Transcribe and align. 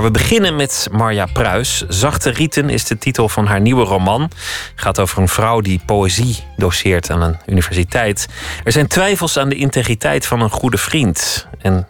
Maar 0.00 0.12
we 0.12 0.18
beginnen 0.18 0.56
met 0.56 0.88
Marja 0.90 1.26
Pruis. 1.26 1.84
Zachte 1.88 2.30
Rieten 2.30 2.70
is 2.70 2.84
de 2.84 2.98
titel 2.98 3.28
van 3.28 3.46
haar 3.46 3.60
nieuwe 3.60 3.84
roman. 3.84 4.22
Het 4.22 4.32
gaat 4.74 4.98
over 4.98 5.18
een 5.18 5.28
vrouw 5.28 5.60
die 5.60 5.80
poëzie 5.86 6.44
doseert 6.56 7.10
aan 7.10 7.22
een 7.22 7.38
universiteit. 7.46 8.28
Er 8.64 8.72
zijn 8.72 8.86
twijfels 8.86 9.38
aan 9.38 9.48
de 9.48 9.54
integriteit 9.54 10.26
van 10.26 10.40
een 10.40 10.50
goede 10.50 10.78
vriend. 10.78 11.46
En 11.58 11.88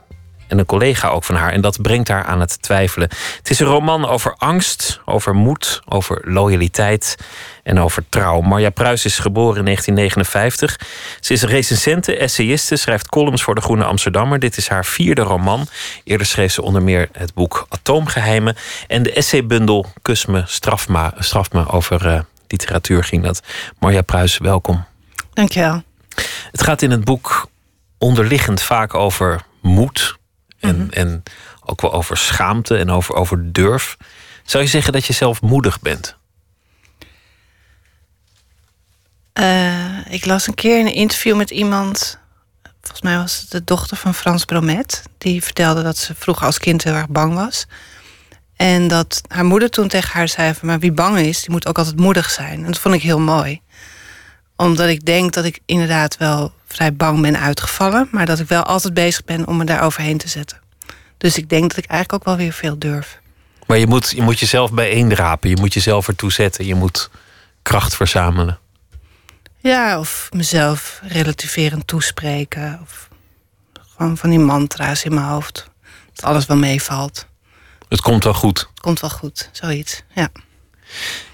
en 0.51 0.59
een 0.59 0.67
collega 0.67 1.09
ook 1.09 1.25
van 1.25 1.35
haar. 1.35 1.53
En 1.53 1.61
dat 1.61 1.83
brengt 1.83 2.09
haar 2.09 2.25
aan 2.25 2.41
het 2.41 2.63
twijfelen. 2.63 3.09
Het 3.37 3.51
is 3.51 3.61
een 3.61 3.67
roman 3.67 4.09
over 4.09 4.35
angst, 4.38 5.01
over 5.04 5.35
moed, 5.35 5.81
over 5.88 6.21
loyaliteit 6.24 7.17
en 7.63 7.81
over 7.81 8.04
trouw. 8.09 8.41
Marja 8.41 8.71
Pruis 8.71 9.05
is 9.05 9.19
geboren 9.19 9.59
in 9.59 9.65
1959. 9.65 10.78
Ze 11.21 11.33
is 11.33 11.42
recensente, 11.42 12.17
essayiste, 12.17 12.77
schrijft 12.77 13.09
columns 13.09 13.42
voor 13.42 13.55
de 13.55 13.60
Groene 13.60 13.85
Amsterdammer. 13.85 14.38
Dit 14.38 14.56
is 14.56 14.69
haar 14.69 14.85
vierde 14.85 15.23
roman. 15.23 15.67
Eerder 16.05 16.27
schreef 16.27 16.52
ze 16.52 16.62
onder 16.62 16.82
meer 16.82 17.09
het 17.12 17.34
boek 17.34 17.66
Atoomgeheimen. 17.69 18.56
En 18.87 19.02
de 19.02 19.12
essaybundel 19.12 19.87
Kus 20.02 20.27
me, 20.27 20.42
straf 20.46 20.88
me, 20.88 21.10
straf 21.19 21.52
me 21.52 21.69
over 21.69 22.06
uh, 22.06 22.20
literatuur 22.48 23.05
ging 23.05 23.23
dat. 23.23 23.42
Marja 23.78 24.02
Pruis, 24.02 24.38
welkom. 24.38 24.84
Dankjewel. 25.32 25.82
Het 26.51 26.62
gaat 26.62 26.82
in 26.82 26.91
het 26.91 27.05
boek 27.05 27.48
onderliggend 27.98 28.62
vaak 28.62 28.95
over 28.95 29.42
moed, 29.60 30.19
en, 30.60 30.77
mhm. 30.77 30.91
en 30.91 31.23
ook 31.64 31.80
wel 31.80 31.92
over 31.92 32.16
schaamte 32.16 32.77
en 32.77 32.91
over, 32.91 33.14
over 33.14 33.52
durf. 33.52 33.96
Zou 34.45 34.62
je 34.62 34.69
zeggen 34.69 34.92
dat 34.92 35.06
je 35.06 35.12
zelf 35.12 35.42
moedig 35.42 35.80
bent? 35.80 36.19
Uh, 39.34 40.12
ik 40.12 40.27
las 40.27 40.46
een 40.46 40.55
keer 40.55 40.78
in 40.78 40.86
een 40.86 40.95
interview 40.95 41.36
met 41.36 41.50
iemand. 41.50 42.19
Volgens 42.80 43.02
mij 43.02 43.16
was 43.16 43.41
het 43.41 43.50
de 43.50 43.64
dochter 43.64 43.96
van 43.96 44.14
Frans 44.14 44.45
Bromet. 44.45 45.02
Die 45.19 45.42
vertelde 45.42 45.83
dat 45.83 45.96
ze 45.96 46.14
vroeger 46.14 46.46
als 46.46 46.59
kind 46.59 46.84
heel 46.84 46.95
erg 46.95 47.08
bang 47.08 47.34
was. 47.34 47.66
En 48.56 48.88
dat 48.88 49.20
haar 49.28 49.45
moeder 49.45 49.70
toen 49.70 49.88
tegen 49.88 50.11
haar 50.12 50.28
zei: 50.28 50.55
van, 50.55 50.69
Maar 50.69 50.78
wie 50.78 50.92
bang 50.92 51.19
is, 51.19 51.41
die 51.41 51.50
moet 51.50 51.66
ook 51.66 51.78
altijd 51.78 51.97
moedig 51.97 52.31
zijn. 52.31 52.58
En 52.58 52.66
dat 52.66 52.78
vond 52.78 52.94
ik 52.94 53.03
heel 53.03 53.20
mooi. 53.20 53.61
Omdat 54.61 54.89
ik 54.89 55.05
denk 55.05 55.33
dat 55.33 55.44
ik 55.44 55.61
inderdaad 55.66 56.16
wel 56.16 56.53
vrij 56.66 56.94
bang 56.94 57.20
ben 57.20 57.41
uitgevallen. 57.41 58.08
Maar 58.11 58.27
dat 58.27 58.39
ik 58.39 58.48
wel 58.48 58.62
altijd 58.62 58.94
bezig 58.94 59.25
ben 59.25 59.47
om 59.47 59.56
me 59.56 59.64
daar 59.64 59.83
overheen 59.83 60.19
te 60.19 60.28
zetten. 60.28 60.61
Dus 61.19 61.36
ik 61.36 61.48
denk 61.48 61.69
dat 61.69 61.77
ik 61.77 61.91
eigenlijk 61.91 62.12
ook 62.12 62.28
wel 62.28 62.44
weer 62.44 62.53
veel 62.53 62.78
durf. 62.78 63.20
Maar 63.66 63.78
je 63.78 63.86
moet, 63.86 64.11
je 64.11 64.22
moet 64.22 64.38
jezelf 64.38 64.72
bijeendrapen. 64.72 65.50
Je 65.50 65.56
moet 65.56 65.75
jezelf 65.75 66.08
ertoe 66.08 66.33
zetten. 66.33 66.66
Je 66.66 66.75
moet 66.75 67.11
kracht 67.62 67.97
verzamelen. 67.97 68.58
Ja, 69.58 69.98
of 69.98 70.28
mezelf 70.33 71.00
relativerend 71.03 71.86
toespreken. 71.86 72.78
Of 72.83 73.08
gewoon 73.97 74.16
van 74.16 74.31
die 74.31 74.38
mantra's 74.38 75.05
in 75.05 75.14
mijn 75.14 75.27
hoofd. 75.27 75.70
Dat 76.12 76.25
alles 76.25 76.47
wel 76.47 76.56
meevalt. 76.56 77.27
Het 77.88 78.00
komt 78.00 78.25
wel 78.25 78.34
goed. 78.34 78.58
Het 78.58 78.81
komt 78.81 79.00
wel 79.00 79.11
goed, 79.11 79.48
zoiets, 79.53 80.03
ja. 80.14 80.28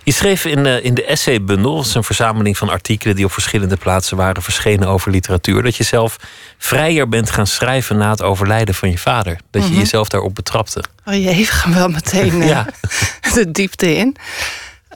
Je 0.06 0.12
schreef 0.12 0.44
in, 0.44 0.66
uh, 0.66 0.84
in 0.84 0.94
de 0.94 1.04
Essaybundel, 1.04 1.76
dat 1.76 1.86
is 1.86 1.94
een 1.94 2.04
verzameling 2.04 2.58
van 2.58 2.68
artikelen 2.68 3.16
die 3.16 3.24
op 3.24 3.32
verschillende 3.32 3.76
plaatsen 3.76 4.16
waren 4.16 4.42
verschenen 4.42 4.88
over 4.88 5.10
literatuur, 5.10 5.62
dat 5.62 5.76
je 5.76 5.84
zelf 5.84 6.16
vrijer 6.58 7.08
bent 7.08 7.30
gaan 7.30 7.46
schrijven 7.46 7.96
na 7.96 8.10
het 8.10 8.22
overlijden 8.22 8.74
van 8.74 8.90
je 8.90 8.98
vader. 8.98 9.40
Dat 9.50 9.62
je 9.62 9.68
mhm. 9.68 9.78
jezelf 9.78 10.08
daarop 10.08 10.34
betrapte. 10.34 10.84
Oh 11.04 11.14
jee, 11.14 11.36
we 11.46 11.52
gaan 11.52 11.74
wel 11.74 11.88
meteen 11.88 12.34
uh, 12.34 12.48
ja. 12.48 12.66
de 13.34 13.50
diepte 13.50 13.96
in. 13.96 14.16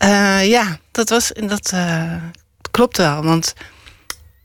Uh, 0.05 0.48
ja, 0.48 0.78
dat, 0.91 1.08
was, 1.08 1.33
dat 1.34 1.74
klopt 2.70 2.97
wel. 2.97 3.24
Want 3.24 3.55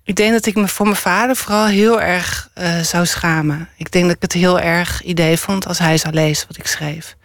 ik 0.04 0.16
denk 0.16 0.32
dat 0.32 0.46
ik 0.46 0.56
me 0.56 0.68
voor 0.68 0.86
mijn 0.86 0.98
vader 0.98 1.36
vooral 1.36 1.66
heel 1.66 2.02
erg 2.02 2.50
zou 2.82 3.06
schamen. 3.06 3.70
Ik 3.78 3.92
denk 3.92 4.06
dat 4.06 4.16
ik 4.16 4.22
het 4.22 4.34
heel 4.34 4.60
erg 4.60 5.04
idee 5.04 5.38
vond 5.38 5.68
als 5.68 5.80
hij 5.80 5.98
zou 5.98 6.14
lezen 6.14 6.48
wat 6.48 6.58
ik 6.58 6.68
schreef. 6.68 7.16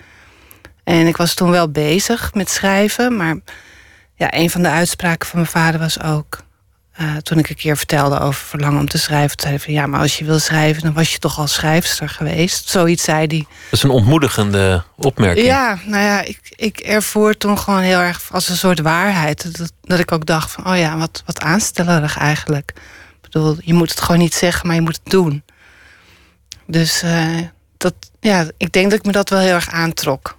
En 0.84 1.06
ik 1.06 1.17
was 1.17 1.34
toen 1.34 1.50
wel 1.50 1.70
bezig 1.70 2.34
met 2.34 2.50
schrijven, 2.50 3.17
maar 3.17 3.36
ja, 4.14 4.34
een 4.34 4.50
van 4.50 4.62
de 4.62 4.69
uitspraken 4.69 5.28
van 5.28 5.39
mijn 5.39 5.50
vader 5.50 5.81
was 5.81 6.03
ook. 6.03 6.39
Uh, 7.00 7.17
toen 7.17 7.39
ik 7.39 7.48
een 7.48 7.56
keer 7.56 7.77
vertelde 7.77 8.21
over 8.21 8.44
verlangen 8.44 8.81
om 8.81 8.88
te 8.88 8.99
schrijven, 8.99 9.41
zei 9.41 9.53
hij 9.53 9.62
van 9.62 9.72
ja, 9.72 9.87
maar 9.87 10.00
als 10.00 10.19
je 10.19 10.25
wil 10.25 10.38
schrijven, 10.38 10.82
dan 10.82 10.93
was 10.93 11.12
je 11.12 11.19
toch 11.19 11.38
al 11.38 11.47
schrijfster 11.47 12.09
geweest. 12.09 12.69
Zoiets 12.69 13.04
zei 13.04 13.27
hij. 13.27 13.38
Dat 13.38 13.47
is 13.71 13.82
een 13.82 13.91
ontmoedigende 13.91 14.82
opmerking. 14.97 15.47
Ja, 15.47 15.78
nou 15.84 16.04
ja, 16.04 16.21
ik, 16.21 16.38
ik 16.56 16.78
ervoer 16.78 17.37
toen 17.37 17.59
gewoon 17.59 17.81
heel 17.81 17.99
erg 17.99 18.28
als 18.33 18.49
een 18.49 18.56
soort 18.56 18.81
waarheid. 18.81 19.59
Dat, 19.59 19.72
dat 19.83 19.99
ik 19.99 20.12
ook 20.12 20.27
dacht 20.27 20.50
van, 20.50 20.66
oh 20.66 20.77
ja, 20.77 20.97
wat, 20.97 21.22
wat 21.27 21.41
aanstellerig 21.41 22.19
eigenlijk. 22.19 22.72
Ik 23.22 23.31
bedoel, 23.31 23.56
je 23.60 23.75
moet 23.75 23.91
het 23.91 24.00
gewoon 24.00 24.21
niet 24.21 24.34
zeggen, 24.34 24.66
maar 24.66 24.77
je 24.77 24.83
moet 24.83 25.00
het 25.03 25.12
doen. 25.12 25.43
Dus 26.66 27.03
uh, 27.03 27.38
dat, 27.77 27.94
ja, 28.21 28.47
ik 28.56 28.72
denk 28.72 28.91
dat 28.91 28.99
ik 28.99 29.04
me 29.04 29.12
dat 29.12 29.28
wel 29.28 29.41
heel 29.41 29.54
erg 29.54 29.71
aantrok. 29.71 30.38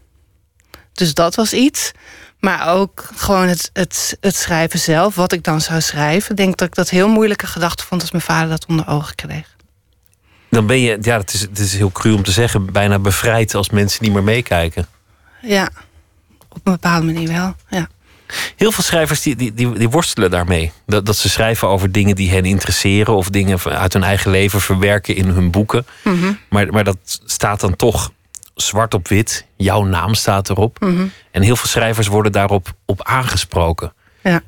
Dus 0.94 1.14
dat 1.14 1.36
was 1.36 1.54
iets. 1.54 1.92
Maar 2.40 2.68
ook 2.68 3.10
gewoon 3.16 3.48
het, 3.48 3.70
het, 3.74 4.18
het 4.20 4.36
schrijven 4.36 4.80
zelf, 4.80 5.16
wat 5.16 5.32
ik 5.32 5.44
dan 5.44 5.62
zou 5.62 5.82
schrijven. 5.82 6.32
Ik 6.32 6.38
denk 6.38 6.58
dat 6.58 6.68
ik 6.68 6.76
dat 6.76 6.90
heel 6.90 7.08
moeilijke 7.08 7.48
gedachte 7.48 7.86
vond 7.86 8.02
als 8.02 8.12
mijn 8.12 8.24
vader 8.24 8.50
dat 8.50 8.66
onder 8.66 8.88
ogen 8.88 9.16
kreeg. 9.16 9.56
Dan 10.50 10.68
ben 10.68 10.80
je, 10.80 10.98
ja, 11.02 11.18
het 11.18 11.34
is, 11.34 11.42
het 11.42 11.60
is 11.60 11.74
heel 11.74 11.92
cru 11.92 12.12
om 12.12 12.24
te 12.24 12.32
zeggen, 12.32 12.72
bijna 12.72 13.00
bevrijd 13.00 13.56
als 13.56 13.70
mensen 13.70 14.04
niet 14.04 14.14
meer 14.14 14.24
meekijken. 14.24 14.88
Ja, 15.42 15.70
op 16.50 16.62
een 16.64 16.72
bepaalde 16.72 17.06
manier 17.06 17.28
wel. 17.28 17.56
Ja. 17.70 17.88
Heel 18.56 18.72
veel 18.72 18.84
schrijvers 18.84 19.22
die, 19.22 19.36
die, 19.36 19.54
die, 19.54 19.78
die, 19.78 19.90
worstelen 19.90 20.32
daarmee. 20.32 20.72
Dat, 20.86 21.06
dat 21.06 21.18
ze 21.18 21.30
schrijven 21.30 21.68
over 21.68 21.92
dingen 21.92 22.16
die 22.16 22.30
hen 22.30 22.46
interesseren 22.46 23.16
of 23.16 23.30
dingen 23.30 23.60
uit 23.64 23.94
hun 23.94 24.04
eigen 24.04 24.32
leven 24.32 24.62
verwerken 24.62 25.16
in 25.16 25.28
hun 25.28 25.52
boeken. 25.52 25.86
Mhm. 26.04 26.34
maar, 26.50 26.68
maar 26.68 26.84
dat 26.84 26.98
staat 27.26 27.60
dan 27.60 27.76
toch 27.76 28.12
zwart 28.68 28.94
op 28.94 29.08
wit. 29.08 29.46
Jouw 29.56 29.84
naam 29.84 30.14
staat 30.14 30.50
erop. 30.50 30.80
Mhm. 30.80 31.06
En 31.32 31.42
heel 31.42 31.56
veel 31.56 31.68
schrijvers 31.68 32.08
worden 32.08 32.32
daarop 32.32 32.74
op 32.86 33.04
aangesproken. 33.04 33.94
Ja. 34.24 34.42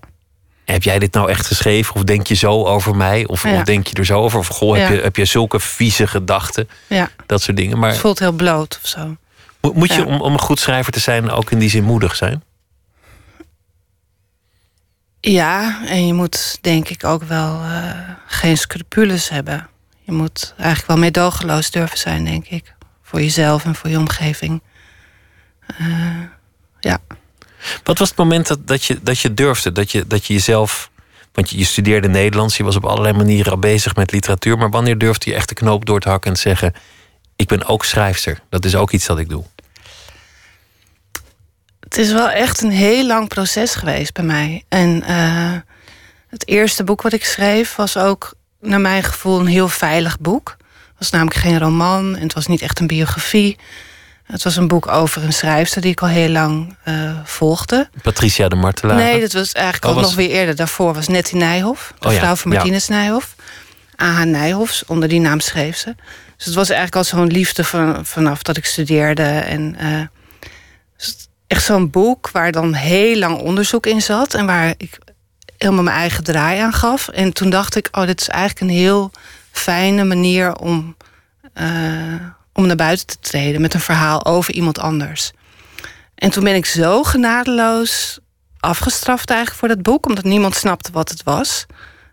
Heb 0.65 0.83
jij 0.83 0.99
dit 0.99 1.13
nou 1.13 1.29
echt 1.29 1.47
geschreven? 1.47 1.95
Of 1.95 2.03
denk 2.03 2.27
je 2.27 2.33
zo 2.33 2.65
over 2.65 2.95
mij? 2.95 3.27
Of, 3.27 3.45
of 3.45 3.63
denk 3.63 3.87
je 3.87 3.95
er 3.95 4.05
zo 4.05 4.19
over? 4.19 4.39
Of 4.39 4.47
goh, 4.47 4.77
heb, 4.77 4.89
je, 4.89 5.01
heb 5.01 5.15
je 5.15 5.25
zulke 5.25 5.59
vieze 5.59 6.07
gedachten? 6.07 6.69
Ja. 6.87 7.09
Dat 7.25 7.41
soort 7.41 7.57
dingen. 7.57 7.79
Maar 7.79 7.89
het 7.89 7.99
voelt 7.99 8.19
heel 8.19 8.31
bloot 8.31 8.79
of 8.83 8.89
zo. 8.89 9.15
Moet 9.73 9.93
je 9.93 10.05
om, 10.05 10.21
om 10.21 10.33
een 10.33 10.39
goed 10.39 10.59
schrijver 10.59 10.91
te 10.91 10.99
zijn 10.99 11.29
ook 11.29 11.51
in 11.51 11.59
die 11.59 11.69
zin 11.69 11.83
moedig 11.83 12.15
zijn? 12.15 12.43
Ja, 15.19 15.79
en 15.85 16.07
je 16.07 16.13
moet 16.13 16.57
denk 16.61 16.89
ik 16.89 17.03
ook 17.03 17.23
wel 17.23 17.61
uh, 17.61 17.91
geen 18.27 18.57
scrupules 18.57 19.29
hebben. 19.29 19.67
Je 20.01 20.11
moet 20.11 20.53
eigenlijk 20.57 20.87
wel 20.87 20.97
meedogenloos 20.97 21.71
durven 21.71 21.97
zijn, 21.97 22.25
denk 22.25 22.47
ik 22.47 22.73
voor 23.13 23.21
jezelf 23.21 23.65
en 23.65 23.75
voor 23.75 23.89
je 23.89 23.97
omgeving. 23.97 24.61
Uh, 25.81 25.87
ja. 26.79 26.99
Wat 27.83 27.97
was 27.97 28.09
het 28.09 28.17
moment 28.17 28.47
dat, 28.47 28.67
dat, 28.67 28.85
je, 28.85 28.99
dat 29.03 29.19
je 29.19 29.33
durfde, 29.33 29.71
dat 29.71 29.91
je, 29.91 30.07
dat 30.07 30.25
je 30.25 30.33
jezelf. 30.33 30.91
Want 31.31 31.49
je, 31.49 31.57
je 31.57 31.63
studeerde 31.63 32.07
Nederlands, 32.07 32.57
je 32.57 32.63
was 32.63 32.75
op 32.75 32.85
allerlei 32.85 33.13
manieren 33.13 33.51
al 33.51 33.59
bezig 33.59 33.95
met 33.95 34.11
literatuur. 34.11 34.57
Maar 34.57 34.69
wanneer 34.69 34.97
durfde 34.97 35.29
je 35.29 35.35
echt 35.35 35.49
de 35.49 35.55
knoop 35.55 35.85
door 35.85 35.99
te 35.99 36.09
hakken 36.09 36.29
en 36.29 36.35
te 36.35 36.41
zeggen: 36.41 36.73
Ik 37.35 37.47
ben 37.47 37.65
ook 37.65 37.85
schrijfster. 37.85 38.39
Dat 38.49 38.65
is 38.65 38.75
ook 38.75 38.91
iets 38.91 39.05
dat 39.05 39.19
ik 39.19 39.29
doe. 39.29 39.43
Het 41.79 41.97
is 41.97 42.11
wel 42.11 42.29
echt 42.29 42.61
een 42.61 42.71
heel 42.71 43.05
lang 43.05 43.27
proces 43.27 43.75
geweest 43.75 44.13
bij 44.13 44.23
mij. 44.23 44.63
En 44.67 45.03
uh, 45.09 45.55
het 46.27 46.47
eerste 46.47 46.83
boek 46.83 47.01
wat 47.01 47.13
ik 47.13 47.25
schreef 47.25 47.75
was 47.75 47.97
ook, 47.97 48.33
naar 48.59 48.81
mijn 48.81 49.03
gevoel, 49.03 49.39
een 49.39 49.45
heel 49.45 49.67
veilig 49.67 50.19
boek 50.19 50.57
was 51.03 51.11
namelijk 51.11 51.37
geen 51.37 51.59
roman 51.59 52.15
en 52.15 52.21
het 52.21 52.33
was 52.33 52.47
niet 52.47 52.61
echt 52.61 52.79
een 52.79 52.87
biografie. 52.87 53.57
Het 54.23 54.43
was 54.43 54.55
een 54.55 54.67
boek 54.67 54.87
over 54.87 55.23
een 55.23 55.33
schrijfster 55.33 55.81
die 55.81 55.91
ik 55.91 56.01
al 56.01 56.07
heel 56.07 56.29
lang 56.29 56.75
uh, 56.87 57.19
volgde. 57.23 57.89
Patricia 58.01 58.47
de 58.47 58.55
Martelaar? 58.55 58.95
Nee, 58.95 59.19
dat 59.19 59.33
was 59.33 59.51
eigenlijk 59.51 59.85
oh, 59.85 59.97
ook 59.97 60.01
nog 60.01 60.15
weer 60.15 60.29
eerder. 60.29 60.55
Daarvoor 60.55 60.93
was 60.93 61.07
Nettie 61.07 61.37
Nijhoff, 61.37 61.93
de 61.99 62.07
oh, 62.07 62.13
vrouw 62.13 62.35
van 62.35 62.51
Martinez 62.51 62.87
ja. 62.87 62.95
Nijhoff. 62.95 63.35
A.H. 64.01 64.23
Nijhoffs, 64.23 64.85
onder 64.85 65.09
die 65.09 65.19
naam 65.19 65.39
schreef 65.39 65.77
ze. 65.77 65.95
Dus 66.37 66.45
het 66.45 66.55
was 66.55 66.69
eigenlijk 66.69 66.97
al 66.97 67.03
zo'n 67.03 67.31
liefde 67.31 67.63
van, 67.63 68.05
vanaf 68.05 68.41
dat 68.43 68.57
ik 68.57 68.65
studeerde. 68.65 69.23
En 69.23 69.75
uh, 69.81 70.01
echt 71.47 71.63
zo'n 71.63 71.89
boek 71.89 72.29
waar 72.31 72.51
dan 72.51 72.73
heel 72.73 73.17
lang 73.17 73.39
onderzoek 73.39 73.85
in 73.85 74.01
zat. 74.01 74.33
En 74.33 74.45
waar 74.45 74.73
ik 74.77 74.97
helemaal 75.57 75.83
mijn 75.83 75.97
eigen 75.97 76.23
draai 76.23 76.59
aan 76.59 76.73
gaf. 76.73 77.07
En 77.07 77.33
toen 77.33 77.49
dacht 77.49 77.75
ik, 77.75 77.87
oh, 77.91 78.05
dit 78.05 78.21
is 78.21 78.27
eigenlijk 78.27 78.59
een 78.59 78.77
heel 78.77 79.11
fijne 79.53 80.03
manier 80.03 80.55
om, 80.55 80.95
uh, 81.61 82.15
om 82.53 82.67
naar 82.67 82.75
buiten 82.75 83.07
te 83.07 83.19
treden 83.19 83.61
met 83.61 83.73
een 83.73 83.79
verhaal 83.79 84.25
over 84.25 84.53
iemand 84.53 84.79
anders. 84.79 85.31
En 86.15 86.29
toen 86.29 86.43
ben 86.43 86.55
ik 86.55 86.65
zo 86.65 87.03
genadeloos 87.03 88.19
afgestraft 88.59 89.29
eigenlijk 89.29 89.59
voor 89.59 89.67
dat 89.67 89.81
boek, 89.81 90.05
omdat 90.05 90.23
niemand 90.23 90.55
snapte 90.55 90.91
wat 90.91 91.09
het 91.09 91.23
was. 91.23 91.65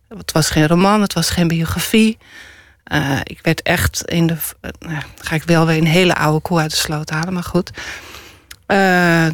Het 0.09 0.33
was 0.33 0.51
geen 0.51 0.67
roman, 0.67 1.01
het 1.01 1.13
was 1.13 1.31
geen 1.31 1.49
biografie. 1.49 2.19
Uh, 2.93 3.21
ik 3.23 3.39
werd 3.43 3.63
echt 3.63 4.03
in 4.05 4.27
de. 4.27 4.37
Uh, 4.81 4.99
ga 5.21 5.35
ik 5.35 5.43
wel 5.43 5.67
weer 5.67 5.77
een 5.77 5.87
hele 5.87 6.15
oude 6.15 6.41
koe 6.41 6.61
uit 6.61 6.71
de 6.71 6.77
sloot 6.77 7.11
halen, 7.11 7.33
maar 7.33 7.43
goed. 7.43 7.71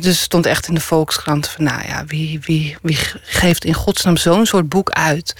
Dus 0.00 0.22
stond 0.22 0.46
echt 0.46 0.68
in 0.68 0.74
de 0.74 0.80
Volkskrant 0.80 1.48
van, 1.48 1.64
nou 1.64 1.86
ja, 1.86 2.04
wie, 2.04 2.40
wie, 2.40 2.76
wie 2.82 2.98
geeft 3.22 3.64
in 3.64 3.74
godsnaam 3.74 4.16
zo'n 4.16 4.46
soort 4.46 4.68
boek 4.68 4.90
uit? 4.90 5.34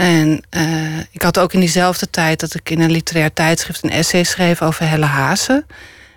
En 0.00 0.42
uh, 0.56 0.98
ik 1.10 1.22
had 1.22 1.38
ook 1.38 1.52
in 1.52 1.60
diezelfde 1.60 2.10
tijd 2.10 2.40
dat 2.40 2.54
ik 2.54 2.70
in 2.70 2.80
een 2.80 2.90
literair 2.90 3.32
tijdschrift 3.32 3.84
een 3.84 3.90
essay 3.90 4.24
schreef 4.24 4.62
over 4.62 4.88
Helle 4.88 5.04
Hazen. 5.06 5.66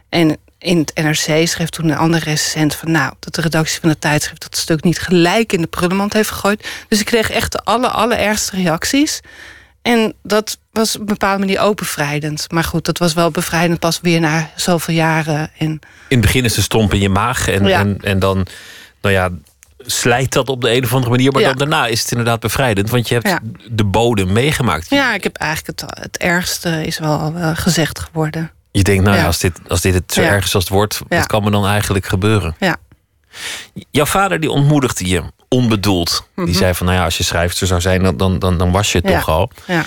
En 0.10 0.38
in 0.58 0.78
het 0.78 0.92
NRC 0.96 1.48
schreef 1.48 1.70
toen 1.70 1.90
een 1.90 1.98
andere 1.98 2.24
recensent 2.24 2.76
van... 2.76 2.92
nou, 2.92 3.14
dat 3.20 3.36
de 3.36 3.42
redactie 3.42 3.80
van 3.80 3.90
de 3.90 4.00
tijdschrift 4.00 4.42
dat 4.42 4.58
stuk 4.58 4.84
niet 4.84 5.00
gelijk 5.00 5.54
in 5.54 5.62
de 5.62 5.68
prullenmand 5.68 6.14
heeft 6.14 6.30
gegooid. 6.30 6.68
Dus 6.88 7.00
ik 7.00 7.06
kreeg 7.06 7.32
echt 7.32 7.52
de 7.52 7.60
aller, 7.60 7.90
allerergste 7.90 8.56
reacties. 8.56 9.20
En 9.82 10.14
dat 10.22 10.58
was 10.72 10.96
op 10.96 11.00
een 11.00 11.06
bepaalde 11.06 11.40
manier 11.40 11.60
ook 11.60 11.78
bevrijdend. 11.78 12.52
Maar 12.52 12.64
goed, 12.64 12.86
dat 12.86 12.98
was 12.98 13.14
wel 13.14 13.32
bevrijdend 13.32 13.80
pas 13.80 14.00
weer 14.02 14.20
na 14.20 14.50
zoveel 14.56 14.96
jaren. 14.96 15.52
En... 15.58 15.68
In 15.68 15.80
het 16.18 16.22
begin 16.22 16.46
is 16.46 16.54
de 16.54 16.62
stomp 16.62 16.94
in 16.94 17.00
je 17.00 17.10
maag 17.10 17.48
en, 17.48 17.66
en, 17.66 17.98
en 18.02 18.20
dan, 18.20 18.46
nou 19.02 19.14
ja, 19.14 19.30
slijt 19.86 20.32
dat 20.32 20.50
op 20.50 20.62
de 20.62 20.76
een 20.76 20.84
of 20.84 20.94
andere 20.94 21.12
manier. 21.12 21.32
Maar 21.32 21.44
dan 21.44 21.56
daarna 21.56 21.88
is 21.88 22.02
het 22.02 22.12
inderdaad 22.12 22.40
bevrijdend, 22.40 22.90
want 22.90 23.08
je 23.08 23.14
hebt 23.14 23.40
de 23.72 23.84
bodem 23.84 24.32
meegemaakt. 24.32 24.90
Ja, 24.90 25.14
ik 25.14 25.24
heb 25.24 25.36
eigenlijk 25.36 25.82
het, 25.82 26.00
het 26.00 26.18
ergste 26.18 26.86
is 26.86 27.00
wel 27.00 27.34
uh, 27.36 27.52
gezegd 27.54 28.00
geworden. 28.00 28.52
Je 28.72 28.84
denkt, 28.84 29.04
nou 29.04 29.18
ja, 29.18 29.26
als, 29.26 29.40
dit, 29.40 29.60
als 29.68 29.82
dit 29.82 29.94
het 29.94 30.14
zo 30.14 30.22
erg 30.22 30.46
is 30.46 30.56
als 30.56 30.64
het 30.64 30.74
wordt, 30.74 31.02
wat 31.08 31.28
kan 31.28 31.44
me 31.44 31.52
dan 31.52 31.66
eigenlijk 31.66 32.06
gebeuren? 32.06 32.56
Ja. 32.60 32.78
Jouw 33.92 34.06
vader 34.06 34.40
die 34.40 34.50
ontmoedigde 34.50 35.08
je 35.08 35.24
onbedoeld. 35.48 36.28
Die 36.36 36.46
mhm. 36.46 36.54
zei 36.54 36.74
van, 36.74 36.86
nou 36.86 36.98
ja, 36.98 37.04
als 37.04 37.18
je 37.18 37.24
schrijfster 37.24 37.68
zou 37.68 37.82
zijn, 37.82 38.18
dan, 38.18 38.40
dan, 38.40 38.58
dan 38.58 38.72
was 38.72 38.92
je 38.92 38.98
het 38.98 39.08
toch 39.08 39.30
al. 39.30 39.52
Ja. 39.68 39.86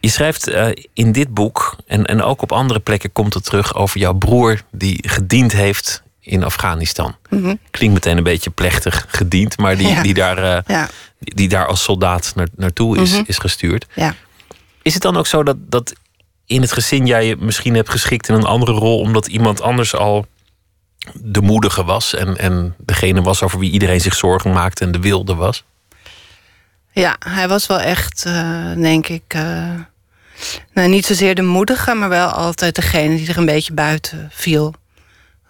Je 0.00 0.08
schrijft 0.08 0.48
uh, 0.48 0.68
in 0.92 1.12
dit 1.12 1.34
boek, 1.34 1.76
en, 1.86 2.04
en 2.04 2.22
ook 2.22 2.42
op 2.42 2.52
andere 2.52 2.80
plekken 2.80 3.12
komt 3.12 3.34
het 3.34 3.44
terug 3.44 3.74
over 3.74 4.00
jouw 4.00 4.14
broer 4.14 4.60
die 4.70 5.08
gediend 5.08 5.52
heeft 5.52 6.02
in 6.28 6.44
Afghanistan. 6.44 7.16
Mm 7.28 7.58
Klinkt 7.70 7.94
meteen 7.94 8.16
een 8.16 8.22
beetje 8.22 8.50
plechtig 8.50 9.06
gediend, 9.08 9.58
maar 9.58 9.76
die, 9.76 10.00
die, 10.00 10.14
daar, 10.14 10.38
uh, 10.38 10.58
ja. 10.66 10.88
die, 11.18 11.34
die, 11.34 11.48
daar 11.48 11.66
als 11.66 11.82
soldaat 11.82 12.32
naar, 12.34 12.48
naartoe 12.56 12.98
is, 12.98 13.12
mm 13.12 13.24
is 13.26 13.38
gestuurd. 13.38 13.86
Ja. 13.94 14.14
Is 14.82 14.94
het 14.94 15.02
dan 15.02 15.16
ook 15.16 15.26
zo 15.26 15.42
dat, 15.42 15.56
dat 15.60 15.92
in 16.46 16.60
het 16.60 16.72
gezin 16.72 17.06
jij 17.06 17.26
je 17.26 17.36
misschien 17.36 17.74
hebt 17.74 17.90
geschikt 17.90 18.28
in 18.28 18.34
een 18.34 18.44
andere 18.44 18.72
rol, 18.72 18.98
omdat 18.98 19.26
iemand 19.26 19.60
anders 19.60 19.94
al 19.94 20.26
de 21.14 21.40
moedige 21.40 21.84
was 21.84 22.14
en, 22.14 22.36
en 22.36 22.74
degene 22.78 23.22
was 23.22 23.42
over 23.42 23.58
wie 23.58 23.70
iedereen 23.70 24.00
zich 24.00 24.14
zorgen 24.14 24.52
maakte 24.52 24.84
en 24.84 24.92
de 24.92 25.00
wilde 25.00 25.34
was? 25.34 25.64
Ja, 26.92 27.16
hij 27.18 27.48
was 27.48 27.66
wel 27.66 27.80
echt, 27.80 28.24
uh, 28.26 28.72
denk 28.72 29.08
ik, 29.08 29.34
uh, 29.36 29.70
nou, 30.72 30.88
niet 30.88 31.06
zozeer 31.06 31.34
de 31.34 31.42
moedige, 31.42 31.94
maar 31.94 32.08
wel 32.08 32.28
altijd 32.28 32.74
degene 32.74 33.16
die 33.16 33.28
er 33.28 33.38
een 33.38 33.46
beetje 33.46 33.72
buiten 33.72 34.28
viel. 34.32 34.74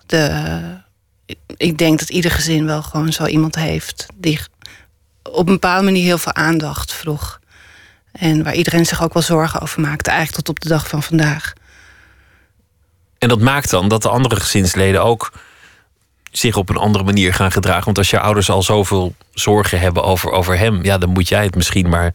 De, 0.09 0.61
ik 1.57 1.79
denk 1.79 1.99
dat 1.99 2.09
ieder 2.09 2.31
gezin 2.31 2.67
wel 2.67 2.83
gewoon 2.83 3.13
zo 3.13 3.27
iemand 3.27 3.55
heeft 3.55 4.07
die 4.15 4.41
op 5.23 5.47
een 5.47 5.53
bepaalde 5.53 5.85
manier 5.85 6.05
heel 6.05 6.19
veel 6.19 6.35
aandacht 6.35 6.93
vroeg. 6.93 7.41
En 8.13 8.43
waar 8.43 8.55
iedereen 8.55 8.87
zich 8.87 9.03
ook 9.03 9.13
wel 9.13 9.23
zorgen 9.23 9.61
over 9.61 9.81
maakte, 9.81 10.11
eigenlijk 10.11 10.45
tot 10.45 10.57
op 10.57 10.61
de 10.61 10.69
dag 10.69 10.89
van 10.89 11.03
vandaag. 11.03 11.53
En 13.19 13.29
dat 13.29 13.41
maakt 13.41 13.71
dan 13.71 13.89
dat 13.89 14.03
de 14.03 14.09
andere 14.09 14.37
gezinsleden 14.41 15.03
ook 15.03 15.33
zich 16.31 16.57
op 16.57 16.69
een 16.69 16.77
andere 16.77 17.05
manier 17.05 17.35
gaan 17.35 17.53
gedragen. 17.53 17.85
Want 17.85 17.99
als 17.99 18.11
je 18.11 18.21
ouders 18.21 18.51
al 18.51 18.63
zoveel 18.63 19.15
zorgen 19.33 19.81
hebben 19.81 20.05
over, 20.05 20.31
over 20.31 20.59
hem, 20.59 20.85
ja, 20.85 20.99
dan 20.99 21.11
moet 21.11 21.29
jij 21.29 21.45
het 21.45 21.55
misschien 21.55 21.89
maar 21.89 22.15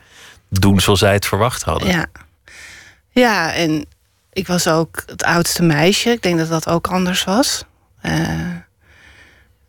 doen 0.50 0.80
zoals 0.80 1.00
zij 1.00 1.13
het 1.13 1.25
verwacht 1.25 1.63
hadden. 1.63 1.88
Ja. 1.88 2.06
ja, 3.10 3.54
en 3.54 3.86
ik 4.34 4.48
was 4.48 4.68
ook 4.68 5.04
het 5.06 5.24
oudste 5.24 5.63
meisje. 5.63 6.10
Ik 6.10 6.22
denk 6.22 6.38
dat 6.38 6.50
dat 6.50 6.69
ook 6.69 6.88
anders 6.88 7.24
was. 7.24 7.63
Uh, 8.06 8.56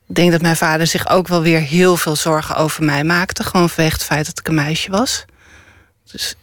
ik 0.08 0.14
denk 0.14 0.32
dat 0.32 0.40
mijn 0.40 0.56
vader 0.56 0.86
zich 0.86 1.08
ook 1.08 1.28
wel 1.28 1.42
weer 1.42 1.60
heel 1.60 1.96
veel 1.96 2.16
zorgen 2.16 2.56
over 2.56 2.84
mij 2.84 3.04
maakte. 3.04 3.44
Gewoon 3.44 3.70
vanwege 3.70 3.94
het 3.94 4.04
feit 4.04 4.26
dat 4.26 4.38
ik 4.38 4.48
een 4.48 4.54
meisje 4.54 4.90
was. 4.90 5.24
Dus 6.12 6.34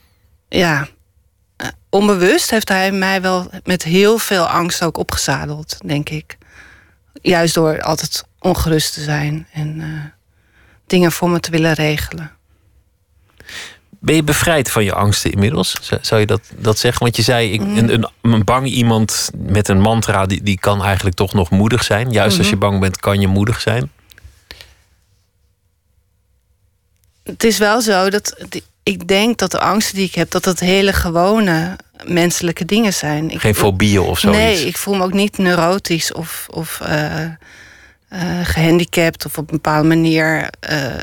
ja, 0.49 0.87
eh, 1.55 1.67
onbewust 1.89 2.49
heeft 2.49 2.69
hij 2.69 2.91
mij 2.91 3.21
wel 3.21 3.49
met 3.63 3.83
heel 3.83 4.17
veel 4.17 4.47
angst 4.47 4.83
ook 4.83 4.97
opgezadeld, 4.97 5.77
denk 5.85 6.09
ik. 6.09 6.37
Juist 7.21 7.53
door 7.53 7.81
altijd 7.81 8.23
ongerust 8.39 8.93
te 8.93 9.01
zijn 9.01 9.47
en 9.53 9.79
uh, 9.79 10.03
dingen 10.87 11.11
voor 11.11 11.29
me 11.29 11.39
te 11.39 11.51
willen 11.51 11.73
regelen. 11.73 12.31
Ben 14.03 14.15
je 14.15 14.23
bevrijd 14.23 14.71
van 14.71 14.83
je 14.83 14.93
angsten 14.93 15.31
inmiddels? 15.31 15.75
Zou 16.01 16.19
je 16.21 16.27
dat, 16.27 16.41
dat 16.55 16.79
zeggen? 16.79 17.03
Want 17.03 17.15
je 17.15 17.21
zei, 17.21 17.51
ik, 17.51 17.61
mm. 17.61 17.77
een, 17.77 17.93
een, 17.93 18.07
een, 18.21 18.43
bang 18.43 18.67
iemand 18.67 19.31
met 19.37 19.67
een 19.67 19.81
mantra... 19.81 20.25
die, 20.25 20.43
die 20.43 20.59
kan 20.59 20.83
eigenlijk 20.83 21.15
toch 21.15 21.33
nog 21.33 21.49
moedig 21.49 21.83
zijn. 21.83 22.11
Juist 22.11 22.37
als 22.37 22.49
je 22.49 22.55
mhm. 22.55 22.65
bang 22.65 22.79
bent, 22.79 22.99
kan 22.99 23.19
je 23.21 23.27
moedig 23.27 23.61
zijn. 23.61 23.91
Het 27.23 27.43
is 27.43 27.57
wel 27.57 27.81
zo 27.81 28.09
dat 28.09 28.45
ik 28.83 29.07
denk 29.07 29.37
dat 29.37 29.51
de 29.51 29.59
angsten 29.59 29.95
die 29.95 30.05
ik 30.05 30.15
heb, 30.15 30.31
dat 30.31 30.43
dat 30.43 30.59
hele 30.59 30.93
gewone 30.93 31.77
menselijke 32.05 32.65
dingen 32.65 32.93
zijn. 32.93 33.39
Geen 33.39 33.55
fobieën 33.55 34.01
of 34.01 34.19
zoiets? 34.19 34.41
Nee, 34.41 34.65
ik 34.67 34.77
voel 34.77 34.95
me 34.95 35.03
ook 35.03 35.13
niet 35.13 35.37
neurotisch 35.37 36.13
of, 36.13 36.47
of 36.49 36.79
uh, 36.83 37.25
gehandicapt 38.43 39.25
of 39.25 39.37
op 39.37 39.49
een 39.49 39.55
bepaalde 39.55 39.87
manier 39.87 40.49
uh, 40.71 40.93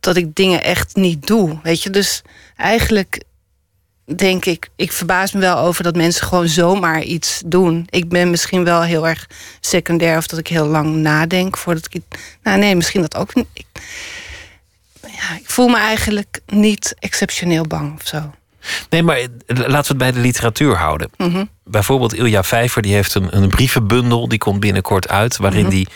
dat 0.00 0.16
ik 0.16 0.34
dingen 0.34 0.62
echt 0.62 0.96
niet 0.96 1.26
doe. 1.26 1.58
Weet 1.62 1.82
je, 1.82 1.90
dus 1.90 2.22
eigenlijk 2.56 3.22
denk 4.16 4.44
ik, 4.44 4.68
ik 4.76 4.92
verbaas 4.92 5.32
me 5.32 5.40
wel 5.40 5.58
over 5.58 5.82
dat 5.82 5.96
mensen 5.96 6.26
gewoon 6.26 6.48
zomaar 6.48 7.02
iets 7.02 7.42
doen. 7.46 7.86
Ik 7.90 8.08
ben 8.08 8.30
misschien 8.30 8.64
wel 8.64 8.82
heel 8.82 9.08
erg 9.08 9.26
secundair 9.60 10.16
of 10.16 10.26
dat 10.26 10.38
ik 10.38 10.48
heel 10.48 10.66
lang 10.66 10.96
nadenk 10.96 11.56
voordat 11.56 11.86
ik. 11.90 12.02
Nou, 12.42 12.58
nee, 12.58 12.76
misschien 12.76 13.00
dat 13.00 13.16
ook 13.16 13.34
niet 13.34 13.46
ja, 15.20 15.36
ik 15.36 15.50
voel 15.50 15.68
me 15.68 15.76
eigenlijk 15.76 16.40
niet 16.46 16.94
exceptioneel 16.98 17.64
bang 17.66 17.94
of 18.00 18.06
zo. 18.06 18.34
Nee, 18.90 19.02
maar 19.02 19.18
laten 19.46 19.70
we 19.70 19.76
het 19.76 19.96
bij 19.96 20.12
de 20.12 20.18
literatuur 20.18 20.76
houden. 20.76 21.10
Mhm. 21.16 21.44
Bijvoorbeeld 21.64 22.14
Ilja 22.14 22.42
Vijver, 22.42 22.82
die 22.82 22.94
heeft 22.94 23.14
een, 23.14 23.36
een 23.36 23.48
brievenbundel, 23.48 24.28
die 24.28 24.38
komt 24.38 24.60
binnenkort 24.60 25.08
uit, 25.08 25.36
waarin 25.36 25.64
mm 25.64 25.70
die 25.70 25.88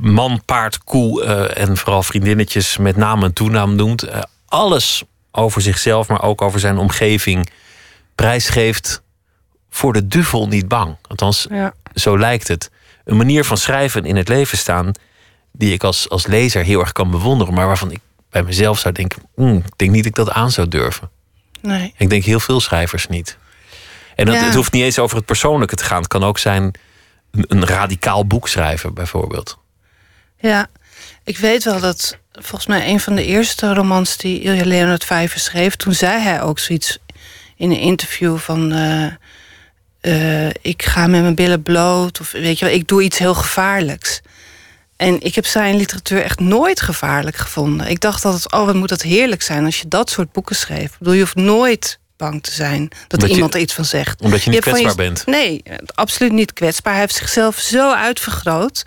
man, 0.00 0.42
paard, 0.44 0.84
koe 0.84 1.24
uh, 1.24 1.58
en 1.58 1.76
vooral 1.76 2.02
vriendinnetjes 2.02 2.76
met 2.76 2.96
naam 2.96 3.22
en 3.22 3.32
toenaam 3.32 3.76
noemt. 3.76 4.04
Uh, 4.04 4.22
alles 4.46 5.02
over 5.30 5.60
zichzelf, 5.60 6.08
maar 6.08 6.22
ook 6.22 6.42
over 6.42 6.60
zijn 6.60 6.78
omgeving 6.78 7.50
prijsgeeft 8.14 9.02
voor 9.70 9.92
de 9.92 10.06
duvel 10.06 10.48
niet 10.48 10.68
bang. 10.68 10.96
Althans, 11.08 11.46
ja. 11.50 11.74
zo 11.94 12.18
lijkt 12.18 12.48
het. 12.48 12.70
Een 13.04 13.16
manier 13.16 13.44
van 13.44 13.56
schrijven 13.56 14.04
in 14.04 14.16
het 14.16 14.28
leven 14.28 14.58
staan 14.58 14.92
die 15.52 15.72
ik 15.72 15.84
als, 15.84 16.08
als 16.08 16.26
lezer 16.26 16.64
heel 16.64 16.80
erg 16.80 16.92
kan 16.92 17.10
bewonderen, 17.10 17.54
maar 17.54 17.66
waarvan 17.66 17.90
ik 17.90 18.00
bij 18.30 18.42
mezelf 18.42 18.78
zou 18.78 18.94
denken: 18.94 19.22
mm, 19.34 19.56
ik 19.56 19.72
denk 19.76 19.90
niet 19.90 20.02
dat 20.02 20.18
ik 20.18 20.24
dat 20.24 20.30
aan 20.30 20.50
zou 20.50 20.68
durven. 20.68 21.10
Nee. 21.60 21.94
Ik 21.96 22.10
denk 22.10 22.24
heel 22.24 22.40
veel 22.40 22.60
schrijvers 22.60 23.06
niet. 23.06 23.38
En 24.14 24.26
dat, 24.26 24.40
het 24.40 24.54
hoeft 24.54 24.72
niet 24.72 24.82
eens 24.82 24.98
over 24.98 25.16
het 25.16 25.26
persoonlijke 25.26 25.76
te 25.76 25.84
gaan. 25.84 25.98
Het 25.98 26.08
kan 26.08 26.24
ook 26.24 26.38
zijn 26.38 26.62
een, 27.30 27.44
een 27.48 27.66
radicaal 27.66 28.26
boek 28.26 28.48
schrijven, 28.48 28.94
bijvoorbeeld. 28.94 29.58
Ja, 30.38 30.66
ik 31.24 31.38
weet 31.38 31.64
wel 31.64 31.80
dat 31.80 32.18
volgens 32.32 32.66
mij 32.66 32.88
een 32.88 33.00
van 33.00 33.14
de 33.14 33.24
eerste 33.24 33.74
romans 33.74 34.16
die 34.16 34.40
Ilja 34.40 34.64
Leonard 34.64 35.04
Vijver 35.04 35.40
schreef, 35.40 35.76
toen 35.76 35.94
zei 35.94 36.20
hij 36.20 36.42
ook 36.42 36.58
zoiets 36.58 36.98
in 37.56 37.70
een 37.70 37.80
interview 37.80 38.38
van. 38.38 38.72
Uh, 38.72 39.06
uh, 40.02 40.48
ik 40.48 40.82
ga 40.82 41.06
met 41.06 41.22
mijn 41.22 41.34
billen 41.34 41.62
bloot. 41.62 42.20
Of 42.20 42.30
weet 42.30 42.58
je 42.58 42.64
wel, 42.64 42.74
ik 42.74 42.88
doe 42.88 43.02
iets 43.02 43.18
heel 43.18 43.34
gevaarlijks. 43.34 44.20
En 44.96 45.20
ik 45.20 45.34
heb 45.34 45.46
zijn 45.46 45.76
literatuur 45.76 46.22
echt 46.22 46.40
nooit 46.40 46.80
gevaarlijk 46.80 47.36
gevonden. 47.36 47.88
Ik 47.88 48.00
dacht 48.00 48.24
altijd, 48.24 48.52
oh, 48.52 48.64
wat 48.64 48.74
moet 48.74 48.88
dat 48.88 49.02
heerlijk 49.02 49.42
zijn 49.42 49.64
als 49.64 49.80
je 49.80 49.88
dat 49.88 50.10
soort 50.10 50.32
boeken 50.32 50.56
schreef. 50.56 50.92
Ik 50.92 50.98
bedoel, 50.98 51.14
je 51.14 51.20
hoeft 51.20 51.34
nooit 51.34 51.98
bang 52.16 52.42
te 52.42 52.50
zijn 52.50 52.88
dat 53.06 53.22
iemand 53.22 53.54
er 53.54 53.60
iets 53.60 53.74
van 53.74 53.84
zegt. 53.84 54.20
Omdat 54.20 54.42
je 54.42 54.50
niet 54.50 54.60
kwetsbaar 54.60 54.94
bent? 54.94 55.26
Nee, 55.26 55.62
absoluut 55.94 56.32
niet 56.32 56.52
kwetsbaar. 56.52 56.92
Hij 56.92 57.02
heeft 57.02 57.14
zichzelf 57.14 57.58
zo 57.58 57.92
uitvergroot. 57.92 58.82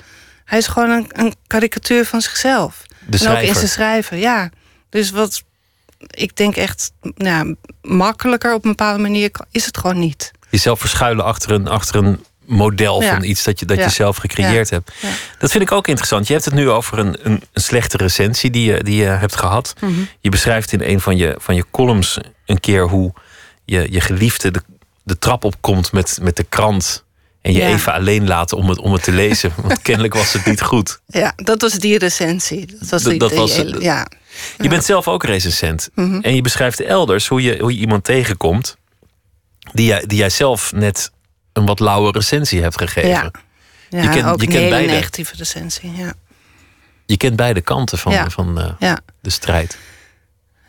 Hij 0.52 0.60
is 0.60 0.68
gewoon 0.68 0.90
een, 0.90 1.06
een 1.10 1.34
karikatuur 1.48 2.06
van 2.06 2.22
zichzelf. 2.22 2.82
De 3.08 3.18
en 3.26 3.32
ook 3.32 3.38
in 3.38 3.56
zijn 3.56 3.68
schrijven, 3.68 4.18
ja. 4.18 4.50
Dus 4.90 5.12
wat 5.12 5.44
ik 5.98 6.36
denk 6.36 6.56
echt 6.56 6.92
nou, 7.16 7.56
makkelijker 7.82 8.54
op 8.54 8.64
een 8.64 8.70
bepaalde 8.70 9.02
manier 9.02 9.32
is 9.52 9.66
het 9.66 9.78
gewoon 9.78 10.00
niet. 10.00 10.32
Jezelf 10.50 10.80
verschuilen 10.80 11.26
achter 11.26 11.52
een, 11.52 11.68
achter 11.68 11.96
een 11.96 12.26
model 12.46 13.02
van 13.02 13.24
iets 13.24 13.44
dat 13.44 13.60
je, 13.60 13.66
dat 13.66 13.78
je 13.78 13.90
zelf 13.90 14.18
gecreëerd 14.18 14.70
hebt. 14.70 14.92
Dat 15.40 15.52
vind 15.52 15.64
ik 15.64 15.72
ook 15.72 15.88
interessant. 15.88 16.28
Je 16.28 16.34
hebt 16.34 16.46
het 16.46 16.54
nu 16.54 16.70
over 16.70 17.00
een, 17.00 17.18
een, 17.22 17.44
een 17.54 17.62
slechte 17.62 17.98
recensie 17.98 18.50
die 18.50 18.72
je, 18.72 18.84
die 18.84 18.96
je 18.96 19.06
hebt 19.06 19.36
gehad. 19.36 19.74
Mhm. 19.80 19.92
Je 20.20 20.30
beschrijft 20.30 20.72
in 20.72 20.82
een 20.82 21.00
van 21.00 21.18
je, 21.18 21.36
van 21.38 21.56
je 21.56 21.66
columns 21.72 22.18
een 22.46 22.60
keer 22.60 22.88
hoe 22.88 23.14
je, 23.66 23.92
je 23.92 24.02
geliefde 24.02 24.52
de, 24.52 24.62
de 25.04 25.20
trap 25.20 25.44
opkomt 25.44 25.92
met, 25.92 26.20
met 26.22 26.36
de 26.36 26.44
krant. 26.44 27.04
En 27.42 27.54
je 27.54 27.66
even 27.66 27.94
alleen 27.94 28.28
laten 28.28 28.58
om 28.58 28.70
het, 28.70 28.80
om 28.80 28.94
het 28.94 29.04
te 29.04 29.12
lezen. 29.12 29.54
Want 29.56 29.82
kennelijk 29.88 30.14
was 30.14 30.34
het 30.34 30.46
niet 30.46 30.62
goed. 30.62 31.02
Ja, 31.06 31.34
dat 31.36 31.62
was 31.62 31.74
die 31.74 31.98
recensie. 31.98 32.66
Dat 32.66 32.90
was, 32.90 33.04
die, 33.04 33.20
dat 33.20 33.34
was 33.34 33.56
ja. 33.80 34.08
Je 34.58 34.70
bent 34.70 34.86
zelf 34.86 35.08
ook 35.08 35.24
recensent. 35.24 35.90
Mhm. 35.96 36.20
En 36.22 36.36
je 36.36 36.42
beschrijft 36.42 36.80
elders 36.80 37.28
hoe 37.28 37.42
je, 37.42 37.60
hoe 37.60 37.74
je 37.74 37.80
iemand 37.80 38.04
tegenkomt. 38.04 38.78
Die 39.74 39.86
jij, 39.86 40.04
die 40.06 40.18
jij 40.18 40.30
zelf 40.30 40.72
net 40.72 41.12
een 41.54 41.66
wat 41.66 41.80
lauwe 41.80 42.12
recensie 42.12 42.62
hebt 42.62 42.78
gegeven. 42.78 43.10
Ja, 43.10 43.32
ja 43.90 44.02
je 44.02 44.10
kent, 44.10 44.26
ook 44.26 44.42
je 44.42 44.48
kent 44.48 44.58
een 44.58 44.64
hele 44.64 44.70
beide, 44.70 44.92
negatieve 44.92 45.36
recensie. 45.36 45.92
Ja. 45.96 46.14
Je 47.06 47.18
kent 47.18 47.36
beide 47.36 47.62
kanten 47.62 47.98
van, 47.98 48.32
van 48.32 48.60
uh, 48.60 48.72
ja. 48.80 49.00
de 49.22 49.30
strijd. 49.30 49.78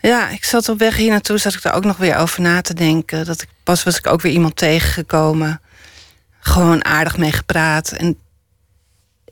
Ja, 0.00 0.28
ik 0.28 0.44
zat 0.44 0.68
op 0.68 0.78
weg 0.78 0.96
hier 0.96 1.10
naartoe, 1.10 1.38
zat 1.38 1.54
ik 1.54 1.62
daar 1.62 1.74
ook 1.74 1.84
nog 1.84 1.96
weer 1.96 2.16
over 2.16 2.40
na 2.40 2.60
te 2.60 2.74
denken. 2.74 3.24
Dat 3.24 3.42
ik, 3.42 3.48
pas 3.62 3.82
was 3.82 3.98
ik 3.98 4.06
ook 4.06 4.20
weer 4.20 4.32
iemand 4.32 4.56
tegengekomen. 4.56 5.60
Gewoon 6.44 6.84
aardig 6.84 7.16
mee 7.16 7.32
gepraat. 7.32 7.92
En 7.92 8.18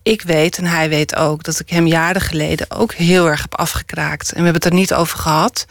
ik 0.02 0.23
weet 0.23 0.59
en 0.59 0.64
hij 0.64 0.88
weet 0.88 1.17
ook 1.17 1.43
dat 1.43 1.61
ik 1.61 1.71
hem 1.71 1.87
jaren 1.87 2.21
geleden 2.21 2.71
ook 2.71 2.93
heel 2.93 3.26
erg 3.26 3.40
heb 3.43 3.55
afgekraakt. 3.55 4.29
En 4.29 4.37
we 4.37 4.45
hebben 4.45 4.62
het 4.62 4.73
er 4.73 4.79
niet 4.79 4.95
over 4.95 5.19
gehad. 5.19 5.67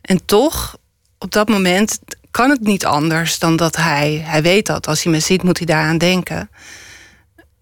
En 0.00 0.24
toch, 0.24 0.76
op 1.18 1.30
dat 1.32 1.48
moment 1.48 1.98
kan 2.30 2.50
het 2.50 2.60
niet 2.60 2.84
anders 2.84 3.38
dan 3.38 3.56
dat 3.56 3.76
hij, 3.76 4.22
hij 4.24 4.42
weet 4.42 4.66
dat. 4.66 4.86
Als 4.86 5.02
hij 5.02 5.12
me 5.12 5.20
ziet, 5.20 5.42
moet 5.42 5.58
hij 5.58 5.66
daaraan 5.66 5.98
denken. 5.98 6.50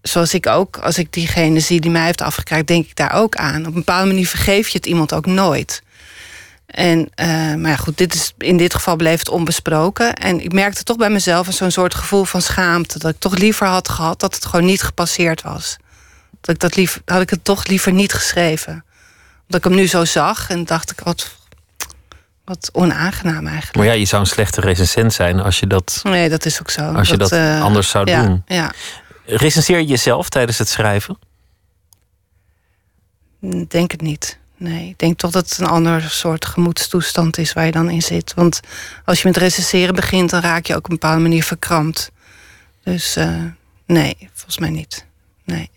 Zoals 0.01 0.33
ik 0.33 0.47
ook, 0.47 0.77
als 0.77 0.97
ik 0.97 1.13
diegene 1.13 1.59
zie 1.59 1.81
die 1.81 1.91
mij 1.91 2.05
heeft 2.05 2.21
afgekraakt, 2.21 2.67
denk 2.67 2.85
ik 2.85 2.95
daar 2.95 3.13
ook 3.13 3.35
aan. 3.35 3.59
Op 3.59 3.65
een 3.65 3.73
bepaalde 3.73 4.07
manier 4.07 4.27
vergeef 4.27 4.67
je 4.67 4.77
het 4.77 4.87
iemand 4.87 5.13
ook 5.13 5.25
nooit. 5.25 5.82
En, 6.73 6.99
uh, 6.99 7.25
maar 7.55 7.69
ja, 7.71 7.75
goed, 7.75 7.97
dit 7.97 8.13
is, 8.13 8.33
in 8.37 8.57
dit 8.57 8.73
geval 8.73 8.95
bleef 8.95 9.19
het 9.19 9.29
onbesproken. 9.29 10.13
En 10.13 10.43
ik 10.43 10.53
merkte 10.53 10.83
toch 10.83 10.97
bij 10.97 11.09
mezelf 11.09 11.47
zo'n 11.49 11.71
soort 11.71 11.95
gevoel 11.95 12.23
van 12.23 12.41
schaamte. 12.41 12.99
Dat 12.99 13.11
ik 13.11 13.19
toch 13.19 13.37
liever 13.37 13.67
had 13.67 13.89
gehad 13.89 14.19
dat 14.19 14.35
het 14.35 14.45
gewoon 14.45 14.65
niet 14.65 14.81
gepasseerd 14.81 15.41
was. 15.41 15.77
Dat 16.41 16.55
ik 16.55 16.61
dat 16.61 16.75
liever, 16.75 17.01
had 17.05 17.21
ik 17.21 17.29
het 17.29 17.43
toch 17.43 17.67
liever 17.67 17.91
niet 17.91 18.13
geschreven. 18.13 18.85
Omdat 19.41 19.57
ik 19.57 19.63
hem 19.63 19.75
nu 19.75 19.87
zo 19.87 20.05
zag 20.05 20.49
en 20.49 20.65
dacht 20.65 20.91
ik, 20.91 20.99
wat, 20.99 21.35
wat 22.45 22.69
onaangenaam 22.71 23.47
eigenlijk. 23.47 23.75
Maar 23.75 23.85
ja, 23.85 23.93
je 23.93 24.05
zou 24.05 24.21
een 24.21 24.27
slechte 24.27 24.61
recensent 24.61 25.13
zijn 25.13 25.39
als 25.39 25.59
je 25.59 25.67
dat. 25.67 25.99
Nee, 26.03 26.29
dat 26.29 26.45
is 26.45 26.59
ook 26.59 26.69
zo. 26.69 26.81
Als 26.81 27.09
je 27.09 27.17
dat, 27.17 27.31
uh, 27.31 27.61
anders 27.61 27.89
zou 27.89 28.09
ja, 28.09 28.23
doen. 28.23 28.43
Ja. 28.45 28.71
Recenseer 29.25 29.77
je 29.77 29.85
jezelf 29.85 30.29
tijdens 30.29 30.57
het 30.57 30.69
schrijven? 30.69 31.17
Denk 33.67 33.91
het 33.91 34.01
niet. 34.01 34.41
Nee, 34.57 34.89
ik 34.89 34.99
denk 34.99 35.17
toch 35.17 35.31
dat 35.31 35.49
het 35.49 35.59
een 35.59 35.65
ander 35.65 36.01
soort 36.01 36.45
gemoedstoestand 36.45 37.37
is 37.37 37.53
waar 37.53 37.65
je 37.65 37.71
dan 37.71 37.89
in 37.89 38.01
zit. 38.01 38.33
Want 38.33 38.59
als 39.05 39.21
je 39.21 39.27
met 39.27 39.37
recenseren 39.37 39.95
begint, 39.95 40.29
dan 40.29 40.41
raak 40.41 40.65
je 40.65 40.73
ook 40.73 40.85
op 40.85 40.89
een 40.91 40.97
bepaalde 40.99 41.21
manier 41.21 41.43
verkrampt. 41.43 42.11
Dus 42.83 43.17
uh, 43.17 43.43
nee, 43.85 44.29
volgens 44.33 44.57
mij 44.57 44.69
niet. 44.69 45.05
Nee. 45.43 45.69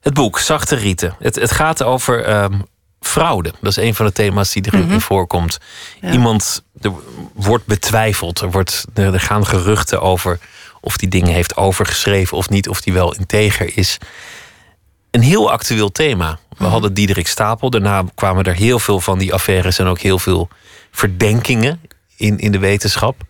Het 0.00 0.14
boek 0.14 0.38
Zachte 0.38 0.74
Rieten. 0.74 1.16
Het, 1.18 1.34
het 1.34 1.52
gaat 1.52 1.82
over 1.82 2.42
um, 2.42 2.64
fraude. 3.00 3.52
Dat 3.60 3.70
is 3.70 3.84
een 3.84 3.94
van 3.94 4.06
de 4.06 4.12
thema's 4.12 4.52
die 4.52 4.66
erin 4.66 4.84
mm 4.84 4.90
-hmm. 4.90 5.00
voorkomt. 5.00 5.58
Ja. 6.00 6.10
Iemand 6.10 6.64
er 6.80 6.92
wordt 7.32 7.66
betwijfeld. 7.66 8.40
Er, 8.40 8.50
wordt, 8.50 8.84
er 8.94 9.20
gaan 9.20 9.46
geruchten 9.46 10.00
over 10.00 10.38
of 10.80 10.96
die 10.96 11.08
dingen 11.08 11.34
heeft 11.34 11.56
overgeschreven 11.56 12.36
of 12.36 12.48
niet. 12.48 12.68
Of 12.68 12.80
die 12.80 12.92
wel 12.92 13.14
integer 13.14 13.76
is. 13.76 13.98
Een 15.10 15.22
heel 15.22 15.50
actueel 15.50 15.92
thema. 15.92 16.38
We 16.58 16.64
hadden 16.64 16.94
Diederik 16.94 17.26
Stapel. 17.26 17.70
Daarna 17.70 18.04
kwamen 18.14 18.44
er 18.44 18.54
heel 18.54 18.78
veel 18.78 19.00
van 19.00 19.18
die 19.18 19.32
affaires 19.32 19.78
en 19.78 19.86
ook 19.86 19.98
heel 19.98 20.18
veel 20.18 20.48
verdenkingen 20.90 21.80
in, 22.16 22.38
in 22.38 22.52
de 22.52 22.58
wetenschap. 22.58 23.22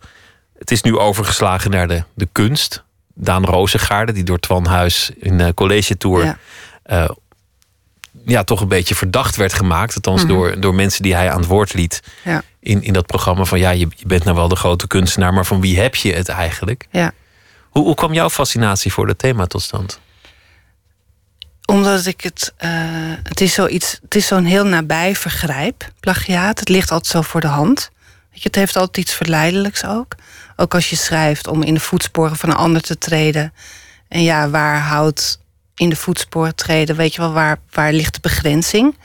Het 0.57 0.71
is 0.71 0.81
nu 0.81 0.97
overgeslagen 0.97 1.71
naar 1.71 1.87
de, 1.87 2.03
de 2.13 2.27
kunst. 2.31 2.83
Daan 3.13 3.45
Rozengaarde, 3.45 4.11
die 4.11 4.23
door 4.23 4.39
Twan 4.39 4.65
Huis 4.65 5.11
in 5.19 5.37
de 5.37 5.53
college 5.53 5.97
tour 5.97 6.25
ja. 6.25 6.37
Uh, 6.91 7.09
ja, 8.25 8.43
toch 8.43 8.61
een 8.61 8.67
beetje 8.67 8.95
verdacht 8.95 9.35
werd 9.35 9.53
gemaakt. 9.53 9.95
Althans, 9.95 10.23
mm 10.23 10.29
-hmm. 10.29 10.37
door, 10.37 10.59
door 10.59 10.75
mensen 10.75 11.03
die 11.03 11.15
hij 11.15 11.31
aan 11.31 11.39
het 11.39 11.47
woord 11.47 11.73
liet. 11.73 12.01
Ja. 12.23 12.43
In, 12.59 12.83
in 12.83 12.93
dat 12.93 13.05
programma 13.05 13.43
van 13.43 13.59
ja, 13.59 13.69
je, 13.69 13.87
je 13.95 14.05
bent 14.05 14.23
nou 14.23 14.35
wel 14.35 14.47
de 14.47 14.55
grote 14.55 14.87
kunstenaar, 14.87 15.33
maar 15.33 15.45
van 15.45 15.61
wie 15.61 15.79
heb 15.79 15.95
je 15.95 16.13
het 16.13 16.29
eigenlijk? 16.29 16.87
Ja. 16.91 17.11
Hoe, 17.69 17.83
hoe 17.83 17.95
kwam 17.95 18.13
jouw 18.13 18.29
fascinatie 18.29 18.93
voor 18.93 19.07
het 19.07 19.17
thema 19.17 19.45
tot 19.45 19.61
stand? 19.61 19.99
Omdat 21.65 22.05
ik 22.05 22.21
het. 22.21 22.53
Uh, 22.65 22.69
het 23.23 23.41
is 23.41 23.53
zoiets. 23.53 23.99
Het 24.01 24.15
is 24.15 24.27
zo'n 24.27 24.45
heel 24.45 24.65
nabij 24.65 25.15
vergrijp, 25.15 25.91
plagiaat. 25.99 26.59
Het 26.59 26.69
ligt 26.69 26.91
altijd 26.91 27.11
zo 27.11 27.21
voor 27.21 27.41
de 27.41 27.47
hand. 27.47 27.89
Weet 28.31 28.41
je, 28.41 28.47
het 28.47 28.55
heeft 28.55 28.75
altijd 28.75 28.97
iets 28.97 29.13
verleidelijks 29.13 29.85
ook. 29.85 30.15
Ook 30.55 30.73
als 30.73 30.89
je 30.89 30.95
schrijft 30.95 31.47
om 31.47 31.63
in 31.63 31.73
de 31.73 31.79
voetsporen 31.79 32.35
van 32.35 32.49
een 32.49 32.55
ander 32.55 32.81
te 32.81 32.97
treden. 32.97 33.53
En 34.07 34.23
ja, 34.23 34.49
waar 34.49 34.79
houdt 34.79 35.39
in 35.75 35.89
de 35.89 35.95
voetsporen 35.95 36.55
treden, 36.55 36.95
weet 36.95 37.15
je 37.15 37.21
wel, 37.21 37.31
waar, 37.31 37.59
waar 37.71 37.93
ligt 37.93 38.13
de 38.13 38.19
begrenzing? 38.21 38.95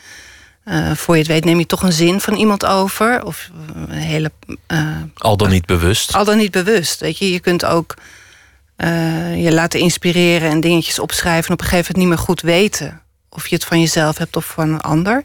Uh, 0.64 0.92
voor 0.92 1.14
je 1.14 1.20
het 1.20 1.30
weet 1.30 1.44
neem 1.44 1.58
je 1.58 1.66
toch 1.66 1.82
een 1.82 1.92
zin 1.92 2.20
van 2.20 2.34
iemand 2.34 2.66
over. 2.66 3.24
Of 3.24 3.50
een 3.74 3.90
hele. 3.90 4.32
Uh, 4.68 4.96
al 5.14 5.36
dan 5.36 5.48
niet 5.48 5.66
bewust. 5.66 6.14
Al 6.14 6.24
dan 6.24 6.36
niet 6.36 6.50
bewust. 6.50 7.00
Weet 7.00 7.18
je, 7.18 7.32
je 7.32 7.40
kunt 7.40 7.64
ook 7.64 7.94
uh, 8.84 9.44
je 9.44 9.52
laten 9.52 9.80
inspireren 9.80 10.50
en 10.50 10.60
dingetjes 10.60 10.99
opschrijven. 10.99 11.46
En 11.46 11.52
op 11.52 11.60
een 11.60 11.66
gegeven 11.66 11.92
moment 11.92 12.08
niet 12.08 12.18
meer 12.18 12.26
goed 12.26 12.40
weten 12.40 13.02
of 13.28 13.46
je 13.46 13.54
het 13.54 13.64
van 13.64 13.80
jezelf 13.80 14.18
hebt 14.18 14.37
of 14.37 14.44
van 14.44 14.68
een 14.68 14.80
ander. 14.80 15.25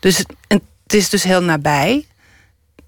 Dus 0.00 0.18
het, 0.18 0.26
het 0.46 0.62
is 0.86 1.08
dus 1.08 1.22
heel 1.22 1.42
nabij. 1.42 2.06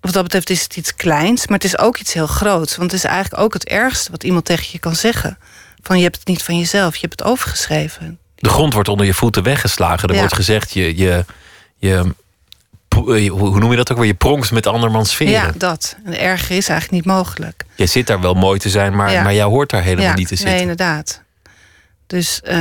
Wat 0.01 0.13
dat 0.13 0.23
betreft 0.23 0.51
is 0.51 0.63
het 0.63 0.77
iets 0.77 0.95
kleins, 0.95 1.47
maar 1.47 1.59
het 1.59 1.67
is 1.67 1.79
ook 1.79 1.99
iets 1.99 2.13
heel 2.13 2.27
groots. 2.27 2.77
Want 2.77 2.91
het 2.91 3.01
is 3.01 3.07
eigenlijk 3.07 3.43
ook 3.43 3.53
het 3.53 3.65
ergste 3.65 4.11
wat 4.11 4.25
iemand 4.25 4.45
tegen 4.45 4.67
je 4.71 4.79
kan 4.79 4.97
zeggen. 4.97 5.39
Van 5.83 5.97
je 5.97 6.03
hebt 6.03 6.19
het 6.19 6.27
niet 6.27 6.43
van 6.43 6.59
jezelf, 6.59 6.95
je 6.95 7.07
hebt 7.07 7.21
het 7.21 7.29
overgeschreven. 7.29 8.19
De 8.35 8.49
grond 8.49 8.73
wordt 8.73 8.89
onder 8.89 9.07
je 9.07 9.15
voeten 9.15 9.43
weggeslagen. 9.43 10.09
Er 10.09 10.15
ja. 10.15 10.21
wordt 10.21 10.35
gezegd, 10.35 10.73
je, 10.73 10.97
je, 10.97 11.25
je, 11.77 12.15
hoe 12.95 13.59
noem 13.59 13.71
je 13.71 13.77
dat 13.77 13.93
ook 13.93 13.99
weer? 13.99 14.07
Je 14.07 14.15
pronkt 14.15 14.51
met 14.51 14.67
andermans 14.67 15.17
veren. 15.17 15.33
Ja, 15.33 15.53
dat. 15.57 15.97
En 16.05 16.19
erger 16.19 16.57
is 16.57 16.69
eigenlijk 16.69 16.91
niet 16.91 17.15
mogelijk. 17.15 17.65
Je 17.75 17.87
zit 17.87 18.07
daar 18.07 18.21
wel 18.21 18.35
mooi 18.35 18.59
te 18.59 18.69
zijn, 18.71 18.97
maar, 18.97 19.13
ja. 19.13 19.23
maar 19.23 19.35
jij 19.35 19.45
hoort 19.45 19.71
daar 19.71 19.83
helemaal 19.83 20.05
ja, 20.05 20.15
niet 20.15 20.29
te 20.29 20.35
zitten. 20.35 20.53
Nee, 20.53 20.63
inderdaad. 20.63 21.23
Dus 22.07 22.41
uh, 22.45 22.57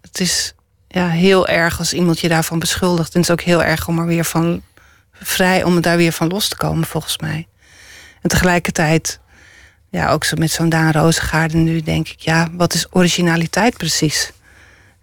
het 0.00 0.20
is 0.20 0.54
ja, 0.88 1.08
heel 1.08 1.46
erg 1.48 1.78
als 1.78 1.92
iemand 1.92 2.20
je 2.20 2.28
daarvan 2.28 2.58
beschuldigt. 2.58 3.14
En 3.14 3.20
het 3.20 3.28
is 3.28 3.34
ook 3.34 3.40
heel 3.40 3.62
erg 3.62 3.88
om 3.88 3.98
er 3.98 4.06
weer 4.06 4.24
van 4.24 4.62
vrij, 5.12 5.62
om 5.62 5.80
daar 5.80 5.96
weer 5.96 6.12
van 6.12 6.28
los 6.28 6.48
te 6.48 6.56
komen, 6.56 6.86
volgens 6.86 7.18
mij. 7.18 7.46
En 8.22 8.28
tegelijkertijd 8.28 9.20
ja, 9.90 10.10
ook 10.10 10.24
zo 10.24 10.36
met 10.36 10.50
zo'n 10.50 10.68
Daan 10.68 10.92
Rozengaarden 10.92 11.64
nu 11.64 11.82
denk 11.82 12.08
ik, 12.08 12.20
ja, 12.20 12.48
wat 12.52 12.74
is 12.74 12.86
originaliteit 12.90 13.76
precies? 13.76 14.32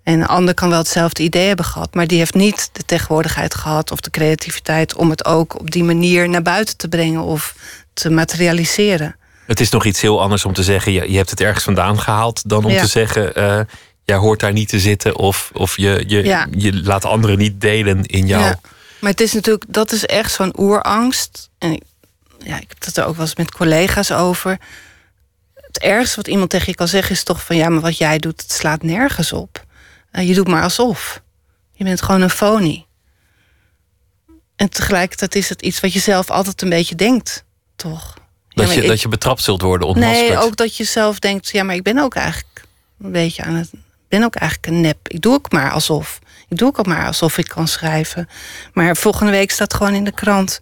En 0.04 0.14
een 0.14 0.28
ander 0.28 0.54
kan 0.54 0.70
wel 0.70 0.78
hetzelfde 0.78 1.24
idee 1.24 1.48
hebben 1.48 1.66
gehad, 1.66 1.94
maar 1.94 2.08
die 2.08 2.18
heeft 2.18 2.34
niet 2.34 2.70
de 2.72 2.84
tegenwoordigheid 2.86 3.56
gehad 3.56 3.92
of 3.92 4.00
de 4.00 4.10
creativiteit 4.10 4.96
om 4.96 5.10
het 5.10 5.26
ook 5.26 5.60
op 5.60 5.72
die 5.72 5.84
manier 5.84 6.30
naar 6.30 6.42
buiten 6.42 6.78
te 6.78 6.88
brengen 6.88 7.22
of 7.22 7.56
te 7.94 8.10
materialiseren. 8.10 9.16
Het 9.46 9.60
is 9.60 9.70
nog 9.70 9.86
iets 9.86 10.02
heel 10.02 10.22
anders 10.22 10.46
om 10.46 10.54
te 10.54 10.64
zeggen, 10.64 10.92
je, 10.92 11.12
je 11.12 11.18
hebt 11.18 11.30
het 11.30 11.42
ergens 11.42 11.64
vandaan 11.64 12.00
gehaald, 12.00 12.50
dan 12.50 12.66
om 12.66 12.72
ja. 12.72 12.82
te 12.82 12.88
zeggen, 12.88 13.40
uh, 13.40 13.60
jij 14.04 14.16
hoort 14.16 14.40
daar 14.40 14.54
niet 14.54 14.70
te 14.70 14.80
zitten 14.80 15.18
of, 15.18 15.50
of 15.54 15.78
je, 15.78 16.04
je, 16.08 16.24
ja. 16.24 16.48
je 16.58 16.84
laat 16.84 17.06
anderen 17.06 17.38
niet 17.38 17.62
delen 17.62 18.06
in 18.06 18.28
jou. 18.28 18.44
Ja. 18.44 18.60
Maar 19.00 19.12
het 19.12 19.22
is 19.22 19.34
natuurlijk, 19.34 19.66
dat 19.68 19.92
is 19.92 20.06
echt 20.06 20.32
zo'n 20.32 20.60
oerangst. 20.60 21.50
En 21.58 21.72
ik 21.72 21.82
ja, 22.44 22.56
ik 22.56 22.66
heb 22.68 22.86
het 22.86 22.98
er 22.98 23.06
ook 23.06 23.16
wel 23.16 23.26
eens 23.26 23.36
met 23.36 23.52
collega's 23.52 24.12
over. 24.12 24.58
Het 25.54 25.80
ergste 25.80 26.16
wat 26.16 26.28
iemand 26.28 26.50
tegen 26.50 26.68
je 26.68 26.76
kan 26.76 26.88
zeggen 26.88 27.16
is 27.16 27.24
toch 27.24 27.44
van 27.44 27.56
ja, 27.56 27.70
maar 27.70 27.82
wat 27.82 27.98
jij 27.98 28.20
doet, 28.20 28.42
het 28.42 28.52
slaat 28.52 28.84
nergens 28.84 29.34
op. 29.34 29.66
Uh, 30.12 30.28
je 30.28 30.34
doet 30.34 30.48
maar 30.48 30.64
alsof. 30.64 31.22
Je 31.72 31.84
bent 31.84 32.02
gewoon 32.02 32.22
een 32.22 32.30
phony. 32.30 32.86
En 34.56 34.70
tegelijkertijd 34.70 35.36
is 35.36 35.50
het 35.50 35.62
iets 35.62 35.80
wat 35.80 35.94
je 35.94 36.00
zelf 36.00 36.30
altijd 36.30 36.62
een 36.62 36.70
beetje 36.70 36.96
denkt, 36.96 37.44
toch? 37.76 38.14
Dat, 38.50 38.68
ja, 38.68 38.74
je, 38.74 38.82
ik, 38.82 38.88
dat 38.88 39.02
je 39.02 39.08
betrapt 39.08 39.42
zult 39.42 39.62
worden, 39.62 39.88
ontmaskerd. 39.88 40.28
Nee, 40.28 40.38
ook 40.38 40.56
dat 40.56 40.78
je 40.78 40.84
zelf 40.84 41.20
denkt, 41.20 41.50
ja, 41.50 41.64
maar 41.64 41.76
ik 41.76 41.84
ben 41.84 41.98
ook 41.98 42.16
eigenlijk 42.16 42.66
een 43.00 43.12
beetje 43.12 43.44
aan 43.44 43.54
het... 43.54 43.70
ben 44.08 44.24
ook 44.24 44.36
eigenlijk 44.36 44.74
een 44.74 44.82
nep. 44.82 45.08
Ik 45.08 45.22
doe 45.22 45.34
ook 45.34 45.52
maar 45.52 45.72
alsof. 45.72 46.20
Ik 46.50 46.58
doe 46.58 46.68
ook 46.68 46.86
maar 46.86 47.06
alsof 47.06 47.38
ik 47.38 47.48
kan 47.48 47.68
schrijven. 47.68 48.30
Maar 48.74 48.96
volgende 48.96 49.32
week 49.32 49.52
staat 49.52 49.74
gewoon 49.74 49.94
in 49.94 50.04
de 50.04 50.14
krant 50.14 50.62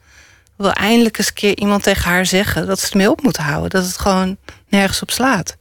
wil 0.55 0.71
eindelijk 0.71 1.17
eens 1.17 1.27
een 1.27 1.33
keer 1.33 1.57
iemand 1.57 1.83
tegen 1.83 2.11
haar 2.11 2.25
zeggen 2.25 2.67
dat 2.67 2.79
ze 2.79 2.85
het 2.85 2.93
mee 2.93 3.09
op 3.09 3.21
moet 3.21 3.37
houden. 3.37 3.69
Dat 3.69 3.85
het 3.85 3.97
gewoon 3.97 4.37
nergens 4.67 5.01
op 5.01 5.11
slaat. 5.11 5.57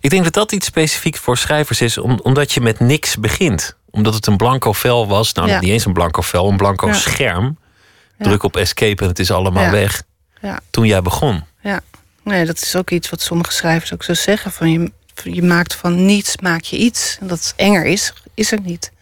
Ik 0.00 0.10
denk 0.10 0.24
dat 0.24 0.32
dat 0.32 0.52
iets 0.52 0.66
specifiek 0.66 1.16
voor 1.16 1.38
schrijvers 1.38 1.80
is, 1.80 1.98
omdat 1.98 2.52
je 2.52 2.60
met 2.60 2.80
niks 2.80 3.16
begint. 3.16 3.76
Omdat 3.90 4.14
het 4.14 4.26
een 4.26 4.36
blanco 4.36 4.72
vel 4.72 5.06
was. 5.06 5.32
Nou, 5.32 5.48
ja. 5.48 5.60
niet 5.60 5.70
eens 5.70 5.84
een 5.84 5.92
blanco 5.92 6.20
vel, 6.20 6.48
een 6.48 6.56
blanco 6.56 6.86
ja. 6.86 6.92
scherm. 6.92 7.58
Druk 8.18 8.42
op 8.42 8.56
escape 8.56 9.02
en 9.02 9.08
het 9.08 9.18
is 9.18 9.30
allemaal 9.30 9.70
weg. 9.70 10.02
Toen 10.70 10.86
jij 10.86 11.02
begon. 11.02 11.44
Ja, 11.60 11.80
nee, 12.22 12.44
dat 12.46 12.62
is 12.62 12.76
ook 12.76 12.90
iets 12.90 13.10
wat 13.10 13.20
sommige 13.20 13.52
schrijvers 13.52 13.92
ook 13.92 14.02
zo 14.02 14.14
zeggen. 14.14 14.52
Van 14.52 14.70
je, 14.70 14.92
je 15.22 15.42
maakt 15.42 15.74
van 15.74 16.04
niets, 16.04 16.36
maak 16.36 16.62
je 16.62 16.76
iets. 16.76 17.16
En 17.20 17.26
dat 17.26 17.38
het 17.38 17.52
enger 17.56 17.84
is, 17.84 18.12
is 18.34 18.52
er 18.52 18.60
niet. 18.60 18.92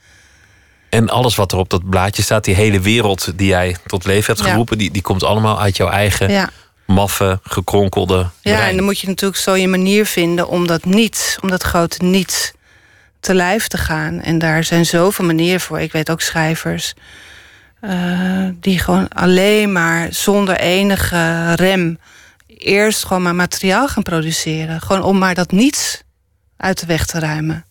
En 0.88 1.08
alles 1.08 1.34
wat 1.34 1.52
er 1.52 1.58
op 1.58 1.70
dat 1.70 1.90
blaadje 1.90 2.22
staat, 2.22 2.44
die 2.44 2.54
hele 2.54 2.80
wereld 2.80 3.38
die 3.38 3.48
jij 3.48 3.76
tot 3.86 4.04
leven 4.04 4.34
hebt 4.34 4.48
geroepen, 4.48 4.76
ja. 4.76 4.82
die, 4.82 4.92
die 4.92 5.02
komt 5.02 5.24
allemaal 5.24 5.60
uit 5.60 5.76
jouw 5.76 5.88
eigen 5.88 6.30
ja. 6.30 6.50
Maffe, 6.92 7.40
gekronkelde. 7.42 8.16
Ja, 8.16 8.30
brein. 8.40 8.70
en 8.70 8.76
dan 8.76 8.84
moet 8.84 9.00
je 9.00 9.06
natuurlijk 9.06 9.40
zo 9.40 9.56
je 9.56 9.68
manier 9.68 10.06
vinden 10.06 10.48
om 10.48 10.66
dat 10.66 10.84
niets, 10.84 11.38
om 11.40 11.50
dat 11.50 11.62
grote 11.62 12.04
niets 12.04 12.52
te 13.20 13.34
lijf 13.34 13.68
te 13.68 13.78
gaan. 13.78 14.20
En 14.20 14.38
daar 14.38 14.64
zijn 14.64 14.86
zoveel 14.86 15.24
manieren 15.24 15.60
voor. 15.60 15.80
Ik 15.80 15.92
weet 15.92 16.10
ook 16.10 16.20
schrijvers 16.20 16.94
uh, 17.80 18.48
die 18.54 18.78
gewoon 18.78 19.08
alleen 19.08 19.72
maar 19.72 20.08
zonder 20.10 20.56
enige 20.56 21.54
rem 21.54 21.98
eerst 22.46 23.04
gewoon 23.04 23.22
maar 23.22 23.34
materiaal 23.34 23.88
gaan 23.88 24.02
produceren. 24.02 24.80
Gewoon 24.80 25.02
om 25.02 25.18
maar 25.18 25.34
dat 25.34 25.50
niets 25.50 26.02
uit 26.56 26.80
de 26.80 26.86
weg 26.86 27.06
te 27.06 27.18
ruimen. 27.18 27.64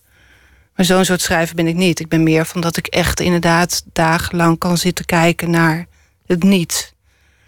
Maar 0.76 0.86
zo'n 0.86 1.04
soort 1.04 1.20
schrijver 1.20 1.54
ben 1.54 1.66
ik 1.66 1.74
niet. 1.74 2.00
Ik 2.00 2.08
ben 2.08 2.22
meer 2.22 2.46
van 2.46 2.60
dat 2.60 2.76
ik 2.76 2.86
echt 2.86 3.20
inderdaad 3.20 3.82
dagenlang 3.92 4.58
kan 4.58 4.78
zitten 4.78 5.04
kijken 5.04 5.50
naar 5.50 5.86
het 6.26 6.42
niets. 6.42 6.92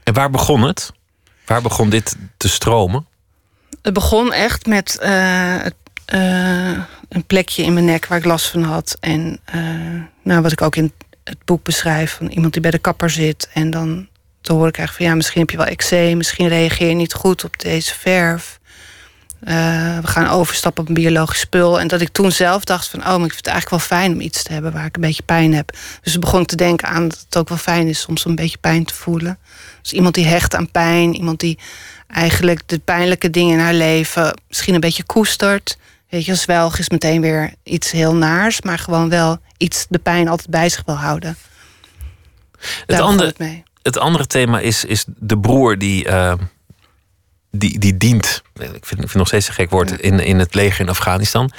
En 0.03 0.15
waar 0.15 0.31
begon 0.31 0.63
het? 0.63 0.93
Waar 1.47 1.63
begon 1.63 1.91
dit 1.91 2.17
te 2.37 2.49
stromen? 2.49 3.07
het 3.83 3.93
begon 3.93 4.33
echt 4.33 4.67
met 4.67 4.99
uh, 5.03 5.67
een 7.09 7.25
plekje 7.27 7.63
in 7.63 7.73
mijn 7.73 7.85
nek 7.85 8.07
waar 8.07 8.19
ik 8.19 8.25
last 8.25 8.47
van 8.47 8.63
had. 8.63 8.97
En 9.01 9.41
nou, 10.23 10.43
wat 10.43 10.53
ik 10.53 10.63
ook 10.63 10.77
in 10.77 10.93
het 11.25 11.45
boek 11.45 11.63
beschrijf, 11.65 12.13
van 12.13 12.27
iemand 12.27 12.53
die 12.53 12.63
bij 12.63 12.71
de 12.71 12.79
kapper 12.79 13.11
zit. 13.11 13.49
En 13.53 13.71
dan 13.71 14.09
te 14.41 14.53
hoor 14.53 14.69
ik 14.69 14.79
eigenlijk 14.79 14.97
van 14.97 15.07
ja, 15.07 15.15
misschien 15.15 15.41
heb 15.41 15.51
je 15.51 15.57
wel 15.57 15.67
eczeem, 15.67 16.17
misschien 16.17 16.49
reageer 16.49 16.89
je 16.89 16.95
niet 16.95 17.15
goed 17.15 17.45
op 17.45 17.61
deze 17.61 17.95
verf. 17.95 18.61
Uh, 19.49 19.99
we 19.99 20.07
gaan 20.07 20.29
overstappen 20.29 20.83
op 20.83 20.89
een 20.89 20.95
biologisch 20.95 21.41
spul. 21.41 21.81
En 21.81 21.89
dat 21.89 22.01
ik 22.01 22.09
toen 22.09 22.33
zelf 22.33 22.65
dacht 22.65 22.89
van... 22.89 23.01
oh, 23.01 23.07
maar 23.07 23.15
ik 23.15 23.33
vind 23.33 23.37
het 23.37 23.47
eigenlijk 23.47 23.89
wel 23.89 23.99
fijn 23.99 24.13
om 24.13 24.21
iets 24.21 24.43
te 24.43 24.53
hebben... 24.53 24.73
waar 24.73 24.85
ik 24.85 24.95
een 24.95 25.01
beetje 25.01 25.23
pijn 25.23 25.55
heb. 25.55 25.77
Dus 26.03 26.19
begon 26.19 26.41
ik 26.41 26.47
te 26.47 26.57
denken 26.57 26.89
aan 26.89 27.09
dat 27.09 27.19
het 27.25 27.37
ook 27.37 27.49
wel 27.49 27.59
fijn 27.59 27.89
is... 27.89 28.01
soms 28.01 28.25
een 28.25 28.35
beetje 28.35 28.59
pijn 28.59 28.85
te 28.85 28.95
voelen. 28.95 29.39
Dus 29.83 29.93
iemand 29.93 30.15
die 30.15 30.27
hecht 30.27 30.55
aan 30.55 30.71
pijn. 30.71 31.15
Iemand 31.15 31.41
die 31.41 31.59
eigenlijk 32.07 32.63
de 32.67 32.79
pijnlijke 32.79 33.31
dingen 33.31 33.53
in 33.53 33.65
haar 33.65 33.75
leven... 33.75 34.41
misschien 34.49 34.75
een 34.75 34.81
beetje 34.81 35.05
koestert. 35.05 35.79
Weet 36.09 36.25
je, 36.25 36.35
zwelg 36.35 36.79
is 36.79 36.89
meteen 36.89 37.21
weer 37.21 37.53
iets 37.63 37.91
heel 37.91 38.15
naars... 38.15 38.63
maar 38.63 38.79
gewoon 38.79 39.09
wel 39.09 39.39
iets 39.57 39.87
de 39.89 39.99
pijn 39.99 40.29
altijd 40.29 40.51
bij 40.51 40.69
zich 40.69 40.83
wil 40.87 40.97
houden. 40.97 41.37
Het 42.87 43.01
andere, 43.01 43.63
het 43.83 43.99
andere 43.99 44.27
thema 44.27 44.61
is, 44.61 44.85
is 44.85 45.05
de 45.07 45.39
broer 45.39 45.79
die... 45.79 46.07
Uh 46.07 46.33
die, 47.53 47.79
die 47.79 47.97
dient, 47.97 48.43
ik 48.55 48.61
vind, 48.61 48.77
ik 48.77 48.87
vind 48.87 49.01
het 49.01 49.15
nog 49.15 49.27
steeds 49.27 49.49
een 49.49 49.55
gek 49.55 49.71
woord, 49.71 49.91
in, 49.91 50.21
in 50.21 50.39
het 50.39 50.55
leger 50.55 50.81
in 50.81 50.89
Afghanistan. 50.89 51.51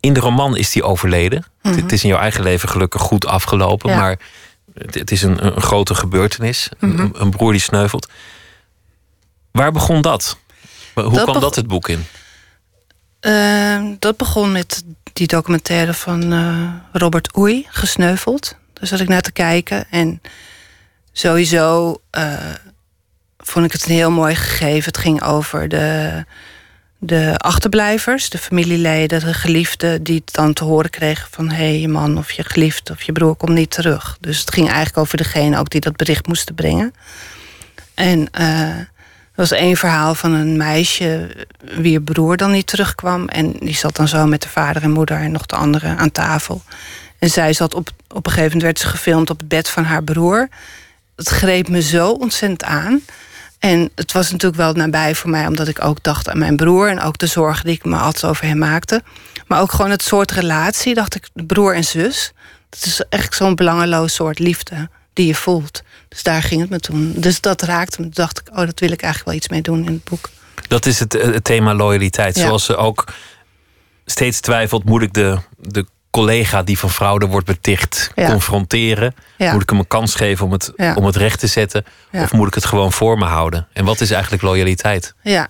In 0.00 0.12
de 0.12 0.20
roman 0.20 0.56
is 0.56 0.70
die 0.70 0.82
overleden. 0.82 1.44
het, 1.62 1.76
mhm. 1.76 1.94
is 1.94 2.02
in 2.02 2.08
jouw 2.08 2.18
eigen 2.18 2.42
leven 2.42 2.68
gelukkig 2.68 3.00
goed 3.00 3.26
afgelopen, 3.26 3.96
maar 3.96 4.18
het, 4.74 4.94
het, 4.94 5.10
is 5.10 5.22
een, 5.22 5.46
een 5.46 5.62
grote 5.62 5.94
gebeurtenis. 5.94 6.68
een, 6.78 6.92
mhm. 6.92 7.08
een, 7.12 7.30
broer 7.30 7.52
die 7.52 7.60
sneuvelt. 7.60 8.08
Waar 9.50 9.72
begon 9.72 10.02
dat? 10.02 10.38
Hoe 10.94 11.22
kwam 11.22 11.40
dat 11.40 11.56
het 11.56 11.66
boek 11.66 11.88
in? 11.88 12.06
Ehm, 13.20 13.94
dat 13.98 14.16
begon 14.16 14.52
met 14.52 14.82
die 15.12 15.26
documentaire 15.26 15.94
van 15.94 16.32
uh, 16.32 16.72
Robert 16.92 17.36
Oei, 17.36 17.66
Gesneuveld. 17.68 18.56
Daar 18.72 18.86
zat 18.86 19.00
ik 19.00 19.08
naar 19.08 19.22
te 19.22 19.32
kijken. 19.32 19.86
En 19.90 20.20
sowieso 21.12 21.96
uh, 22.18 22.34
vond 23.50 23.64
ik 23.64 23.72
het 23.72 23.84
een 23.84 23.94
heel 23.94 24.10
mooi 24.10 24.34
gegeven. 24.34 24.84
Het 24.84 24.98
ging 24.98 25.22
over 25.22 25.68
de, 25.68 26.24
de 26.98 27.34
achterblijvers, 27.36 28.30
de 28.30 28.38
familieleden, 28.38 29.20
de 29.20 29.34
geliefden... 29.34 30.02
die 30.02 30.22
dan 30.24 30.52
te 30.52 30.64
horen 30.64 30.90
kregen 30.90 31.28
van... 31.30 31.48
hé, 31.48 31.56
hey, 31.56 31.80
je 31.80 31.88
man 31.88 32.18
of 32.18 32.30
je 32.30 32.44
geliefde 32.44 32.92
of 32.92 33.02
je 33.02 33.12
broer 33.12 33.34
komt 33.34 33.52
niet 33.52 33.70
terug. 33.70 34.16
Dus 34.20 34.40
het 34.40 34.52
ging 34.52 34.66
eigenlijk 34.66 34.98
over 34.98 35.16
degene 35.16 35.58
ook 35.58 35.70
die 35.70 35.80
dat 35.80 35.96
bericht 35.96 36.26
moesten 36.26 36.54
brengen. 36.54 36.94
En 37.94 38.28
uh, 38.40 38.76
er 38.78 38.88
was 39.34 39.50
één 39.50 39.76
verhaal 39.76 40.14
van 40.14 40.32
een 40.32 40.56
meisje 40.56 41.36
wie 41.74 42.00
broer 42.00 42.36
dan 42.36 42.50
niet 42.50 42.66
terugkwam. 42.66 43.28
En 43.28 43.52
die 43.52 43.76
zat 43.76 43.96
dan 43.96 44.08
zo 44.08 44.26
met 44.26 44.42
de 44.42 44.48
vader 44.48 44.82
en 44.82 44.90
moeder 44.90 45.16
en 45.16 45.32
nog 45.32 45.46
de 45.46 45.56
andere 45.56 45.96
aan 45.96 46.12
tafel. 46.12 46.62
En 47.18 47.30
zij 47.30 47.52
zat 47.52 47.74
op, 47.74 47.90
op 48.08 48.26
een 48.26 48.32
gegeven 48.32 48.42
moment 48.42 48.62
werd 48.62 48.78
ze 48.78 48.86
gefilmd 48.86 49.30
op 49.30 49.38
het 49.38 49.48
bed 49.48 49.68
van 49.68 49.84
haar 49.84 50.04
broer. 50.04 50.48
Het 51.16 51.28
greep 51.28 51.68
me 51.68 51.82
zo 51.82 52.10
ontzettend 52.10 52.64
aan. 52.64 53.00
En 53.60 53.90
het 53.94 54.12
was 54.12 54.30
natuurlijk 54.30 54.62
wel 54.62 54.72
nabij 54.72 55.14
voor 55.14 55.30
mij, 55.30 55.46
omdat 55.46 55.68
ik 55.68 55.84
ook 55.84 56.02
dacht 56.02 56.28
aan 56.28 56.38
mijn 56.38 56.56
broer 56.56 56.88
en 56.88 57.00
ook 57.00 57.18
de 57.18 57.26
zorgen 57.26 57.64
die 57.64 57.74
ik 57.74 57.84
me 57.84 57.96
altijd 57.96 58.24
over 58.24 58.44
hem 58.44 58.58
maakte. 58.58 59.02
Maar 59.46 59.60
ook 59.60 59.72
gewoon 59.72 59.90
het 59.90 60.02
soort 60.02 60.30
relatie, 60.30 60.94
dacht 60.94 61.14
ik, 61.14 61.28
broer 61.46 61.74
en 61.74 61.84
zus. 61.84 62.32
Dat 62.68 62.84
is 62.84 63.02
echt 63.08 63.34
zo'n 63.34 63.54
belangeloos 63.54 64.14
soort 64.14 64.38
liefde 64.38 64.88
die 65.12 65.26
je 65.26 65.34
voelt. 65.34 65.82
Dus 66.08 66.22
daar 66.22 66.42
ging 66.42 66.60
het 66.60 66.70
me 66.70 66.80
toen. 66.80 67.12
Dus 67.16 67.40
dat 67.40 67.62
raakte 67.62 68.00
me. 68.00 68.04
Toen 68.04 68.24
dacht 68.24 68.38
ik, 68.38 68.48
oh, 68.50 68.66
dat 68.66 68.80
wil 68.80 68.90
ik 68.90 69.02
eigenlijk 69.02 69.24
wel 69.24 69.34
iets 69.34 69.48
mee 69.48 69.62
doen 69.62 69.86
in 69.86 69.92
het 69.92 70.04
boek. 70.04 70.28
Dat 70.68 70.86
is 70.86 70.98
het, 70.98 71.12
het 71.12 71.44
thema 71.44 71.74
loyaliteit. 71.74 72.36
Zoals 72.36 72.64
ze 72.64 72.76
ook 72.76 73.04
steeds 74.04 74.40
twijfelt, 74.40 74.84
moet 74.84 75.02
ik 75.02 75.12
de, 75.12 75.38
de 75.56 75.86
collega 76.10 76.62
die 76.62 76.78
van 76.78 76.90
fraude 76.90 77.26
wordt 77.26 77.46
beticht 77.46 78.10
confronteren? 78.14 79.14
Moet 79.38 79.62
ik 79.62 79.70
hem 79.70 79.78
een 79.78 79.86
kans 79.86 80.14
geven 80.14 80.46
om 80.46 80.52
het, 80.52 80.72
om 80.94 81.04
het 81.04 81.16
recht 81.16 81.40
te 81.40 81.46
zetten? 81.46 81.84
Of 82.12 82.32
moet 82.32 82.46
ik 82.46 82.54
het 82.54 82.64
gewoon 82.64 82.92
voor 82.92 83.18
me 83.18 83.24
houden? 83.24 83.68
En 83.72 83.84
wat 83.84 84.00
is 84.00 84.10
eigenlijk 84.10 84.42
loyaliteit? 84.42 85.14
Ja, 85.22 85.48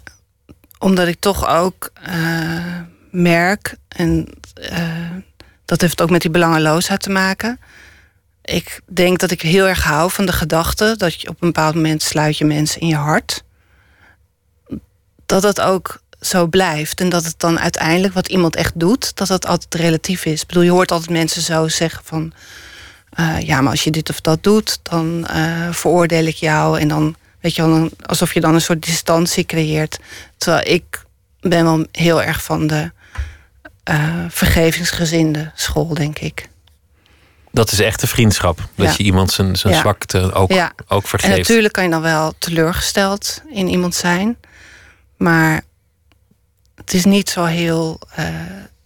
omdat 0.79 1.07
ik 1.09 1.21
toch 1.21 1.49
ook 1.49 1.91
uh, 2.09 2.77
merk, 3.11 3.77
en 3.89 4.29
uh, 4.73 4.79
dat 5.65 5.81
heeft 5.81 6.03
ook 6.03 6.11
met 6.11 6.21
die 6.21 6.31
belangeloosheid 6.31 7.01
te 7.01 7.11
maken. 7.11 7.61
Ik 8.43 8.81
denk 8.87 9.19
dat 9.19 9.31
ik 9.31 9.43
heel 9.43 9.69
erg 9.69 9.83
hou 9.83 10.11
van 10.11 10.27
de 10.27 10.33
gedachte 10.33 10.95
dat 10.97 11.21
je 11.21 11.29
op 11.29 11.43
een 11.43 11.53
bepaald 11.53 11.75
moment 11.75 12.03
sluit 12.03 12.39
je 12.39 12.45
mensen 12.45 12.81
in 12.81 12.87
je 12.87 12.97
hart. 12.97 13.45
Dat 15.27 15.43
dat 15.43 15.61
ook 15.61 16.01
zo 16.21 16.47
blijft. 16.47 17.01
En 17.01 17.09
dat 17.09 17.25
het 17.25 17.35
dan 17.37 17.59
uiteindelijk 17.59 18.15
wat 18.15 18.29
iemand 18.29 18.57
echt 18.57 18.81
doet, 18.81 19.17
dat 19.17 19.29
dat 19.29 19.47
altijd 19.47 19.75
relatief 19.75 20.25
is. 20.25 20.41
Ik 20.41 20.47
bedoel, 20.47 20.63
je 20.63 20.71
hoort 20.71 20.91
altijd 20.91 21.11
mensen 21.11 21.43
zo 21.43 21.69
zeggen 21.69 22.05
van... 22.05 22.33
Uh, 23.21 23.41
ja, 23.41 23.61
maar 23.61 23.71
als 23.71 23.85
je 23.85 23.91
dit 23.91 24.11
of 24.11 24.21
dat 24.21 24.43
doet, 24.43 24.79
dan 24.83 25.27
uh, 25.31 25.69
veroordeel 25.71 26.25
ik 26.25 26.35
jou. 26.35 26.81
En 26.81 26.89
dan, 26.89 27.17
weet 27.41 27.55
je 27.55 27.67
wel, 27.67 27.91
alsof 28.07 28.35
je 28.35 28.41
dan 28.41 28.55
een 28.55 28.61
soort 28.61 28.85
distantie 28.85 29.45
creëert. 29.45 29.99
Terwijl 30.37 30.75
ik 30.75 31.05
ben 31.41 31.65
wel 31.65 31.87
heel 31.93 32.23
erg 32.23 32.43
van 32.43 32.67
de 32.67 32.91
uh, 33.91 34.25
vergevingsgezinde 34.29 35.51
school, 35.55 35.95
denk 35.95 36.19
ik. 36.19 36.49
Dat 37.53 37.73
is 37.73 37.81
echte 37.81 38.07
vriendschap. 38.07 38.69
Dat 38.75 38.97
je 38.97 39.03
iemand 39.03 39.31
zijn, 39.31 39.57
zijn 39.57 39.75
zwakte 39.75 40.33
ook, 40.33 40.53
ook 40.89 41.09
vergeeft. 41.09 41.33
En 41.33 41.39
natuurlijk 41.39 41.73
kan 41.73 41.85
je 41.85 41.91
dan 41.91 42.03
wel 42.03 42.35
teleurgesteld 42.39 43.43
in 43.53 43.69
iemand 43.69 43.95
zijn. 43.95 44.37
Maar 45.17 45.63
het 46.91 46.99
is 46.99 47.05
niet 47.05 47.31
zo 47.31 47.45
heel. 47.45 48.01
Uh, 48.19 48.25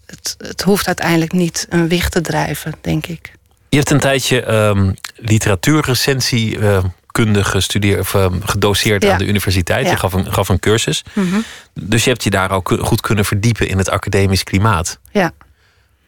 het, 0.06 0.34
het 0.38 0.62
hoeft 0.62 0.86
uiteindelijk 0.86 1.32
niet 1.32 1.66
een 1.68 1.88
wicht 1.88 2.12
te 2.12 2.20
drijven, 2.20 2.74
denk 2.80 3.06
ik. 3.06 3.32
Je 3.68 3.76
hebt 3.76 3.90
een 3.90 4.00
tijdje 4.00 4.52
um, 4.52 4.94
literatuurrecensiekunde 5.16 7.44
gestudeerd 7.44 8.00
of 8.00 8.14
um, 8.14 8.40
gedoseerd 8.44 9.04
aan 9.04 9.18
de 9.18 9.26
universiteit. 9.26 9.88
Je 9.88 9.96
gaf 9.96 10.12
een, 10.12 10.32
gaf 10.32 10.48
een 10.48 10.58
cursus. 10.58 11.04
Mhm. 11.12 11.40
Dus 11.72 12.04
je 12.04 12.10
hebt 12.10 12.24
je 12.24 12.30
daar 12.30 12.50
ook 12.50 12.76
goed 12.80 13.00
kunnen 13.00 13.24
verdiepen 13.24 13.68
in 13.68 13.78
het 13.78 13.90
academisch 13.90 14.44
klimaat. 14.44 14.98
Ja. 15.10 15.32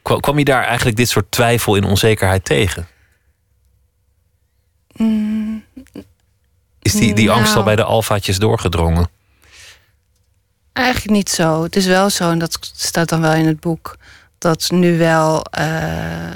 Kwam 0.03 0.39
je 0.39 0.45
daar 0.45 0.65
eigenlijk 0.65 0.97
dit 0.97 1.09
soort 1.09 1.31
twijfel 1.31 1.77
en 1.77 1.85
onzekerheid 1.85 2.45
tegen? 2.45 2.89
Mm, 4.97 5.65
Is 6.83 6.93
die, 6.93 7.15
die 7.15 7.31
angst 7.31 7.49
al 7.49 7.53
nou. 7.53 7.65
bij 7.65 7.77
de 7.77 7.85
alfaatjes 7.85 8.39
doorgedrongen? 8.39 9.09
Eigenlijk 10.77 11.11
niet 11.11 11.31
zo. 11.31 11.63
Het 11.63 11.77
is 11.77 11.87
wel 11.87 12.11
zo, 12.11 12.31
en 12.31 12.39
dat 12.39 12.59
staat 12.77 13.09
dan 13.09 13.21
wel 13.21 13.33
in 13.33 13.47
het 13.47 13.61
boek, 13.61 13.97
dat 14.39 14.71
nu 14.71 14.99
wel, 14.99 15.45
uh, 15.59 15.65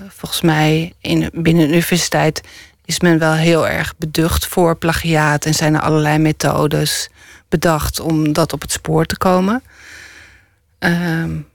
volgens 0.08 0.40
mij, 0.40 0.92
in, 1.00 1.30
binnen 1.32 1.62
de 1.62 1.72
universiteit 1.72 2.40
is 2.84 3.00
men 3.00 3.18
wel 3.18 3.32
heel 3.32 3.68
erg 3.68 3.94
beducht 3.96 4.46
voor 4.46 4.76
plagiaat 4.76 5.44
en 5.44 5.54
zijn 5.54 5.74
er 5.74 5.80
allerlei 5.80 6.18
methodes 6.18 7.08
bedacht 7.48 8.00
om 8.00 8.32
dat 8.32 8.52
op 8.52 8.60
het 8.60 8.72
spoor 8.72 9.06
te 9.06 9.18
komen. 9.18 9.62
Um, 10.78 11.48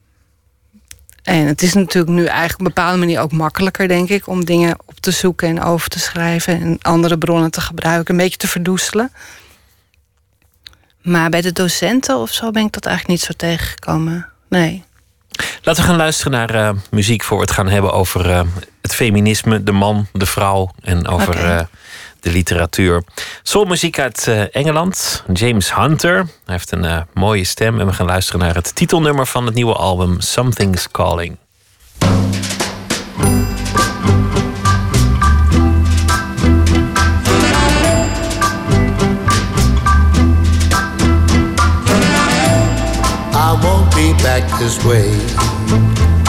en 1.23 1.47
het 1.47 1.61
is 1.61 1.73
natuurlijk 1.73 2.13
nu 2.13 2.25
eigenlijk 2.25 2.59
op 2.59 2.59
een 2.59 2.73
bepaalde 2.73 2.99
manier 2.99 3.19
ook 3.19 3.31
makkelijker, 3.31 3.87
denk 3.87 4.09
ik, 4.09 4.27
om 4.27 4.45
dingen 4.45 4.77
op 4.85 4.99
te 4.99 5.11
zoeken 5.11 5.47
en 5.47 5.63
over 5.63 5.89
te 5.89 5.99
schrijven 5.99 6.61
en 6.61 6.77
andere 6.81 7.17
bronnen 7.17 7.51
te 7.51 7.61
gebruiken, 7.61 8.13
een 8.13 8.21
beetje 8.21 8.37
te 8.37 8.47
verdoezelen. 8.47 9.11
Maar 11.05 11.29
bij 11.29 11.41
de 11.41 11.51
docenten 11.51 12.17
of 12.17 12.31
zo 12.31 12.51
ben 12.51 12.65
ik 12.65 12.71
dat 12.71 12.85
eigenlijk 12.85 13.19
niet 13.19 13.27
zo 13.27 13.33
tegengekomen. 13.37 14.29
Nee. 14.49 14.83
Laten 15.61 15.81
we 15.81 15.89
gaan 15.89 15.97
luisteren 15.97 16.31
naar 16.31 16.55
uh, 16.55 16.69
muziek 16.91 17.23
voor 17.23 17.37
we 17.37 17.43
het 17.43 17.51
gaan 17.51 17.67
hebben 17.67 17.93
over 17.93 18.29
uh, 18.29 18.41
het 18.81 18.95
feminisme, 18.95 19.63
de 19.63 19.71
man, 19.71 20.07
de 20.13 20.25
vrouw 20.25 20.71
en 20.81 21.07
over 21.07 21.33
okay. 21.33 21.57
uh, 21.57 21.65
de 22.19 22.31
literatuur. 22.31 23.03
Soulmuziek 23.43 23.99
uit 23.99 24.27
Engeland, 24.51 25.23
James 25.33 25.75
Hunter. 25.75 26.15
Hij 26.15 26.27
heeft 26.45 26.71
een 26.71 27.05
mooie 27.13 27.43
stem 27.43 27.79
en 27.79 27.85
we 27.85 27.93
gaan 27.93 28.05
luisteren 28.05 28.41
naar 28.41 28.55
het 28.55 28.75
titelnummer 28.75 29.27
van 29.27 29.45
het 29.45 29.55
nieuwe 29.55 29.73
album 29.73 30.21
Something's 30.21 30.87
Calling. 30.91 31.37
Back 44.39 44.59
this 44.59 44.83
way. 44.83 45.07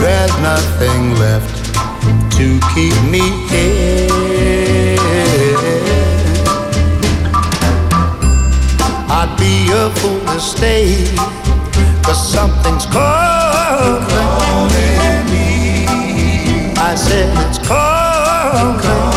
There's 0.00 0.34
nothing 0.40 1.02
left 1.24 1.56
to 2.38 2.46
keep 2.72 2.96
me 3.14 3.24
here. 3.50 4.96
I'd 9.18 9.32
be 9.38 9.54
a 9.72 9.90
fool 9.96 10.20
to 10.32 10.40
stay. 10.40 10.86
Cause 12.02 12.20
something's 12.32 12.86
calling. 12.86 14.06
calling 14.08 15.26
me. 15.32 15.86
I 16.78 16.94
said 16.96 17.28
it's 17.46 17.58
calling. 17.68 18.80
calling 18.80 19.15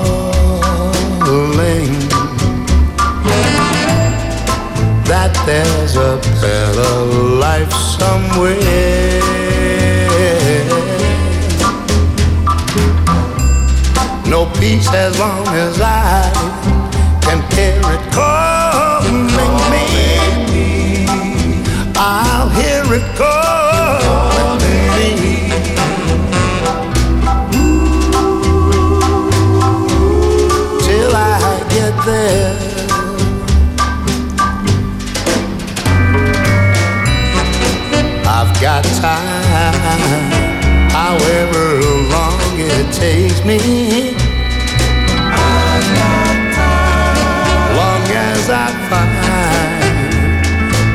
that 5.04 5.34
there's 5.46 5.98
a 5.98 6.16
better 6.40 6.94
life 7.46 7.74
somewhere. 8.00 9.20
No 14.30 14.46
peace 14.62 14.88
as 14.94 15.20
long 15.20 15.46
as 15.48 15.82
I 15.82 16.32
can 17.26 17.40
hear 17.52 17.82
it 17.96 18.04
calling 18.14 19.28
me. 19.74 19.84
I'll 21.98 22.50
hear 22.62 22.86
it 22.94 23.18
calling 23.18 23.29
time, 38.98 40.32
however 40.92 41.82
long 42.10 42.40
it 42.58 42.92
takes 42.94 43.44
me. 43.46 43.60
I 45.18 45.80
long 47.78 48.04
as 48.30 48.50
I 48.50 48.68
find 48.90 49.80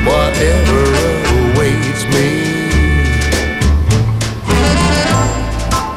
whatever 0.06 0.80
awaits 1.38 2.04
me. 2.14 2.28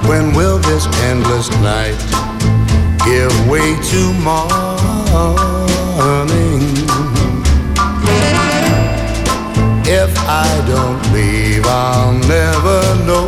When 0.07 0.33
will 0.35 0.59
this 0.59 0.85
endless 1.09 1.49
night 1.61 1.97
give 3.05 3.33
way 3.49 3.75
to 3.91 4.13
morning? 4.23 5.56
I 10.29 10.61
don't 10.67 11.01
leave, 11.13 11.65
I'll 11.65 12.11
never 12.11 13.05
know. 13.05 13.26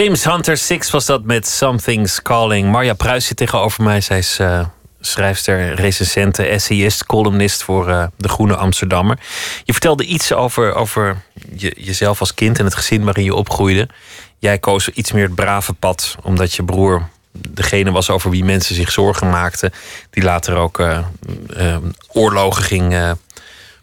James 0.00 0.24
Hunter 0.24 0.56
Six 0.56 0.90
was 0.90 1.06
dat 1.06 1.24
met 1.24 1.48
Something's 1.48 2.22
Calling. 2.22 2.70
Marja 2.70 2.94
Pruis 2.94 3.26
zit 3.26 3.36
tegenover 3.36 3.82
mij. 3.82 4.00
Zij 4.00 4.18
is 4.18 4.38
eh, 4.38 4.66
schrijfster, 5.00 5.74
recensente, 5.74 6.42
essayist, 6.42 7.06
columnist 7.06 7.62
voor 7.62 7.88
eh, 7.88 8.06
De 8.16 8.28
Groene 8.28 8.56
Amsterdammer. 8.56 9.18
Je 9.64 9.72
vertelde 9.72 10.04
iets 10.04 10.32
over, 10.32 10.74
over 10.74 11.22
je, 11.56 11.74
jezelf 11.76 12.20
als 12.20 12.34
kind 12.34 12.58
en 12.58 12.64
het 12.64 12.74
gezin 12.74 13.04
waarin 13.04 13.24
je 13.24 13.34
opgroeide. 13.34 13.88
Jij 14.38 14.58
koos 14.58 14.88
iets 14.88 15.12
meer 15.12 15.24
het 15.24 15.34
brave 15.34 15.72
pad, 15.72 16.16
omdat 16.22 16.52
je 16.54 16.64
broer 16.64 17.08
degene 17.32 17.90
was 17.90 18.10
over 18.10 18.30
wie 18.30 18.44
mensen 18.44 18.74
zich 18.74 18.92
zorgen 18.92 19.30
maakten. 19.30 19.72
Die 20.10 20.22
later 20.22 20.56
ook 20.56 20.78
eh, 20.78 20.98
oorlogen 22.12 22.62
ging 22.62 23.16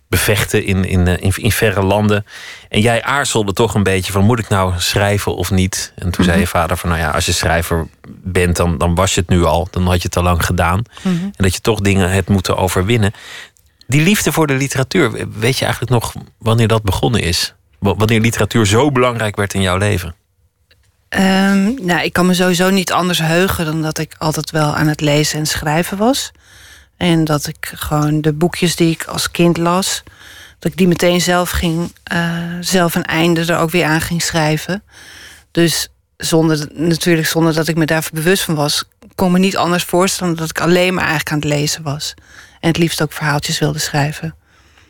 bevechten 0.10 0.66
in, 0.66 0.86
in, 0.86 1.08
eh, 1.08 1.24
in, 1.24 1.32
in 1.36 1.52
verre 1.52 1.84
landen. 1.84 2.26
En 2.70 2.82
jij 2.82 3.04
aarzelde 3.04 3.54
toch 3.54 3.74
een 3.74 3.84
beetje 3.84 4.12
van 4.12 4.26
moet 4.26 4.40
ik 4.40 4.50
nou 4.50 4.74
schrijven 4.78 5.36
of 5.36 5.52
niet? 5.52 5.94
En 5.96 6.12
toen 6.12 6.26
zei 6.26 6.40
je 6.40 6.48
vader 6.48 6.78
van 6.78 6.90
nou 6.90 7.02
ja, 7.02 7.10
als 7.10 7.26
je 7.26 7.32
schrijver 7.32 7.88
bent, 8.10 8.56
dan, 8.56 8.78
dan 8.78 8.96
was 8.96 9.14
je 9.14 9.22
het 9.22 9.30
nu 9.30 9.44
al. 9.44 9.68
Dan 9.72 9.86
had 9.86 10.02
je 10.02 10.08
het 10.08 10.18
al 10.18 10.24
lang 10.24 10.46
gedaan. 10.46 10.84
En 11.04 11.34
dat 11.36 11.54
je 11.54 11.62
toch 11.62 11.80
dingen 11.80 12.10
hebt 12.12 12.30
moeten 12.30 12.58
overwinnen. 12.58 13.14
Die 13.88 14.02
liefde 14.02 14.32
voor 14.32 14.48
de 14.48 14.54
literatuur, 14.54 15.12
weet 15.40 15.58
je 15.58 15.66
eigenlijk 15.66 15.94
nog 15.94 16.14
wanneer 16.38 16.68
dat 16.68 16.84
begonnen 16.84 17.22
is? 17.22 17.54
Wanneer 17.80 18.20
literatuur 18.20 18.66
zo 18.66 18.92
belangrijk 18.92 19.36
werd 19.36 19.54
in 19.54 19.62
jouw 19.62 19.78
leven? 19.78 20.16
Ehm, 21.10 21.86
nou, 21.86 22.02
ik 22.04 22.14
kan 22.14 22.26
me 22.26 22.34
sowieso 22.34 22.70
niet 22.70 22.92
anders 22.92 23.20
heugen 23.20 23.66
dan 23.66 23.82
dat 23.82 23.98
ik 23.98 24.16
altijd 24.18 24.52
wel 24.52 24.76
aan 24.76 24.88
het 24.88 25.02
lezen 25.02 25.40
en 25.40 25.46
schrijven 25.46 25.98
was. 25.98 26.32
En 26.98 27.24
dat 27.24 27.48
ik 27.48 27.72
gewoon 27.76 28.22
de 28.22 28.34
boekjes 28.34 28.76
die 28.76 28.92
ik 28.92 29.04
als 29.06 29.32
kind 29.32 29.58
las, 29.58 30.04
dat 30.60 30.72
ik 30.72 30.78
die 30.78 30.88
meteen 30.88 31.22
zelf 31.22 31.50
ging, 31.50 31.92
eh, 32.04 32.32
zelf 32.60 32.96
een 32.96 33.06
einde 33.06 33.42
er 33.54 33.58
ook 33.60 33.70
weer 33.72 33.86
aan 33.86 34.02
ging 34.02 34.22
schrijven. 34.22 34.84
Dus 35.52 35.88
zonder, 36.18 36.68
natuurlijk 36.74 37.28
zonder 37.28 37.54
dat 37.54 37.68
ik 37.68 37.76
me 37.76 37.86
daarvoor 37.86 38.14
bewust 38.14 38.44
van 38.44 38.56
was, 38.56 38.84
kon 39.16 39.32
me 39.32 39.40
niet 39.40 39.58
anders 39.58 39.84
voorstellen 39.84 40.36
dan 40.36 40.42
dat 40.42 40.58
ik 40.58 40.62
alleen 40.64 40.94
maar 40.94 41.04
eigenlijk 41.04 41.32
aan 41.32 41.40
het 41.50 41.60
lezen 41.60 41.84
was. 41.84 42.14
En 42.60 42.68
het 42.68 42.78
liefst 42.78 43.02
ook 43.02 43.14
verhaaltjes 43.14 43.60
wilde 43.60 43.80
schrijven. 43.80 44.36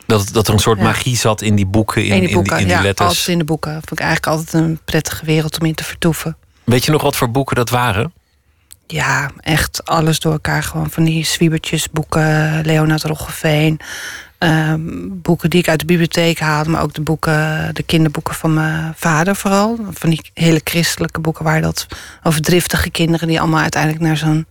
Dat, 0.06 0.28
dat 0.32 0.48
er 0.48 0.54
een 0.54 0.60
soort 0.60 0.78
Ja. 0.78 0.84
magie 0.84 1.16
zat 1.16 1.42
in 1.42 1.54
die 1.54 1.66
boeken, 1.66 2.04
in, 2.04 2.12
in 2.14 2.20
die 2.20 2.28
in 2.28 2.34
boeken, 2.34 2.58
in 2.58 2.66
die 2.66 2.76
ja, 2.76 2.82
letters. 2.82 3.08
altijd 3.08 3.28
in 3.28 3.38
de 3.38 3.44
boeken. 3.44 3.72
Vond 3.72 3.90
ik 3.90 4.00
eigenlijk 4.00 4.26
altijd 4.36 4.52
een 4.62 4.80
prettige 4.84 5.24
wereld 5.24 5.60
om 5.60 5.66
in 5.66 5.74
te 5.74 5.84
vertoeven. 5.84 6.36
Weet 6.64 6.84
je 6.84 6.90
nog 6.90 7.02
wat 7.02 7.16
voor 7.16 7.30
boeken 7.30 7.56
dat 7.56 7.70
waren? 7.70 8.12
Ja, 8.90 9.30
echt 9.40 9.84
alles 9.84 10.20
door 10.20 10.32
elkaar. 10.32 10.62
Gewoon 10.62 10.90
van 10.90 11.04
die 11.04 11.24
zwiebertjes, 11.24 11.90
boeken, 11.90 12.60
Leonard 12.64 13.02
Roggeveen. 13.02 13.80
ehm, 14.38 14.80
boeken 15.08 15.50
die 15.50 15.60
ik 15.60 15.68
uit 15.68 15.78
de 15.80 15.84
bibliotheek 15.84 16.38
haalde, 16.38 16.70
maar 16.70 16.82
ook 16.82 16.94
de 16.94 17.00
boeken, 17.00 17.70
de 17.74 17.82
kinderboeken 17.82 18.34
van 18.34 18.54
mijn 18.54 18.92
vader 18.96 19.36
vooral. 19.36 19.78
Van 19.90 20.10
die 20.10 20.30
hele 20.34 20.60
christelijke 20.64 21.20
boeken 21.20 21.44
waar 21.44 21.60
dat 21.60 21.86
over 22.22 22.40
driftige 22.40 22.90
kinderen 22.90 23.28
die 23.28 23.40
allemaal 23.40 23.60
uiteindelijk 23.60 24.02
naar 24.02 24.16
zo'n 24.16 24.46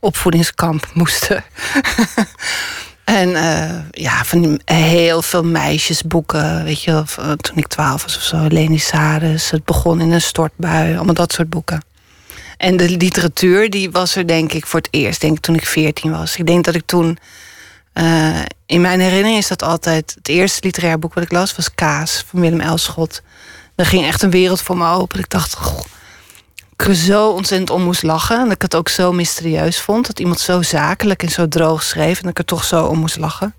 opvoedingskamp 0.00 0.90
moesten. 0.94 1.44
en 3.04 3.34
eh, 3.36 3.78
ja, 3.90 4.24
van 4.24 4.40
die 4.42 4.60
heel 4.64 5.22
veel 5.22 5.44
meisjesboeken, 5.44 6.64
weet 6.64 6.82
je, 6.82 7.02
van 7.04 7.36
toen 7.36 7.56
ik 7.56 7.66
twaalf 7.66 8.02
was 8.02 8.16
of 8.16 8.22
zo. 8.22 8.46
Leni 8.48 8.78
Saris, 8.78 9.50
Het 9.50 9.64
begon 9.64 10.00
in 10.00 10.12
een 10.12 10.20
stortbui, 10.20 10.94
allemaal 10.96 11.14
dat 11.14 11.32
soort 11.32 11.50
boeken. 11.50 11.82
En 12.62 12.76
de 12.76 12.90
literatuur, 12.90 13.70
die 13.70 13.90
was 13.90 14.16
er 14.16 14.26
denk 14.26 14.52
ik 14.52 14.66
voor 14.66 14.80
het 14.80 14.88
eerst, 14.90 15.20
denk 15.20 15.36
ik, 15.36 15.42
toen 15.42 15.54
ik 15.54 15.66
14 15.66 16.10
was. 16.10 16.36
Ik 16.36 16.46
denk 16.46 16.64
dat 16.64 16.74
ik 16.74 16.82
toen. 16.86 17.18
eh, 17.92 18.40
in 18.66 18.80
mijn 18.80 19.00
herinnering 19.00 19.38
is 19.38 19.48
dat 19.48 19.62
altijd. 19.62 20.14
Het 20.14 20.28
eerste 20.28 20.60
literair 20.62 20.98
boek 20.98 21.14
wat 21.14 21.24
ik 21.24 21.32
las 21.32 21.56
was 21.56 21.74
Kaas 21.74 22.24
van 22.28 22.40
Willem 22.40 22.60
Elschot. 22.60 23.22
Er 23.74 23.86
ging 23.86 24.04
echt 24.04 24.22
een 24.22 24.30
wereld 24.30 24.60
voor 24.62 24.76
me 24.76 24.88
open. 24.90 25.18
Ik 25.18 25.30
dacht, 25.30 25.54
goh, 25.54 25.84
ik 26.76 26.86
er 26.86 26.94
zo 26.94 27.28
ontzettend 27.28 27.70
om 27.70 27.82
moest 27.82 28.02
lachen. 28.02 28.36
En 28.36 28.44
dat 28.44 28.52
ik 28.52 28.62
het 28.62 28.74
ook 28.74 28.88
zo 28.88 29.12
mysterieus 29.12 29.80
vond. 29.80 30.06
Dat 30.06 30.18
iemand 30.20 30.40
zo 30.40 30.62
zakelijk 30.62 31.22
en 31.22 31.30
zo 31.30 31.48
droog 31.48 31.82
schreef. 31.82 32.16
En 32.16 32.22
dat 32.22 32.30
ik 32.30 32.38
er 32.38 32.44
toch 32.44 32.64
zo 32.64 32.84
om 32.84 32.98
moest 32.98 33.16
lachen. 33.18 33.54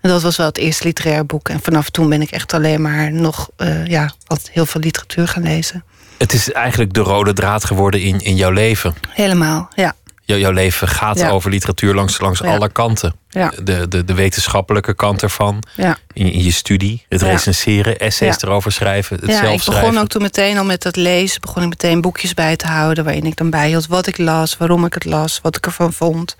En 0.00 0.10
dat 0.10 0.22
was 0.22 0.36
wel 0.36 0.46
het 0.46 0.58
eerste 0.58 0.84
literair 0.84 1.26
boek. 1.26 1.48
En 1.48 1.60
vanaf 1.62 1.90
toen 1.90 2.08
ben 2.08 2.22
ik 2.22 2.30
echt 2.30 2.54
alleen 2.54 2.82
maar 2.82 3.12
nog 3.12 3.50
eh, 3.56 3.86
ja, 3.86 4.12
heel 4.50 4.66
veel 4.66 4.80
literatuur 4.80 5.28
gaan 5.28 5.42
lezen. 5.42 5.84
Het 6.18 6.32
is 6.32 6.52
eigenlijk 6.52 6.92
de 6.92 7.00
rode 7.00 7.32
draad 7.32 7.64
geworden 7.64 8.00
in, 8.00 8.18
in 8.20 8.36
jouw 8.36 8.50
leven. 8.50 8.94
Helemaal, 9.08 9.68
ja. 9.74 9.94
Jou- 10.24 10.40
jouw 10.40 10.50
leven 10.52 10.88
gaat 10.88 11.18
Ja. 11.18 11.28
over 11.30 11.50
literatuur 11.50 11.94
langs, 11.94 12.20
langs 12.20 12.40
Ja. 12.40 12.54
alle 12.56 12.68
kanten. 12.72 13.14
Ja. 13.28 13.52
De, 13.62 13.88
de, 13.88 14.04
de 14.04 14.14
wetenschappelijke 14.14 14.94
kant 14.94 15.22
ervan. 15.22 15.62
ja. 15.74 15.96
In, 16.12 16.32
in 16.32 16.42
je 16.44 16.50
studie, 16.52 17.04
het 17.08 17.22
recenseren, 17.22 17.98
essays 17.98 18.42
erover 18.42 18.72
schrijven, 18.72 19.16
het 19.16 19.26
Ja, 19.30 19.32
zelf 19.38 19.52
ik 19.52 19.58
begon 19.58 19.74
schrijven. 19.74 20.00
ook 20.00 20.08
toen 20.08 20.22
meteen 20.22 20.58
al 20.58 20.64
met 20.64 20.82
dat 20.82 20.96
lezen. 20.96 21.40
Begon 21.40 21.62
ik 21.62 21.68
meteen 21.68 22.00
boekjes 22.00 22.34
bij 22.34 22.56
te 22.56 22.66
houden. 22.66 23.04
Waarin 23.04 23.24
ik 23.26 23.36
dan 23.36 23.50
bijhield 23.50 23.86
wat 23.86 24.06
ik 24.06 24.18
las, 24.18 24.56
waarom 24.56 24.84
ik 24.84 24.94
het 24.94 25.04
las, 25.04 25.40
wat 25.42 25.56
ik 25.56 25.66
ervan 25.66 25.92
vond. 25.92 26.36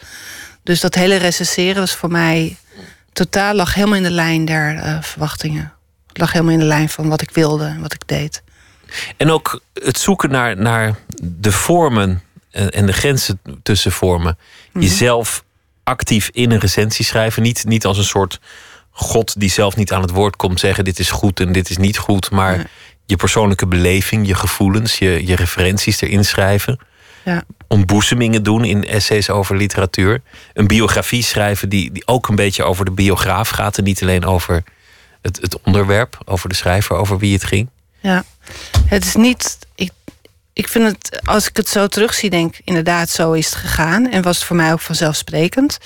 Dus 0.62 0.80
dat 0.80 0.94
hele 0.94 1.16
recenseren 1.16 1.80
was 1.80 1.92
voor 1.94 2.10
mij 2.10 2.56
totaal 3.12 3.54
lag 3.54 3.74
helemaal 3.74 3.96
in 3.96 4.02
de 4.02 4.10
lijn 4.10 4.44
der 4.44 4.74
uh, 4.74 4.96
verwachtingen. 5.02 5.72
Het 6.06 6.18
lag 6.18 6.32
helemaal 6.32 6.52
in 6.54 6.58
de 6.58 6.64
lijn 6.64 6.88
van 6.88 7.08
wat 7.08 7.20
ik 7.20 7.30
wilde 7.30 7.64
en 7.64 7.80
wat 7.80 7.92
ik 7.92 8.02
deed. 8.06 8.42
En 9.16 9.30
ook 9.30 9.60
het 9.72 9.98
zoeken 9.98 10.30
naar, 10.30 10.56
naar 10.56 10.94
de 11.22 11.52
vormen 11.52 12.22
en 12.50 12.86
de 12.86 12.92
grenzen 12.92 13.40
tussen 13.62 13.92
vormen. 13.92 14.38
Mhm. 14.72 14.84
Jezelf 14.84 15.44
actief 15.84 16.30
in 16.32 16.50
een 16.50 16.58
recensie 16.58 17.04
schrijven. 17.04 17.42
Niet, 17.42 17.64
niet 17.64 17.84
als 17.84 17.98
een 17.98 18.04
soort 18.04 18.40
God 18.90 19.40
die 19.40 19.50
zelf 19.50 19.76
niet 19.76 19.92
aan 19.92 20.02
het 20.02 20.10
woord 20.10 20.36
komt 20.36 20.60
zeggen: 20.60 20.84
dit 20.84 20.98
is 20.98 21.10
goed 21.10 21.40
en 21.40 21.52
dit 21.52 21.70
is 21.70 21.76
niet 21.76 21.98
goed. 21.98 22.30
Maar 22.30 22.70
je 23.06 23.16
persoonlijke 23.16 23.66
beleving, 23.66 24.26
je 24.26 24.34
gevoelens, 24.34 24.98
je, 24.98 25.26
je 25.26 25.36
referenties 25.36 26.00
erin 26.00 26.24
schrijven. 26.24 26.78
Ja. 27.24 27.42
Ontboezemingen 27.66 28.42
doen 28.42 28.64
in 28.64 28.86
essays 28.86 29.30
over 29.30 29.56
literatuur. 29.56 30.22
Een 30.52 30.66
biografie 30.66 31.22
schrijven 31.22 31.68
die, 31.68 31.92
die 31.92 32.06
ook 32.06 32.28
een 32.28 32.36
beetje 32.36 32.64
over 32.64 32.84
de 32.84 32.90
biograaf 32.90 33.48
gaat. 33.48 33.78
En 33.78 33.84
niet 33.84 34.02
alleen 34.02 34.24
over 34.24 34.62
het, 35.22 35.38
het 35.40 35.60
onderwerp, 35.60 36.18
over 36.24 36.48
de 36.48 36.54
schrijver, 36.54 36.96
over 36.96 37.18
wie 37.18 37.32
het 37.32 37.44
ging. 37.44 37.68
Ja, 38.00 38.24
het 38.86 39.04
is 39.04 39.14
niet. 39.14 39.58
Ik, 39.74 39.90
ik 40.52 40.68
vind 40.68 40.84
het, 40.84 41.20
als 41.24 41.48
ik 41.48 41.56
het 41.56 41.68
zo 41.68 41.86
terugzie, 41.86 42.30
denk 42.30 42.56
ik 42.56 42.60
inderdaad, 42.64 43.08
zo 43.08 43.32
is 43.32 43.46
het 43.46 43.54
gegaan. 43.54 44.10
En 44.10 44.22
was 44.22 44.36
het 44.36 44.46
voor 44.46 44.56
mij 44.56 44.72
ook 44.72 44.80
vanzelfsprekend. 44.80 45.78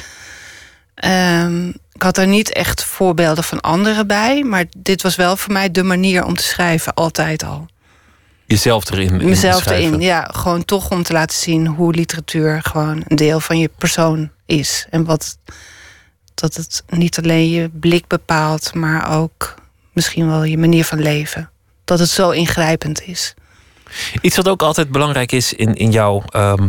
Um, 1.04 1.68
ik 1.92 2.02
had 2.02 2.16
er 2.16 2.26
niet 2.26 2.52
echt 2.52 2.84
voorbeelden 2.84 3.44
van 3.44 3.60
anderen 3.60 4.06
bij, 4.06 4.42
maar 4.42 4.64
dit 4.76 5.02
was 5.02 5.16
wel 5.16 5.36
voor 5.36 5.52
mij 5.52 5.70
de 5.70 5.82
manier 5.82 6.24
om 6.24 6.36
te 6.36 6.42
schrijven, 6.42 6.94
altijd 6.94 7.44
al. 7.44 7.66
Jezelf 8.44 8.90
erin. 8.90 9.20
In 9.20 9.28
Mezelf 9.28 9.66
erin, 9.66 10.00
ja. 10.00 10.28
Gewoon 10.32 10.64
toch 10.64 10.90
om 10.90 11.02
te 11.02 11.12
laten 11.12 11.38
zien 11.38 11.66
hoe 11.66 11.94
literatuur 11.94 12.62
gewoon 12.62 13.02
een 13.08 13.16
deel 13.16 13.40
van 13.40 13.58
je 13.58 13.70
persoon 13.78 14.30
is. 14.46 14.86
En 14.90 15.04
wat 15.04 15.38
dat 16.34 16.54
het 16.54 16.84
niet 16.88 17.18
alleen 17.18 17.50
je 17.50 17.68
blik 17.68 18.06
bepaalt, 18.06 18.74
maar 18.74 19.18
ook 19.18 19.54
misschien 19.92 20.26
wel 20.26 20.44
je 20.44 20.58
manier 20.58 20.84
van 20.84 21.02
leven. 21.02 21.50
Dat 21.92 22.00
het 22.00 22.10
zo 22.10 22.30
ingrijpend 22.30 23.02
is. 23.02 23.34
Iets 24.20 24.36
wat 24.36 24.48
ook 24.48 24.62
altijd 24.62 24.90
belangrijk 24.90 25.32
is 25.32 25.52
in, 25.52 25.74
in 25.74 25.90
jouw 25.90 26.22
ehm, 26.28 26.68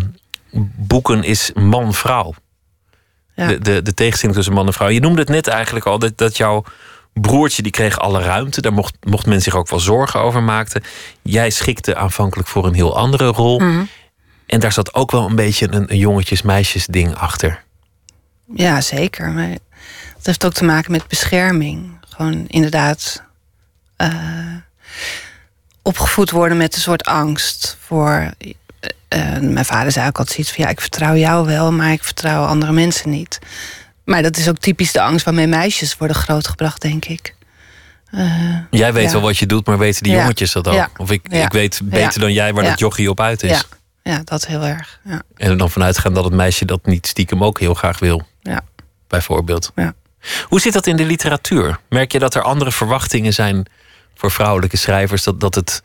boeken 0.75 1.23
is 1.23 1.51
man-vrouw. 1.53 2.33
De, 3.35 3.59
de, 3.59 3.81
de 3.81 3.93
tegenstelling 3.93 4.35
tussen 4.35 4.53
man 4.53 4.67
en 4.67 4.73
vrouw. 4.73 4.87
Je 4.87 4.99
noemde 4.99 5.19
het 5.19 5.29
net 5.29 5.47
eigenlijk 5.47 5.85
al, 5.85 5.99
dat, 5.99 6.17
dat 6.17 6.37
jouw 6.37 6.63
broertje 7.13 7.61
die 7.61 7.71
kreeg 7.71 7.99
alle 7.99 8.21
ruimte. 8.21 8.61
Daar 8.61 8.73
mocht, 8.73 8.95
mocht 9.01 9.25
men 9.25 9.41
zich 9.41 9.55
ook 9.55 9.69
wel 9.69 9.79
zorgen 9.79 10.19
over 10.19 10.43
maken. 10.43 10.83
Jij 11.21 11.49
schikte 11.49 11.95
aanvankelijk 11.95 12.47
voor 12.47 12.65
een 12.65 12.73
heel 12.73 12.97
andere 12.97 13.25
rol. 13.25 13.59
Mhm. 13.59 13.83
En 14.45 14.59
daar 14.59 14.71
zat 14.71 14.93
ook 14.93 15.11
wel 15.11 15.25
een 15.25 15.35
beetje 15.35 15.67
een, 15.71 15.91
een 15.91 15.97
jongetjes-meisjes 15.97 16.85
ding 16.85 17.15
achter. 17.15 17.63
Ja, 18.55 18.81
zeker. 18.81 19.29
Maar 19.29 19.49
dat 20.15 20.25
heeft 20.25 20.45
ook 20.45 20.53
te 20.53 20.65
maken 20.65 20.91
met 20.91 21.07
bescherming. 21.07 21.97
Gewoon 22.09 22.47
inderdaad 22.47 23.23
uh, 23.97 24.55
opgevoed 25.81 26.31
worden 26.31 26.57
met 26.57 26.75
een 26.75 26.81
soort 26.81 27.03
angst 27.03 27.77
voor 27.79 28.33
uh, 29.15 29.37
mijn 29.39 29.65
vader 29.65 29.91
zei 29.91 30.07
ook 30.07 30.17
altijd 30.17 30.35
zoiets 30.35 30.53
van 30.53 30.63
ja, 30.63 30.69
ik 30.69 30.81
vertrouw 30.81 31.15
jou 31.15 31.45
wel, 31.45 31.71
maar 31.71 31.91
ik 31.91 32.03
vertrouw 32.03 32.45
andere 32.45 32.71
mensen 32.71 33.09
niet. 33.09 33.39
Maar 34.03 34.21
dat 34.21 34.37
is 34.37 34.49
ook 34.49 34.57
typisch 34.57 34.91
de 34.91 35.01
angst 35.01 35.25
waarmee 35.25 35.47
meisjes 35.47 35.97
worden 35.97 36.17
grootgebracht, 36.17 36.81
denk 36.81 37.05
ik. 37.05 37.35
Uh, 38.11 38.57
jij 38.69 38.93
weet 38.93 39.11
wel 39.11 39.21
wat 39.21 39.37
je 39.37 39.45
doet, 39.45 39.65
maar 39.65 39.77
weten 39.77 40.03
die 40.03 40.13
jongetjes 40.13 40.51
dat 40.51 40.67
ook? 40.67 40.89
Of 40.97 41.11
ik, 41.11 41.27
ik 41.27 41.51
weet 41.51 41.81
beter 41.83 42.19
dan 42.19 42.33
jij 42.33 42.53
waar 42.53 42.63
dat 42.63 42.79
jochie 42.79 43.09
op 43.09 43.19
uit 43.19 43.43
is. 43.43 43.49
Ja, 43.49 43.63
ja 44.11 44.21
dat 44.23 44.47
heel 44.47 44.63
erg. 44.63 44.99
En 45.03 45.23
er 45.35 45.57
dan 45.57 45.69
vanuit 45.69 45.97
gaan 45.97 46.13
dat 46.13 46.23
het 46.23 46.33
meisje 46.33 46.65
dat 46.65 46.85
niet 46.85 47.07
stiekem 47.07 47.43
ook 47.43 47.59
heel 47.59 47.73
graag 47.73 47.99
wil. 47.99 48.27
Ja. 48.41 48.61
Bijvoorbeeld. 49.07 49.71
Ja. 49.75 49.93
Hoe 50.43 50.61
zit 50.61 50.73
dat 50.73 50.87
in 50.87 50.95
de 50.95 51.05
literatuur? 51.05 51.79
Merk 51.89 52.11
je 52.11 52.19
dat 52.19 52.35
er 52.35 52.41
andere 52.41 52.71
verwachtingen 52.71 53.33
zijn 53.33 53.65
voor 54.15 54.31
vrouwelijke 54.31 54.77
schrijvers? 54.77 55.23
Dat, 55.23 55.39
dat 55.39 55.55
het 55.55 55.81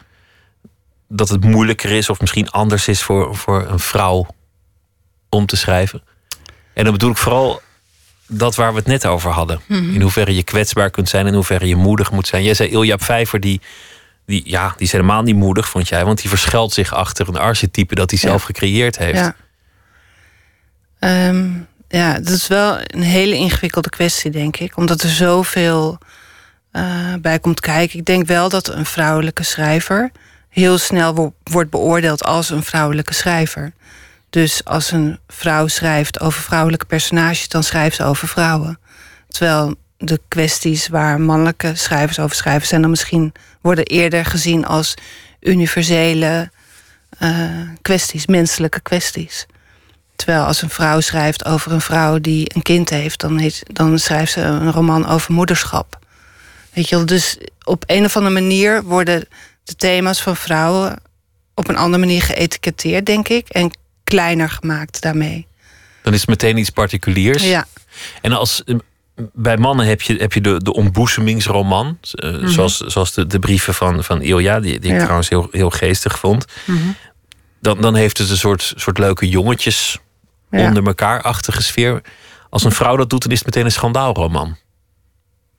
dat 1.09 1.29
het 1.29 1.45
moeilijker 1.45 1.91
is 1.91 2.09
of 2.09 2.21
misschien 2.21 2.51
anders 2.51 2.89
is 2.89 3.03
voor, 3.03 3.37
voor 3.37 3.67
een 3.69 3.79
vrouw 3.79 4.27
om 5.29 5.47
te 5.47 5.57
schrijven. 5.57 6.03
En 6.75 6.85
dan 6.85 6.93
bedoel 6.93 7.11
ik 7.11 7.17
vooral 7.17 7.61
dat 8.27 8.55
waar 8.55 8.73
we 8.73 8.79
het 8.79 8.87
net 8.87 9.07
over 9.07 9.31
hadden. 9.31 9.61
Mhm. 9.67 9.95
In 9.95 10.01
hoeverre 10.01 10.35
je 10.35 10.43
kwetsbaar 10.43 10.91
kunt 10.91 11.09
zijn, 11.09 11.27
in 11.27 11.35
hoeverre 11.35 11.69
je 11.69 11.77
moedig 11.77 12.11
moet 12.11 12.27
zijn. 12.27 12.43
Jij 12.43 12.55
zei 12.55 12.69
Ilja 12.69 12.99
Vijver, 12.99 13.41
die, 13.41 13.61
die, 14.27 14.43
ja, 14.45 14.69
die 14.77 14.87
is 14.87 14.93
helemaal 14.93 15.23
niet 15.23 15.37
moedig, 15.37 15.69
vond 15.69 15.89
jij, 15.89 16.05
want 16.05 16.21
die 16.21 16.29
verschuilt 16.29 16.73
zich 16.73 16.95
achter 16.95 17.29
een 17.29 17.37
archetype 17.37 17.95
dat 17.95 18.11
hij 18.11 18.19
zelf 18.19 18.43
gecreëerd 18.43 18.99
heeft. 18.99 19.33
Ja. 21.01 21.29
Um, 21.29 21.67
ja, 21.89 22.15
dat 22.15 22.29
is 22.29 22.47
wel 22.47 22.79
een 22.81 23.03
hele 23.03 23.35
ingewikkelde 23.35 23.89
kwestie, 23.89 24.31
denk 24.31 24.57
ik, 24.57 24.77
omdat 24.77 25.03
er 25.03 25.09
zoveel 25.09 25.99
uh, 26.73 27.15
bij 27.21 27.39
komt 27.39 27.61
kijken. 27.61 27.99
Ik 27.99 28.05
denk 28.05 28.27
wel 28.27 28.49
dat 28.49 28.69
een 28.69 28.87
vrouwelijke 28.87 29.43
schrijver 29.43 30.11
heel 30.49 30.79
snel 30.79 31.35
wordt 31.43 31.71
beoordeeld 31.71 32.25
als 32.25 32.51
een 32.51 32.63
vrouwelijke 32.63 33.15
schrijver. 33.15 33.73
Dus 34.31 34.65
als 34.65 34.91
een 34.91 35.19
vrouw 35.27 35.67
schrijft 35.67 36.21
over 36.21 36.43
vrouwelijke 36.43 36.87
personages, 36.87 37.49
dan 37.49 37.63
schrijft 37.63 37.97
ze 37.97 38.05
over 38.05 38.29
vrouwen. 38.29 38.79
Terwijl 39.29 39.75
de 39.99 40.21
kwesties 40.29 40.89
waar 40.89 41.21
mannelijke 41.21 41.75
schrijvers 41.75 42.19
over 42.19 42.37
schrijven, 42.37 42.67
zijn 42.67 42.81
dan 42.81 42.91
misschien 42.91 43.33
worden 43.61 43.85
eerder 43.85 44.25
gezien 44.25 44.67
als 44.67 44.95
universele 45.41 46.51
uh, 47.23 47.51
kwesties, 47.83 48.27
menselijke 48.27 48.81
kwesties. 48.81 49.47
Terwijl 50.17 50.45
als 50.45 50.63
een 50.63 50.71
vrouw 50.71 51.01
schrijft 51.01 51.45
over 51.45 51.73
een 51.73 51.81
vrouw 51.81 52.19
die 52.19 52.55
een 52.55 52.63
kind 52.63 52.91
heeft, 52.91 53.21
dan, 53.21 53.51
dan 53.63 53.99
schrijft 53.99 54.33
ze 54.33 54.41
een 54.41 54.73
roman 54.73 55.07
over 55.07 55.33
moederschap. 55.33 55.99
Weet 56.79 56.89
je 56.89 56.97
wel, 56.97 57.07
dus 57.07 57.39
op 57.65 57.85
een 57.87 58.05
of 58.05 58.17
andere 58.17 58.35
manier 58.35 58.83
worden 58.83 59.29
de 59.65 59.75
thema's 59.75 60.23
van 60.23 60.37
vrouwen 60.37 61.01
op 61.55 61.69
een 61.69 61.77
andere 61.77 62.05
manier 62.05 62.23
geëtiketteerd, 62.23 63.07
denk 63.07 63.29
ik. 63.29 63.49
En 63.49 63.71
kleiner 64.05 64.51
gemaakt 64.51 65.01
daarmee. 65.01 65.47
Dan 66.03 66.13
is 66.13 66.21
het 66.21 66.29
meteen 66.29 66.57
iets 66.57 66.71
particuliers. 66.71 67.43
Ja. 67.43 67.67
En 68.23 68.33
als 68.33 68.65
eh, 68.65 68.75
bij 69.33 69.57
mannen 69.57 69.87
heb 69.87 70.03
je, 70.03 70.17
heb 70.17 70.33
je 70.33 70.41
de, 70.41 70.63
de 70.63 70.73
ontboezemingsroman. 70.73 71.99
Uh, 72.13 72.47
Zoals, 72.47 72.77
zoals 72.77 73.13
de, 73.13 73.27
de 73.27 73.39
brieven 73.39 73.75
van, 73.75 74.05
van 74.05 74.23
Ilja, 74.23 74.61
die, 74.61 74.79
die 74.79 74.93
ik 74.93 75.01
trouwens 75.01 75.29
heel, 75.29 75.49
heel 75.51 75.71
geestig 75.71 76.19
vond. 76.19 76.45
Mhm. 76.65 76.79
dan, 77.61 77.81
dan 77.81 77.95
heeft 77.95 78.19
het 78.19 78.31
een 78.31 78.37
soort, 78.37 78.73
soort 78.77 78.99
leuke 78.99 79.29
jongetjes 79.29 79.99
onder 80.51 80.87
elkaar-achtige 80.87 81.63
sfeer. 81.63 82.03
Als 82.51 82.65
een 82.65 82.73
vrouw 82.73 82.97
dat 82.97 83.11
doet, 83.11 83.23
dan 83.23 83.33
is 83.33 83.39
het 83.39 83.47
meteen 83.47 83.65
een 83.65 83.73
schandaalroman. 83.73 84.57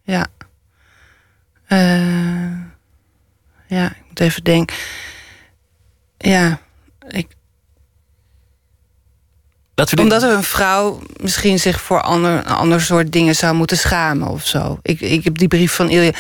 Ja. 0.04 0.28
Uh, 1.70 2.52
ja, 3.68 3.86
ik 3.86 4.04
moet 4.08 4.20
even 4.20 4.44
denken. 4.44 4.76
Ja, 6.18 6.60
ik. 7.08 7.28
Dat 9.76 9.90
we 9.90 10.02
Omdat 10.02 10.24
een 10.24 10.44
vrouw 10.44 11.02
misschien 11.22 11.60
zich 11.60 11.82
voor 11.82 12.02
ander, 12.02 12.32
een 12.32 12.46
ander 12.46 12.82
soort 12.82 13.12
dingen 13.12 13.36
zou 13.36 13.56
moeten 13.56 13.78
schamen 13.78 14.28
of 14.28 14.46
zo. 14.46 14.80
Ik, 14.82 15.02
ik 15.02 15.24
heb 15.24 15.38
die 15.38 15.48
brief 15.48 15.74
van 15.74 15.90
Ilja 15.90 16.12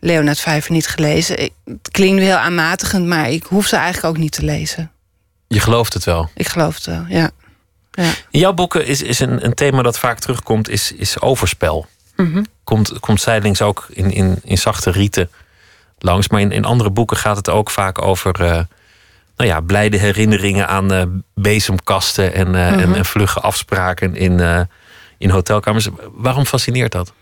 Leonard 0.00 0.40
Vijver 0.40 0.72
niet 0.72 0.86
gelezen. 0.86 1.38
Ik, 1.38 1.52
het 1.64 1.90
klinkt 1.90 2.22
heel 2.22 2.36
aanmatigend, 2.36 3.06
maar 3.06 3.30
ik 3.30 3.44
hoef 3.44 3.66
ze 3.66 3.76
eigenlijk 3.76 4.14
ook 4.14 4.22
niet 4.22 4.32
te 4.32 4.44
lezen. 4.44 4.90
Je 5.46 5.60
gelooft 5.60 5.94
het 5.94 6.04
wel? 6.04 6.30
Ik 6.34 6.48
geloof 6.48 6.74
het 6.74 6.86
wel, 6.86 7.04
ja. 7.08 7.30
ja. 7.90 8.10
In 8.30 8.40
jouw 8.40 8.52
boeken 8.52 8.86
is, 8.86 9.02
is 9.02 9.20
een, 9.20 9.44
een 9.44 9.54
thema 9.54 9.82
dat 9.82 9.98
vaak 9.98 10.18
terugkomt, 10.18 10.68
is, 10.68 10.92
is 10.92 11.20
overspel. 11.20 11.86
Mm 12.22 12.44
komt, 12.64 13.00
komt 13.00 13.20
zijdelings 13.20 13.62
ook 13.62 13.86
in, 13.90 14.10
in, 14.12 14.38
in 14.42 14.58
zachte 14.58 14.90
rieten 14.90 15.30
langs. 15.98 16.28
Maar 16.28 16.40
in, 16.40 16.52
in 16.52 16.64
andere 16.64 16.90
boeken 16.90 17.16
gaat 17.16 17.36
het 17.36 17.48
ook 17.48 17.70
vaak 17.70 18.02
over 18.02 18.40
uh, 18.40 18.48
nou 19.36 19.50
ja, 19.50 19.60
blijde 19.60 19.96
herinneringen 19.96 20.68
aan 20.68 20.92
uh, 20.92 21.02
bezemkasten 21.34 22.34
en, 22.34 22.54
uh, 22.54 22.66
en, 22.66 22.88
mhm. 22.88 22.94
en, 22.94 23.04
vlugge 23.04 23.40
afspraken 23.40 24.16
in, 24.16 24.66
in 25.18 25.30
hotelkamers. 25.30 25.88
Waarom 26.12 26.46
fascineert 26.46 26.92
dat? 26.92 27.12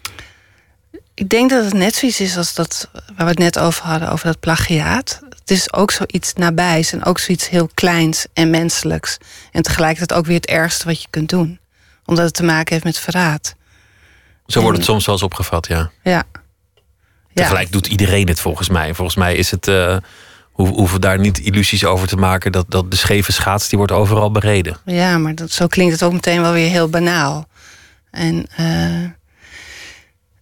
Ik 1.15 1.29
denk 1.29 1.51
dat 1.51 1.65
het 1.65 1.75
net 1.75 1.95
zoiets 1.95 2.21
is 2.21 2.37
als 2.37 2.55
dat 2.55 2.89
waar 2.93 3.07
we 3.17 3.25
het 3.25 3.39
net 3.39 3.59
over 3.59 3.85
hadden, 3.85 4.11
over 4.11 4.27
dat 4.27 4.41
plagiaat. 4.41 5.21
Het 5.39 5.51
is 5.51 5.73
ook 5.73 5.91
zoiets 5.91 6.33
nabijs 6.33 6.93
en 6.93 7.05
ook 7.05 7.19
zoiets 7.19 7.49
heel 7.49 7.71
kleins 7.75 8.27
en 8.33 8.51
menselijks. 8.51 9.19
En 9.53 9.63
tegelijkertijd 9.63 10.19
ook 10.19 10.27
weer 10.27 10.37
het 10.37 10.47
ergste 10.47 10.87
wat 10.87 11.03
je 11.03 11.09
kunt 11.11 11.29
doen. 11.29 11.59
Omdat 12.05 12.25
het 12.25 12.35
te 12.35 12.43
maken 12.43 12.73
heeft 12.73 12.85
met 12.85 12.99
verraad. 12.99 13.55
Zo 14.53 14.61
wordt 14.61 14.77
het 14.77 14.87
soms 14.87 15.07
wel 15.07 15.15
eens 15.15 15.25
opgevat, 15.25 15.67
ja. 15.67 15.91
Ja. 16.03 16.25
Tegelijk 17.35 17.73
doet 17.73 17.87
iedereen 17.87 18.29
het 18.29 18.41
volgens 18.41 18.69
mij. 18.69 18.95
Volgens 18.95 19.17
mij 19.17 19.35
is 19.35 19.51
het. 19.51 19.69
Uh, 19.69 19.97
hoeven 20.53 21.01
daar 21.01 21.19
niet 21.19 21.39
illusies 21.39 21.85
over 21.85 22.09
te 22.09 22.17
maken 22.17 22.53
dat, 22.53 22.65
dat 22.69 22.91
de 22.91 22.97
scheve 22.97 23.33
schaats 23.33 23.69
die 23.69 23.79
wordt 23.79 23.93
overal 23.93 24.31
bereden. 24.31 24.77
Ja, 24.85 25.19
maar 25.19 25.35
dat, 25.35 25.51
zo 25.51 25.67
klinkt 25.67 25.93
het 25.93 26.03
ook 26.03 26.13
meteen 26.13 26.41
wel 26.41 26.53
weer 26.53 26.71
heel 26.71 26.89
banaal. 26.89 27.49
En 28.11 28.47
uh, 28.61 29.11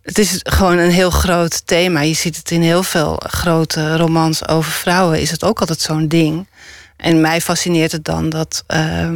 het 0.02 0.18
is 0.18 0.40
gewoon 0.42 0.78
een 0.78 0.90
heel 0.90 1.10
groot 1.10 1.66
thema. 1.66 2.00
Je 2.00 2.14
ziet 2.14 2.36
het 2.36 2.50
in 2.50 2.62
heel 2.62 2.82
veel 2.82 3.22
grote 3.26 3.96
romans 3.96 4.48
over 4.48 4.72
vrouwen. 4.72 5.20
Is 5.20 5.30
het 5.30 5.44
ook 5.44 5.60
altijd 5.60 5.80
zo'n 5.80 6.08
ding. 6.08 6.46
En 6.96 7.20
mij 7.20 7.40
fascineert 7.40 7.92
het 7.92 8.04
dan 8.04 8.30
dat 8.30 8.64
uh, 8.68 9.10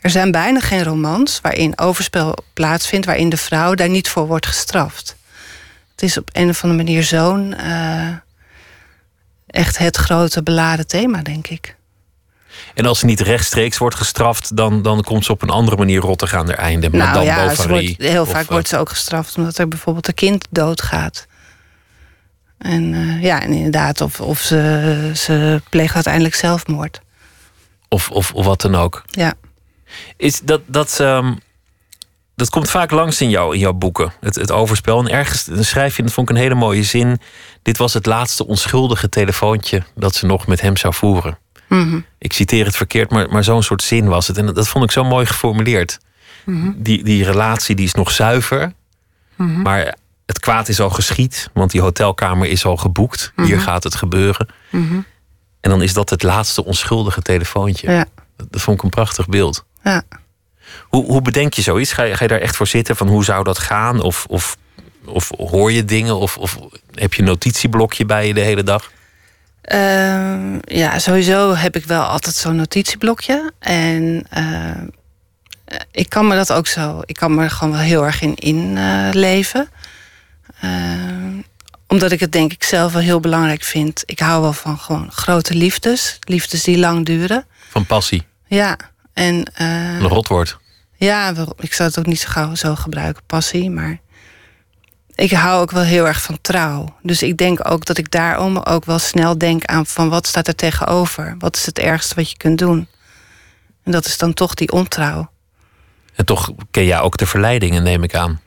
Er 0.00 0.10
zijn 0.10 0.30
bijna 0.30 0.60
geen 0.60 0.84
romans 0.84 1.40
waarin 1.40 1.78
overspel 1.78 2.36
plaatsvindt, 2.52 3.06
waarin 3.06 3.28
de 3.28 3.36
vrouw 3.36 3.74
daar 3.74 3.88
niet 3.88 4.08
voor 4.08 4.26
wordt 4.26 4.46
gestraft. 4.46 5.16
Het 5.90 6.02
is 6.02 6.18
op 6.18 6.30
een 6.32 6.48
of 6.48 6.64
andere 6.64 6.84
manier 6.84 7.04
zo'n 7.04 7.54
uh, 7.60 8.08
echt 9.46 9.78
het 9.78 9.96
grote 9.96 10.42
beladen 10.42 10.86
thema, 10.86 11.22
denk 11.22 11.46
ik. 11.46 11.76
En 12.74 12.86
als 12.86 12.98
ze 12.98 13.04
niet 13.04 13.20
rechtstreeks 13.20 13.78
wordt 13.78 13.96
gestraft, 13.96 14.56
dan, 14.56 14.82
dan 14.82 15.02
komt 15.02 15.24
ze 15.24 15.32
op 15.32 15.42
een 15.42 15.50
andere 15.50 15.76
manier 15.76 16.00
rottig 16.00 16.34
aan 16.34 16.46
haar 16.46 16.58
einde. 16.58 16.90
Maar 16.90 16.98
nou, 16.98 17.14
dan 17.14 17.24
ja, 17.24 17.54
wordt, 17.54 18.02
heel 18.02 18.26
vaak 18.26 18.50
wordt 18.50 18.68
ze 18.68 18.76
ook 18.76 18.88
gestraft 18.88 19.36
omdat 19.36 19.58
er 19.58 19.68
bijvoorbeeld 19.68 20.08
een 20.08 20.14
kind 20.14 20.46
doodgaat. 20.50 21.26
En 22.58 22.92
uh, 22.92 23.22
ja, 23.22 23.42
en 23.42 23.52
inderdaad, 23.52 24.00
of, 24.00 24.20
of 24.20 24.40
ze, 24.40 25.10
ze 25.14 25.62
pleegt 25.70 25.94
uiteindelijk 25.94 26.34
zelfmoord. 26.34 27.00
Of, 27.88 28.10
of, 28.10 28.32
of 28.32 28.44
wat 28.44 28.60
dan 28.60 28.74
ook. 28.74 29.04
Ja. 29.10 29.34
Is 30.16 30.40
dat, 30.40 30.60
dat, 30.66 30.98
um, 31.00 31.38
dat 32.34 32.50
komt 32.50 32.70
vaak 32.70 32.90
langs 32.90 33.20
in, 33.20 33.30
jou, 33.30 33.54
in 33.54 33.60
jouw 33.60 33.72
boeken, 33.72 34.12
het, 34.20 34.34
het 34.34 34.52
overspel. 34.52 34.98
En 34.98 35.10
ergens 35.10 35.48
schrijf 35.68 35.96
je, 35.96 36.02
dat 36.02 36.12
vond 36.12 36.30
ik 36.30 36.36
een 36.36 36.42
hele 36.42 36.54
mooie 36.54 36.82
zin. 36.82 37.20
Dit 37.62 37.78
was 37.78 37.94
het 37.94 38.06
laatste 38.06 38.46
onschuldige 38.46 39.08
telefoontje 39.08 39.82
dat 39.94 40.14
ze 40.14 40.26
nog 40.26 40.46
met 40.46 40.60
hem 40.60 40.76
zou 40.76 40.94
voeren. 40.94 41.38
Mhm. 41.68 42.00
Ik 42.18 42.32
citeer 42.32 42.64
het 42.64 42.76
verkeerd, 42.76 43.10
maar, 43.10 43.28
maar 43.28 43.44
zo'n 43.44 43.62
soort 43.62 43.82
zin 43.82 44.08
was 44.08 44.26
het. 44.26 44.38
En 44.38 44.46
dat, 44.46 44.68
vond 44.68 44.84
ik 44.84 44.90
zo 44.90 45.04
mooi 45.04 45.26
geformuleerd. 45.26 45.98
Mhm. 46.44 46.72
die, 46.76 47.04
die 47.04 47.24
relatie 47.24 47.74
die 47.74 47.84
is 47.84 47.94
nog 47.94 48.10
zuiver, 48.10 48.72
mhm. 49.36 49.62
maar 49.62 49.96
het 50.26 50.40
kwaad 50.40 50.68
is 50.68 50.80
al 50.80 50.90
geschied, 50.90 51.50
want 51.52 51.70
die 51.70 51.80
hotelkamer 51.80 52.48
is 52.48 52.64
al 52.64 52.76
geboekt. 52.76 53.32
Hier 53.36 53.60
gaat 53.60 53.84
het 53.84 53.94
gebeuren. 53.94 54.48
En 55.60 55.70
dan 55.70 55.82
is 55.82 55.92
dat 55.92 56.10
het 56.10 56.22
laatste 56.22 56.64
onschuldige 56.64 57.22
telefoontje. 57.22 57.90
Ja. 57.90 58.06
Dat, 58.36 58.62
vond 58.62 58.76
ik 58.76 58.82
een 58.82 58.90
prachtig 58.90 59.28
beeld. 59.28 59.64
Ja. 59.88 60.02
Hoe, 60.82 61.04
hoe 61.04 61.22
bedenk 61.22 61.54
je 61.54 61.62
zoiets? 61.62 61.92
Ga 61.92 62.02
je, 62.02 62.14
ga 62.14 62.22
je 62.22 62.28
daar 62.28 62.40
echt 62.40 62.56
voor 62.56 62.66
zitten 62.66 62.96
van 62.96 63.08
hoe 63.08 63.24
zou 63.24 63.44
dat 63.44 63.58
gaan? 63.58 64.00
Of, 64.00 64.26
of, 64.28 64.56
of 65.04 65.30
hoor 65.36 65.72
je 65.72 65.84
dingen? 65.84 66.16
Of, 66.16 66.38
of 66.38 66.58
heb 66.94 67.14
je 67.14 67.22
een 67.22 67.28
notitieblokje 67.28 68.04
bij 68.04 68.26
je 68.26 68.34
de 68.34 68.40
hele 68.40 68.62
dag? 68.62 68.90
Ehm, 69.62 70.58
ja, 70.60 70.98
sowieso 70.98 71.54
heb 71.54 71.76
ik 71.76 71.84
wel 71.84 72.02
altijd 72.02 72.34
zo'n 72.34 72.56
notitieblokje. 72.56 73.52
En 73.58 74.26
uh, 74.36 74.82
ik 75.90 76.08
kan 76.08 76.26
me 76.26 76.34
dat 76.34 76.52
ook 76.52 76.66
zo. 76.66 77.00
Ik 77.04 77.14
kan 77.14 77.34
me 77.34 77.42
er 77.42 77.50
gewoon 77.50 77.72
wel 77.72 77.82
heel 77.82 78.04
erg 78.04 78.20
in 78.20 78.34
inleven. 78.34 79.68
Uh, 80.64 80.70
omdat 81.86 82.12
ik 82.12 82.20
het 82.20 82.32
denk 82.32 82.52
ik 82.52 82.64
zelf 82.64 82.92
wel 82.92 83.02
heel 83.02 83.20
belangrijk 83.20 83.62
vind. 83.62 84.02
Ik 84.06 84.18
hou 84.18 84.42
wel 84.42 84.52
van 84.52 84.78
gewoon 84.78 85.12
grote 85.12 85.54
liefdes. 85.54 86.18
Liefdes 86.20 86.62
die 86.62 86.78
lang 86.78 87.06
duren. 87.06 87.46
Van 87.68 87.86
passie. 87.86 88.26
Ja. 88.46 88.76
En, 89.18 89.50
een 89.54 90.08
rotwoord. 90.08 90.58
Ja, 90.96 91.34
ik 91.56 91.72
zou 91.72 91.88
het 91.88 91.98
ook 91.98 92.06
niet 92.06 92.20
zo 92.20 92.28
gauw 92.28 92.54
zo 92.54 92.74
gebruiken, 92.74 93.22
passie. 93.26 93.70
Maar 93.70 93.98
ik 95.14 95.30
hou 95.30 95.60
ook 95.60 95.70
wel 95.70 95.82
heel 95.82 96.06
erg 96.06 96.22
van 96.22 96.38
trouw. 96.40 96.96
Dus 97.02 97.22
ik 97.22 97.36
denk 97.36 97.68
ook 97.70 97.84
dat 97.84 97.98
ik 97.98 98.10
daarom 98.10 98.56
ook 98.56 98.84
wel 98.84 98.98
snel 98.98 99.38
denk 99.38 99.64
aan 99.64 99.86
van 99.86 100.08
wat 100.08 100.26
staat 100.26 100.48
er 100.48 100.54
tegenover? 100.54 101.34
Wat 101.38 101.56
is 101.56 101.66
het 101.66 101.78
ergste 101.78 102.14
wat 102.14 102.30
je 102.30 102.36
kunt 102.36 102.58
doen? 102.58 102.88
En 103.84 103.92
dat 103.92 104.06
is 104.06 104.18
dan 104.18 104.34
toch 104.34 104.54
die 104.54 104.72
ontrouw. 104.72 105.30
En 106.14 106.24
toch 106.24 106.50
ken 106.70 106.84
jij 106.84 107.00
ook 107.00 107.16
de 107.16 107.26
verleidingen, 107.26 107.82
neem 107.82 108.02
ik 108.02 108.14
aan. 108.14 108.40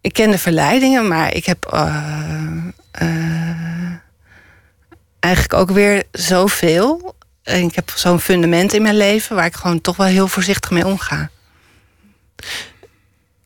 Ik 0.00 0.12
ken 0.12 0.30
de 0.30 0.38
verleidingen, 0.38 1.08
maar 1.08 1.34
ik 1.34 1.44
heb 1.44 1.70
uh, 1.74 2.04
uh, 3.02 3.94
eigenlijk 5.20 5.54
ook 5.54 5.70
weer 5.70 6.04
zoveel. 6.12 7.14
En 7.50 7.62
ik 7.62 7.74
heb 7.74 7.92
zo'n 7.94 8.20
fundament 8.20 8.72
in 8.72 8.82
mijn 8.82 8.96
leven 8.96 9.36
waar 9.36 9.46
ik 9.46 9.56
gewoon 9.56 9.80
toch 9.80 9.96
wel 9.96 10.06
heel 10.06 10.28
voorzichtig 10.28 10.70
mee 10.70 10.86
omga. 10.86 11.30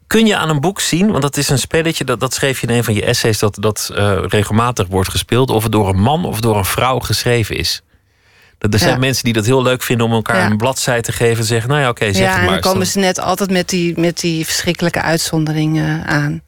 Kun 0.07 0.27
je 0.27 0.37
aan 0.37 0.49
een 0.49 0.61
boek 0.61 0.81
zien, 0.81 1.11
want 1.11 1.23
dat 1.23 1.37
is 1.37 1.49
een 1.49 1.59
spelletje, 1.59 2.05
dat, 2.05 2.21
dat 2.21 2.35
schreef 2.35 2.61
je 2.61 2.67
in 2.67 2.75
een 2.75 2.85
van 2.85 2.95
je 2.95 3.05
essays, 3.05 3.39
dat, 3.39 3.57
dat 3.61 3.91
uh, 3.93 4.19
regelmatig 4.29 4.87
wordt 4.87 5.11
gespeeld, 5.11 5.51
of 5.51 5.63
het 5.63 5.73
door 5.73 5.89
een 5.89 6.01
man 6.01 6.25
of 6.25 6.41
door 6.41 6.57
een 6.57 6.65
vrouw 6.65 6.99
geschreven 6.99 7.57
is. 7.57 7.83
Er 8.59 8.79
zijn 8.79 9.01
mensen 9.01 9.25
die 9.25 9.33
dat 9.33 9.45
heel 9.45 9.63
leuk 9.63 9.83
vinden 9.83 10.07
om 10.07 10.13
elkaar 10.13 10.51
een 10.51 10.57
bladzij 10.57 11.03
te 11.03 11.13
geven 11.13 11.39
en 11.39 11.45
zeggen: 11.45 11.69
Nou 11.71 11.81
ja, 11.81 11.89
oké, 11.89 12.05
zeg 12.05 12.17
ja, 12.17 12.23
het 12.23 12.37
maar. 12.37 12.45
Ja, 12.45 12.61
dan 12.61 12.73
komen 12.73 12.87
ze 12.87 12.99
net 12.99 13.19
altijd 13.21 13.51
met 13.51 13.69
die, 13.69 14.01
met 14.01 14.21
die 14.21 14.45
verschrikkelijke 14.45 15.03
uitzonderingen 15.03 16.07
aan. 16.07 16.43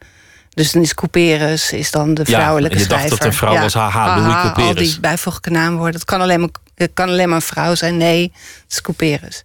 Dus 0.51 0.73
dan 0.73 0.83
is 0.83 0.95
Couperus 0.95 1.73
is 1.73 1.91
dan 1.91 2.15
de 2.15 2.25
vrouwelijke 2.25 2.77
ja, 2.77 2.83
je 2.83 2.89
dacht 2.89 3.09
dat 3.09 3.25
een 3.25 3.33
vrouw 3.33 3.59
was, 3.59 3.75
haha, 3.75 4.21
Louis 4.21 4.41
Couperus. 4.43 4.69
Al 4.69 4.75
die 4.75 5.01
bijvoeglijke 5.01 5.51
naamwoorden. 5.51 5.95
Het 5.95 6.05
kan 6.05 6.21
alleen 6.21 6.41
maar, 6.41 6.49
het 6.85 6.91
kan 6.95 7.09
alleen 7.09 7.29
maar 7.29 7.37
een 7.37 7.43
vrouw 7.43 7.75
zijn. 7.75 7.97
Nee, 7.97 8.33
het 8.63 8.73
is 8.73 8.81
Couperus. 8.81 9.43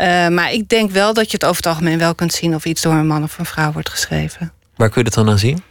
Uh, 0.00 0.28
maar 0.28 0.52
ik 0.52 0.68
denk 0.68 0.90
wel 0.90 1.14
dat 1.14 1.30
je 1.30 1.32
het 1.32 1.44
over 1.44 1.56
het 1.56 1.66
algemeen 1.66 1.98
wel 1.98 2.14
kunt 2.14 2.32
zien... 2.32 2.54
of 2.54 2.64
iets 2.64 2.82
door 2.82 2.94
een 2.94 3.06
man 3.06 3.22
of 3.22 3.38
een 3.38 3.46
vrouw 3.46 3.72
wordt 3.72 3.90
geschreven. 3.90 4.52
Waar 4.76 4.88
kun 4.88 5.02
je 5.04 5.10
dat 5.10 5.24
dan 5.24 5.32
aan 5.32 5.38
zien? 5.38 5.62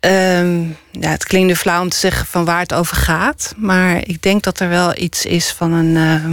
Um, 0.00 0.76
ja, 0.90 1.10
het 1.10 1.24
klinkt 1.24 1.48
nu 1.48 1.56
flauw 1.56 1.80
om 1.80 1.88
te 1.88 1.96
zeggen 1.96 2.26
van 2.26 2.44
waar 2.44 2.60
het 2.60 2.74
over 2.74 2.96
gaat. 2.96 3.54
Maar 3.56 3.96
ik 4.06 4.22
denk 4.22 4.42
dat 4.42 4.60
er 4.60 4.68
wel 4.68 4.96
iets 4.96 5.24
is 5.24 5.50
van 5.50 5.72
een. 5.72 5.94
Uh, 5.94 6.24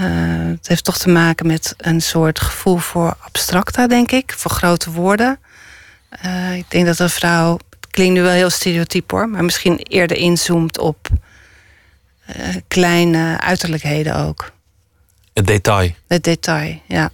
uh, 0.00 0.50
het 0.50 0.68
heeft 0.68 0.84
toch 0.84 0.98
te 0.98 1.08
maken 1.08 1.46
met 1.46 1.74
een 1.76 2.00
soort 2.02 2.40
gevoel 2.40 2.78
voor 2.78 3.16
abstracta, 3.20 3.86
denk 3.86 4.10
ik. 4.10 4.32
Voor 4.36 4.50
grote 4.50 4.90
woorden. 4.90 5.38
Uh, 6.24 6.56
ik 6.56 6.64
denk 6.68 6.86
dat 6.86 6.98
een 6.98 7.10
vrouw. 7.10 7.58
Klinkt 7.90 8.14
nu 8.14 8.22
wel 8.22 8.32
heel 8.32 8.50
stereotyp 8.50 9.10
hoor. 9.10 9.28
Maar 9.28 9.44
misschien 9.44 9.76
eerder 9.78 10.16
inzoomt 10.16 10.78
op 10.78 11.08
kleine 12.68 13.40
uiterlijkheden 13.40 14.16
ook. 14.16 14.50
Het 15.32 15.46
detail. 15.46 15.90
Het 16.06 16.24
detail, 16.24 16.80
ja. 16.86 17.10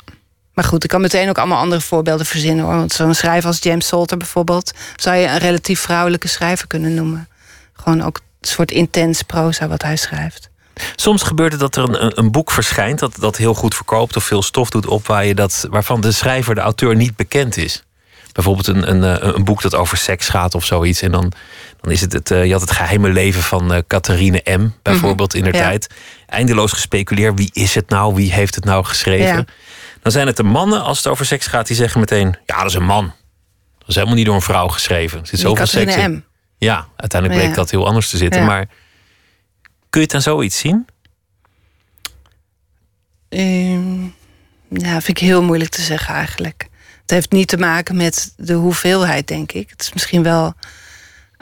Maar 0.54 0.64
goed, 0.64 0.84
ik 0.84 0.90
kan 0.90 1.00
meteen 1.00 1.28
ook 1.28 1.38
allemaal 1.38 1.58
andere 1.58 1.80
voorbeelden 1.80 2.26
verzinnen 2.26 2.64
hoor. 2.64 2.74
Want 2.74 2.92
zo'n 2.92 3.14
schrijver 3.14 3.48
als 3.48 3.62
James 3.62 3.86
Salter 3.86 4.16
bijvoorbeeld, 4.16 4.72
zou 4.96 5.16
je 5.16 5.26
een 5.26 5.38
relatief 5.38 5.80
vrouwelijke 5.80 6.28
schrijver 6.28 6.66
kunnen 6.66 6.94
noemen. 6.94 7.28
Gewoon 7.72 8.02
ook 8.02 8.20
een 8.40 8.48
soort 8.48 8.70
intens 8.70 9.22
proza 9.22 9.68
wat 9.68 9.82
hij 9.82 9.96
schrijft. 9.96 10.50
Soms 10.96 11.22
gebeurt 11.22 11.52
het 11.52 11.60
dat 11.60 11.76
er 11.76 11.82
een, 11.82 12.18
een 12.18 12.30
boek 12.30 12.50
verschijnt 12.50 12.98
dat, 12.98 13.16
dat 13.20 13.36
heel 13.36 13.54
goed 13.54 13.74
verkoopt 13.74 14.16
of 14.16 14.24
veel 14.24 14.42
stof 14.42 14.70
doet 14.70 14.86
opwaaien, 14.86 15.36
dat, 15.36 15.66
waarvan 15.70 16.00
de 16.00 16.12
schrijver, 16.12 16.54
de 16.54 16.60
auteur, 16.60 16.96
niet 16.96 17.16
bekend 17.16 17.56
is. 17.56 17.82
Bijvoorbeeld 18.36 18.66
een, 18.66 18.90
een, 18.90 19.20
eh, 19.20 19.34
een 19.34 19.44
boek 19.44 19.62
dat 19.62 19.74
over 19.74 19.96
seks 19.96 20.28
gaat 20.28 20.54
of 20.54 20.64
zoiets. 20.64 21.02
En 21.02 21.12
dan, 21.12 21.32
dan 21.80 21.92
is 21.92 22.00
het, 22.00 22.12
het 22.12 22.30
eh, 22.30 22.44
je 22.44 22.52
had 22.52 22.60
het 22.60 22.70
geheime 22.70 23.08
leven 23.08 23.42
van 23.42 23.72
uh, 23.72 23.78
Catharine 23.86 24.42
M. 24.44 24.70
bijvoorbeeld 24.82 25.34
in 25.34 25.44
de 25.44 25.50
tijd. 25.50 25.94
Eindeloos 26.26 26.72
gespeculeerd, 26.72 27.38
wie 27.38 27.50
is 27.52 27.74
het 27.74 27.88
nou? 27.88 28.14
Wie 28.14 28.32
heeft 28.32 28.54
het 28.54 28.64
nou 28.64 28.84
geschreven? 28.84 29.36
Ja. 29.36 29.44
Dan 30.02 30.12
zijn 30.12 30.26
het 30.26 30.36
de 30.36 30.42
mannen, 30.42 30.82
als 30.82 30.96
het 30.96 31.06
over 31.06 31.26
seks 31.26 31.46
gaat, 31.46 31.66
die 31.66 31.76
zeggen 31.76 32.00
meteen: 32.00 32.36
ja, 32.46 32.58
dat 32.58 32.66
is 32.66 32.74
een 32.74 32.84
man. 32.84 33.04
Dat 33.78 33.88
is 33.88 33.94
helemaal 33.94 34.16
niet 34.16 34.26
door 34.26 34.34
een 34.34 34.40
vrouw 34.40 34.68
geschreven. 34.68 35.20
Er 35.20 35.26
zit 35.26 35.40
zoveel 35.40 35.66
seks 35.66 35.96
in. 35.96 36.24
Ja, 36.58 36.86
uiteindelijk 36.96 37.40
bleek 37.40 37.54
dat 37.54 37.70
heel 37.70 37.86
anders 37.86 38.10
te 38.10 38.16
zitten. 38.16 38.44
Maar 38.44 38.66
kun 39.90 40.00
je 40.00 40.06
het 40.06 40.14
aan 40.14 40.22
zoiets 40.22 40.58
zien? 40.58 40.86
Um, 43.28 44.14
ja, 44.68 45.00
vind 45.00 45.08
ik 45.08 45.18
heel 45.18 45.42
moeilijk 45.42 45.70
te 45.70 45.82
zeggen 45.82 46.14
eigenlijk. 46.14 46.68
Het 47.06 47.14
heeft 47.14 47.32
niet 47.32 47.48
te 47.48 47.56
maken 47.56 47.96
met 47.96 48.32
de 48.36 48.52
hoeveelheid, 48.52 49.28
denk 49.28 49.52
ik. 49.52 49.70
Het 49.70 49.80
is 49.80 49.92
misschien 49.92 50.22
wel. 50.22 50.54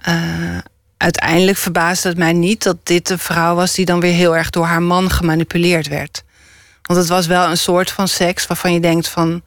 Uh, 0.08 0.58
uiteindelijk 0.96 1.58
verbaasde 1.58 2.08
het 2.08 2.18
mij 2.18 2.32
niet 2.32 2.62
dat 2.62 2.76
dit 2.82 3.10
een 3.10 3.18
vrouw 3.18 3.54
was 3.54 3.74
die 3.74 3.84
dan 3.84 4.00
weer 4.00 4.12
heel 4.12 4.36
erg 4.36 4.50
door 4.50 4.66
haar 4.66 4.82
man 4.82 5.10
gemanipuleerd 5.10 5.88
werd. 5.88 6.24
Want 6.82 7.00
het 7.00 7.08
was 7.08 7.26
wel 7.26 7.50
een 7.50 7.58
soort 7.58 7.90
van 7.90 8.08
seks 8.08 8.46
waarvan 8.46 8.72
je 8.72 8.80
denkt 8.80 9.08
van... 9.08 9.42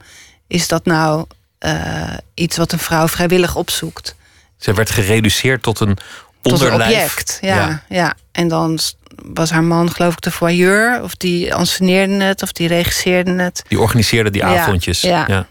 is 0.47 0.67
dat 0.67 0.85
nou 0.85 1.25
uh, 1.65 2.13
iets 2.33 2.57
wat 2.57 2.71
een 2.71 2.79
vrouw 2.79 3.07
vrijwillig 3.07 3.55
opzoekt? 3.55 4.15
Ze 4.57 4.73
werd 4.73 4.89
gereduceerd 4.89 5.63
tot 5.63 5.79
een 5.79 5.97
onderlijf. 6.41 6.71
Tot 6.71 6.81
een 6.81 7.01
object, 7.01 7.37
ja, 7.41 7.55
ja, 7.55 7.83
ja. 7.89 8.15
En 8.31 8.47
dan 8.47 8.79
was 9.23 9.49
haar 9.49 9.63
man 9.63 9.91
geloof 9.91 10.13
ik 10.13 10.21
de 10.21 10.31
voyeur... 10.31 11.03
of 11.03 11.15
die 11.15 11.53
anceneerde 11.53 12.23
het, 12.23 12.41
of 12.41 12.51
die 12.51 12.67
regisseerde 12.67 13.41
het. 13.41 13.63
Die 13.67 13.79
organiseerde 13.79 14.29
die 14.29 14.43
avondjes. 14.43 15.01
Ja, 15.01 15.25
ja. 15.27 15.47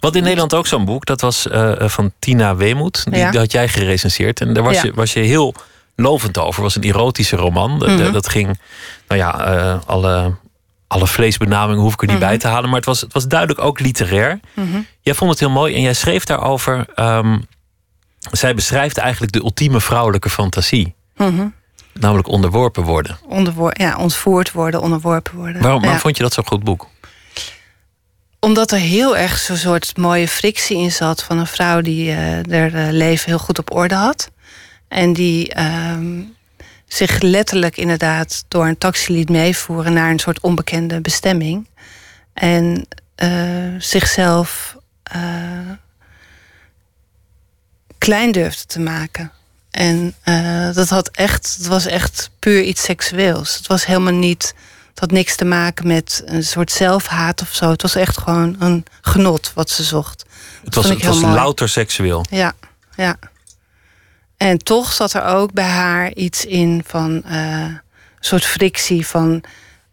Wat 0.00 0.14
in 0.14 0.22
Nederland 0.22 0.54
ook 0.54 0.66
zo'n 0.66 0.84
boek, 0.84 1.06
dat 1.06 1.20
was 1.20 1.46
uh, 1.46 1.72
van 1.78 2.12
Tina 2.18 2.56
Weemoed. 2.56 3.04
Die, 3.04 3.16
ja. 3.18 3.32
had 3.32 3.52
jij 3.52 3.68
gerecenseerd. 3.68 4.40
En 4.40 4.54
daar 4.54 4.62
was, 4.62 4.80
je, 4.80 4.92
was 4.94 5.12
je 5.12 5.20
heel 5.20 5.54
lovend 5.96 6.38
over. 6.38 6.62
was 6.62 6.76
een 6.76 6.82
erotische 6.82 7.36
roman. 7.36 7.70
Mm 7.70 7.80
-hmm. 7.80 8.12
Dat 8.12 8.28
ging, 8.28 8.58
nou 9.08 9.20
ja, 9.20 9.54
uh, 9.54 9.78
alle, 9.86 10.34
alle 10.86 11.06
vleesbenamingen 11.06 11.82
hoef 11.82 11.92
ik 11.92 12.00
er 12.00 12.06
niet 12.06 12.16
mm 12.16 12.22
-hmm. 12.22 12.30
bij 12.30 12.38
te 12.38 12.48
halen. 12.48 12.68
Maar 12.68 12.78
het 12.78 12.88
was, 12.88 13.00
het 13.00 13.12
was 13.12 13.28
duidelijk 13.28 13.60
ook 13.60 13.80
literair. 13.80 14.40
Mm 14.54 14.72
-hmm. 14.72 14.86
Jij 15.00 15.14
vond 15.14 15.30
het 15.30 15.40
heel 15.40 15.50
mooi 15.50 15.74
en 15.74 15.80
jij 15.80 15.94
schreef 15.94 16.24
daarover. 16.24 16.86
Um, 16.96 17.46
zij 18.30 18.54
beschrijft 18.54 18.96
eigenlijk 18.98 19.32
de 19.32 19.40
ultieme 19.40 19.80
vrouwelijke 19.80 20.30
fantasie. 20.30 20.94
Mhm. 21.16 21.46
Namelijk 21.92 22.28
onderworpen 22.28 22.82
worden. 22.82 23.18
Ja, 23.78 23.96
ontvoerd 23.96 24.52
worden, 24.52 24.80
onderworpen 24.80 25.34
worden. 25.34 25.62
Waarom, 25.62 25.80
waarom 25.80 25.96
ja. 25.96 26.02
vond 26.02 26.16
je 26.16 26.22
dat 26.22 26.32
zo'n 26.32 26.46
goed 26.46 26.64
boek? 26.64 26.88
Omdat 28.40 28.72
er 28.72 28.78
heel 28.78 29.16
erg 29.16 29.38
zo'n 29.38 29.56
soort 29.56 29.96
mooie 29.96 30.28
frictie 30.28 30.76
in 30.76 30.92
zat 30.92 31.22
van 31.22 31.38
een 31.38 31.46
vrouw 31.46 31.80
die 31.80 32.10
uh, 32.10 32.16
haar 32.16 32.92
leven 32.92 33.28
heel 33.28 33.38
goed 33.38 33.58
op 33.58 33.74
orde 33.74 33.94
had. 33.94 34.30
En 34.88 35.12
die 35.12 35.60
um, 35.60 36.36
zich 36.86 37.20
letterlijk 37.20 37.76
inderdaad 37.76 38.44
door 38.48 38.66
een 38.66 38.78
taxi 38.78 39.12
liet 39.12 39.28
meevoeren 39.28 39.92
naar 39.92 40.10
een 40.10 40.18
soort 40.18 40.40
onbekende 40.40 41.00
bestemming. 41.00 41.66
En 42.32 42.88
uh, 43.22 43.74
zichzelf 43.78 44.76
klein 47.98 48.32
durfde 48.32 48.66
te 48.66 48.80
maken. 48.80 49.32
En 49.70 50.14
dat 50.74 50.88
had 50.88 51.08
echt, 51.08 51.54
het 51.58 51.66
was 51.66 51.86
echt 51.86 52.30
puur 52.38 52.62
iets 52.62 52.82
seksueels. 52.82 53.56
Het 53.56 53.66
was 53.66 53.86
helemaal 53.86 54.12
niet, 54.12 54.54
had 54.98 55.10
niks 55.10 55.36
te 55.36 55.44
maken 55.44 55.86
met 55.86 56.22
een 56.24 56.44
soort 56.44 56.72
zelfhaat 56.72 57.42
of 57.42 57.54
zo. 57.54 57.70
Het 57.70 57.82
was 57.82 57.94
echt 57.94 58.18
gewoon 58.18 58.56
een 58.58 58.84
genot 59.00 59.52
wat 59.54 59.70
ze 59.70 59.82
zocht. 59.82 60.24
Het 60.64 60.74
was, 60.74 60.88
het 60.88 61.04
was 61.04 61.20
louter 61.20 61.68
seksueel. 61.68 62.24
Ja, 62.30 62.52
ja. 62.96 63.16
En 64.36 64.58
toch 64.58 64.92
zat 64.92 65.12
er 65.12 65.24
ook 65.24 65.52
bij 65.52 65.68
haar 65.68 66.12
iets 66.12 66.44
in 66.44 66.82
van 66.86 67.22
uh, 67.26 67.62
een 67.62 67.80
soort 68.20 68.44
frictie 68.44 69.06
van 69.06 69.42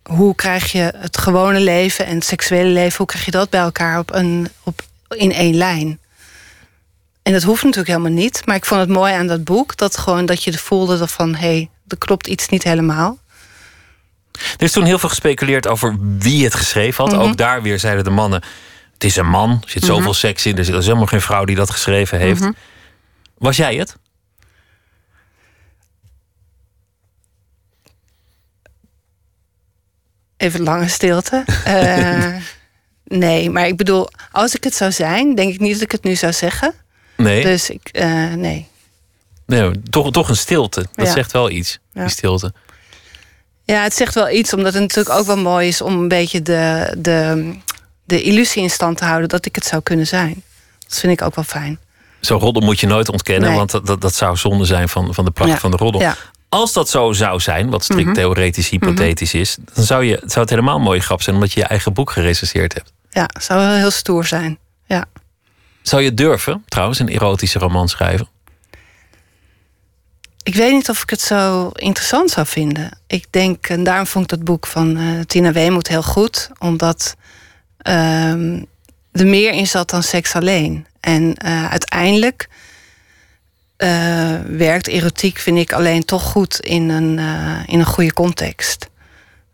hoe 0.03 0.35
krijg 0.35 0.71
je 0.71 0.93
het 0.97 1.17
gewone 1.17 1.59
leven 1.59 2.05
en 2.05 2.15
het 2.15 2.25
seksuele 2.25 2.69
leven, 2.69 2.97
hoe 2.97 3.07
krijg 3.07 3.25
je 3.25 3.31
dat 3.31 3.49
bij 3.49 3.59
elkaar 3.59 3.99
op 3.99 4.13
een, 4.13 4.49
op, 4.63 4.81
in 5.09 5.31
één 5.31 5.55
lijn? 5.55 5.99
En 7.23 7.33
dat 7.33 7.43
hoeft 7.43 7.63
natuurlijk 7.63 7.89
helemaal 7.89 8.21
niet. 8.21 8.41
Maar 8.45 8.55
ik 8.55 8.65
vond 8.65 8.79
het 8.79 8.89
mooi 8.89 9.13
aan 9.13 9.27
dat 9.27 9.43
boek 9.43 9.77
dat 9.77 9.97
gewoon 9.97 10.25
dat 10.25 10.43
je 10.43 10.57
voelde 10.57 11.07
van 11.07 11.35
hé, 11.35 11.47
hey, 11.47 11.69
er 11.87 11.97
klopt 11.97 12.27
iets 12.27 12.49
niet 12.49 12.63
helemaal. 12.63 13.17
Er 14.57 14.63
is 14.63 14.71
toen 14.71 14.83
heel 14.83 14.99
veel 14.99 15.09
gespeculeerd 15.09 15.67
over 15.67 15.95
wie 15.99 16.43
het 16.43 16.55
geschreven 16.55 17.03
had. 17.03 17.13
Mhm. 17.13 17.21
Ook 17.21 17.37
daar 17.37 17.61
weer 17.61 17.79
zeiden 17.79 18.03
de 18.03 18.09
mannen: 18.09 18.41
het 18.93 19.03
is 19.03 19.15
een 19.15 19.29
man, 19.29 19.51
er 19.51 19.69
zit 19.69 19.83
zoveel 19.83 20.07
mm 20.07 20.13
seks 20.13 20.45
in, 20.45 20.57
er 20.57 20.59
is 20.59 20.85
helemaal 20.85 21.05
geen 21.05 21.21
vrouw 21.21 21.45
die 21.45 21.55
dat 21.55 21.69
geschreven 21.69 22.19
heeft. 22.19 22.41
Mhm. 22.41 22.51
Was 23.37 23.57
jij 23.57 23.75
het? 23.75 23.95
Even 30.37 30.63
lange 30.63 30.87
stilte. 30.87 31.43
uh, 31.67 32.35
nee, 33.21 33.49
maar 33.49 33.67
ik 33.67 33.77
bedoel, 33.77 34.09
als 34.31 34.55
ik 34.55 34.63
het 34.63 34.75
zou 34.75 34.91
zijn, 34.91 35.35
denk 35.35 35.53
ik 35.53 35.59
niet 35.59 35.73
dat 35.73 35.81
ik 35.81 35.91
het 35.91 36.03
nu 36.03 36.15
zou 36.15 36.33
zeggen. 36.33 36.73
Nee. 37.17 37.43
Dus 37.43 37.69
ik, 37.69 37.89
uh, 37.91 38.33
nee. 38.33 38.67
Nee, 39.45 39.81
toch, 39.89 40.11
toch 40.11 40.29
een 40.29 40.35
stilte. 40.35 40.85
Dat 40.93 41.07
zegt 41.07 41.31
wel 41.31 41.49
iets, 41.49 41.79
die 41.93 42.09
stilte. 42.09 42.53
Ja, 43.65 43.83
het 43.83 43.93
zegt 43.93 44.13
wel 44.13 44.29
iets, 44.29 44.53
omdat 44.53 44.73
het 44.73 44.81
natuurlijk 44.81 45.19
ook 45.19 45.25
wel 45.25 45.37
mooi 45.37 45.67
is 45.67 45.81
om 45.81 45.93
een 45.93 46.07
beetje 46.07 46.41
de, 46.41 46.95
de, 46.97 47.53
de 48.03 48.21
illusie 48.21 48.61
in 48.61 48.69
stand 48.69 48.97
te 48.97 49.05
houden 49.05 49.29
dat 49.29 49.45
ik 49.45 49.55
het 49.55 49.65
zou 49.65 49.81
kunnen 49.81 50.07
zijn. 50.07 50.43
Dat 50.87 50.99
vind 50.99 51.13
ik 51.13 51.21
ook 51.21 51.35
wel 51.35 51.43
fijn. 51.43 51.79
Zo'n 52.19 52.39
roddel 52.39 52.61
moet 52.61 52.79
je 52.79 52.87
nooit 52.87 53.09
ontkennen, 53.09 53.53
want 53.53 53.71
dat, 53.71 53.85
dat, 53.85 54.01
dat, 54.01 54.15
zou 54.15 54.37
zonde 54.37 54.65
zijn 54.65 54.89
van, 54.89 55.13
van 55.13 55.25
de 55.25 55.31
pracht 55.31 55.59
van 55.59 55.71
de 55.71 55.77
roddel. 55.77 56.01
Ja. 56.01 56.15
Als 56.49 56.73
dat 56.73 56.89
zo 56.89 57.11
zou 57.11 57.39
zijn, 57.39 57.69
wat 57.69 57.83
strikt 57.83 58.05
mhm. 58.05 58.13
theoretisch 58.13 58.69
hypothetisch 58.69 59.33
is, 59.33 59.57
dan 59.73 59.83
zou, 59.83 60.03
je, 60.03 60.15
zou 60.25 60.39
het 60.39 60.49
helemaal 60.49 60.79
mooi 60.79 60.99
grap 60.99 61.21
zijn 61.21 61.35
omdat 61.35 61.53
je 61.53 61.59
je 61.59 61.65
eigen 61.65 61.93
boek 61.93 62.11
gerecenseerd 62.11 62.73
hebt. 62.73 62.93
Ja, 63.09 63.29
zou 63.39 63.59
wel 63.59 63.75
heel 63.75 63.91
stoer 63.91 64.25
zijn. 64.25 64.57
Ja. 64.85 65.05
Zou 65.81 66.01
je 66.01 66.13
durven, 66.13 66.63
trouwens, 66.67 66.99
een 66.99 67.09
erotische 67.09 67.59
roman 67.59 67.87
schrijven? 67.87 68.27
Ik 70.45 70.55
weet 70.55 70.71
niet 70.71 70.89
of 70.89 71.01
ik 71.01 71.09
het 71.09 71.21
zo 71.21 71.69
interessant 71.73 72.29
zou 72.31 72.47
vinden. 72.47 72.91
Ik 73.07 73.25
denk, 73.29 73.69
en 73.69 73.83
daarom 73.83 74.07
vond 74.07 74.31
ik 74.31 74.37
dat 74.37 74.45
boek 74.45 74.67
van 74.67 74.97
uh, 74.97 75.19
Tina 75.21 75.51
Weemoed 75.51 75.87
heel 75.87 76.03
goed, 76.03 76.49
omdat 76.57 77.15
uh, 77.87 78.31
er 79.11 79.27
meer 79.27 79.51
in 79.51 79.67
zat 79.67 79.89
dan 79.89 80.03
seks 80.03 80.35
alleen. 80.35 80.87
En 80.99 81.35
uh, 81.45 81.69
uiteindelijk 81.69 82.49
uh, 83.77 83.89
werkt 84.47 84.87
erotiek, 84.87 85.37
vind 85.37 85.57
ik, 85.57 85.73
alleen 85.73 86.05
toch 86.05 86.23
goed 86.23 86.59
in 86.59 86.89
een, 86.89 87.19
in 87.65 87.79
een 87.79 87.85
goede 87.85 88.13
context. 88.13 88.89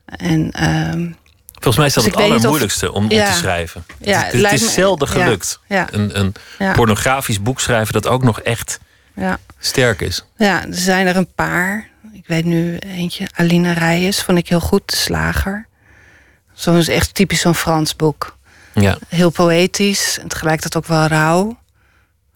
En 0.06 0.52
ehm, 0.52 1.12
Volgens 1.52 1.78
mij 1.78 1.86
is 1.86 1.94
dat 1.94 2.04
dus 2.04 2.14
het 2.14 2.24
allermoeilijkste 2.24 2.92
om, 2.92 3.04
om 3.04 3.10
te 3.10 3.32
schrijven. 3.34 3.86
Ja, 3.98 4.24
het, 4.24 4.34
het 4.34 4.52
is 4.52 4.74
zelden 4.74 5.08
gelukt. 5.08 5.60
Een, 5.68 6.20
een 6.20 6.34
pornografisch 6.74 7.42
boek 7.42 7.60
schrijven 7.60 7.94
dat 7.94 8.08
ook 8.08 8.24
nog 8.24 8.42
echt 8.42 8.80
sterk 9.60 10.02
is. 10.02 10.26
Ja, 10.38 10.62
er 10.66 10.74
zijn 10.74 11.08
er 11.08 11.16
een 11.16 11.34
paar. 11.34 11.90
Ik 12.14 12.28
weet 12.28 12.46
nu 12.46 12.78
eentje, 12.78 13.28
Alina 13.36 13.72
Reyes, 13.74 14.22
vond 14.22 14.38
ik 14.38 14.50
heel 14.50 14.60
goed, 14.60 14.90
de 14.90 14.96
slager. 14.96 15.68
Zo'n 16.54 16.78
is 16.78 16.88
echt 16.88 17.14
typisch 17.14 17.42
zo'n 17.42 17.56
Frans 17.56 17.96
boek. 17.96 18.38
Ja. 18.74 18.98
Heel 19.08 19.30
poëtisch 19.30 20.20
en 20.20 20.28
tegelijkertijd 20.28 20.76
ook 20.84 20.90
wel 20.90 21.06
rauw. 21.06 21.60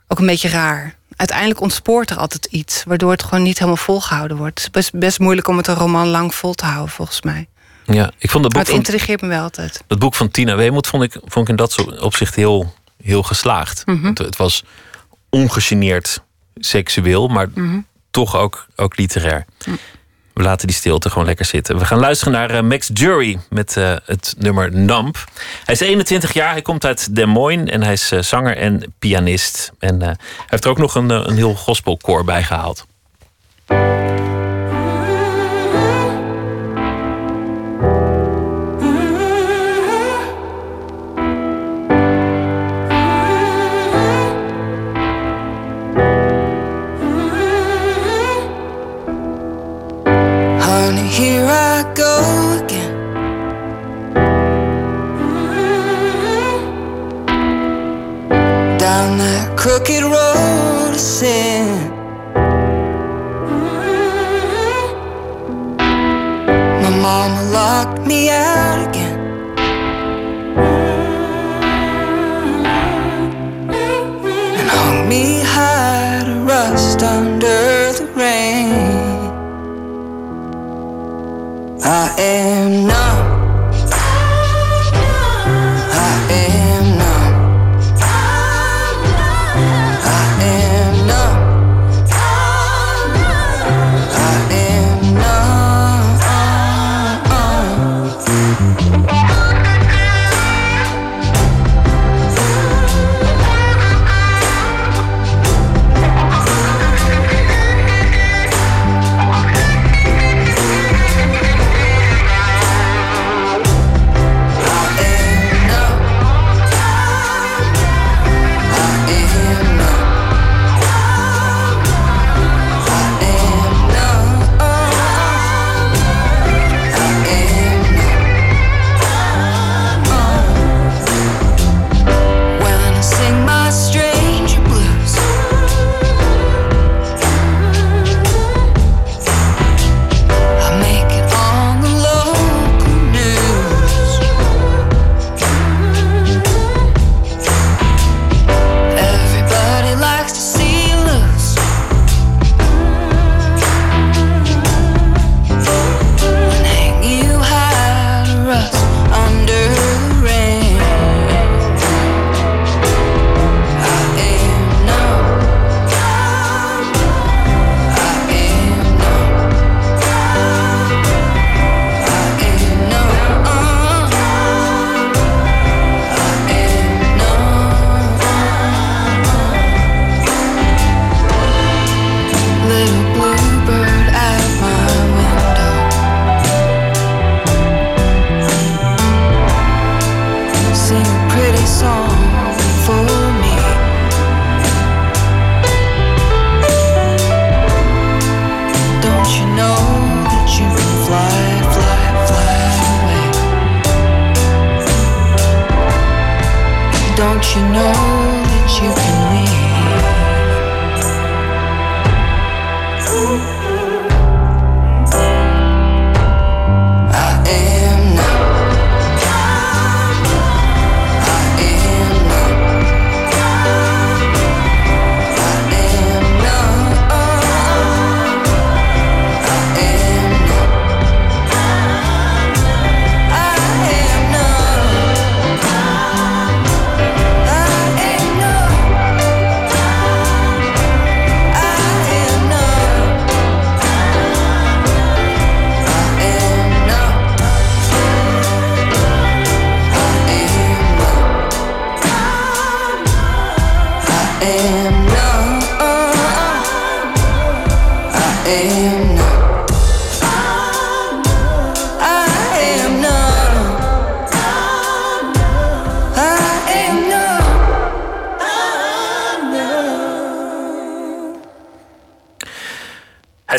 Ook 0.07 0.19
een 0.19 0.25
beetje 0.25 0.49
raar. 0.49 0.95
Uiteindelijk 1.15 1.61
ontspoort 1.61 2.09
er 2.09 2.17
altijd 2.17 2.45
iets, 2.45 2.83
waardoor 2.83 3.11
het 3.11 3.23
gewoon 3.23 3.43
niet 3.43 3.57
helemaal 3.57 3.77
volgehouden 3.77 4.37
wordt. 4.37 4.57
Het 4.57 4.67
is 4.67 4.71
best, 4.71 4.99
best 4.99 5.19
moeilijk 5.19 5.47
om 5.47 5.57
het 5.57 5.67
een 5.67 5.75
roman 5.75 6.07
lang 6.07 6.35
vol 6.35 6.53
te 6.53 6.65
houden, 6.65 6.93
volgens 6.93 7.21
mij. 7.21 7.47
Ja, 7.85 8.11
ik 8.17 8.29
vond 8.29 8.43
dat 8.43 8.53
boek 8.53 8.63
maar 8.63 8.71
het 8.71 8.87
intrigeert 8.87 9.21
me 9.21 9.27
wel 9.27 9.41
altijd. 9.41 9.83
Het 9.87 9.99
boek 9.99 10.15
van 10.15 10.31
Tina 10.31 10.55
Weemoed 10.55 10.87
vond 10.87 11.03
ik, 11.03 11.11
vond 11.11 11.35
ik 11.35 11.47
in 11.47 11.55
dat 11.55 11.99
opzicht 12.01 12.35
heel, 12.35 12.73
heel 13.03 13.23
geslaagd. 13.23 13.85
Mhm. 13.85 14.05
het, 14.05 14.17
het, 14.17 14.35
was 14.35 14.63
ongegeneerd 15.29 16.23
seksueel, 16.55 17.27
maar 17.27 17.49
mhm. 17.53 17.79
toch 18.11 18.37
ook, 18.37 18.67
ook 18.75 18.97
literair. 18.97 19.45
We 20.33 20.43
laten 20.43 20.67
die 20.67 20.75
stilte 20.75 21.09
gewoon 21.09 21.25
lekker 21.25 21.45
zitten. 21.45 21.77
We 21.77 21.85
gaan 21.85 21.99
luisteren 21.99 22.33
naar 22.33 22.55
uh, 22.55 22.61
Max 22.61 22.89
Jury 22.93 23.39
met 23.49 23.75
uh, 23.75 23.95
het 24.05 24.35
nummer 24.37 24.75
Namp. 24.75 25.23
Hij 25.65 25.73
is 25.73 25.79
21 25.79 26.33
jaar, 26.33 26.51
hij 26.51 26.61
komt 26.61 26.85
uit 26.85 27.15
Des 27.15 27.25
Moines 27.25 27.69
en 27.69 27.83
hij 27.83 27.93
is 27.93 28.11
uh, 28.11 28.21
zanger 28.21 28.57
en 28.57 28.93
pianist. 28.99 29.71
En 29.79 30.01
hij 30.01 30.15
heeft 30.47 30.63
er 30.63 30.69
ook 30.69 30.77
nog 30.77 30.95
een, 30.95 31.09
een 31.09 31.35
heel 31.35 31.55
gospelkoor 31.55 32.23
bij 32.23 32.43
gehaald. 32.43 32.85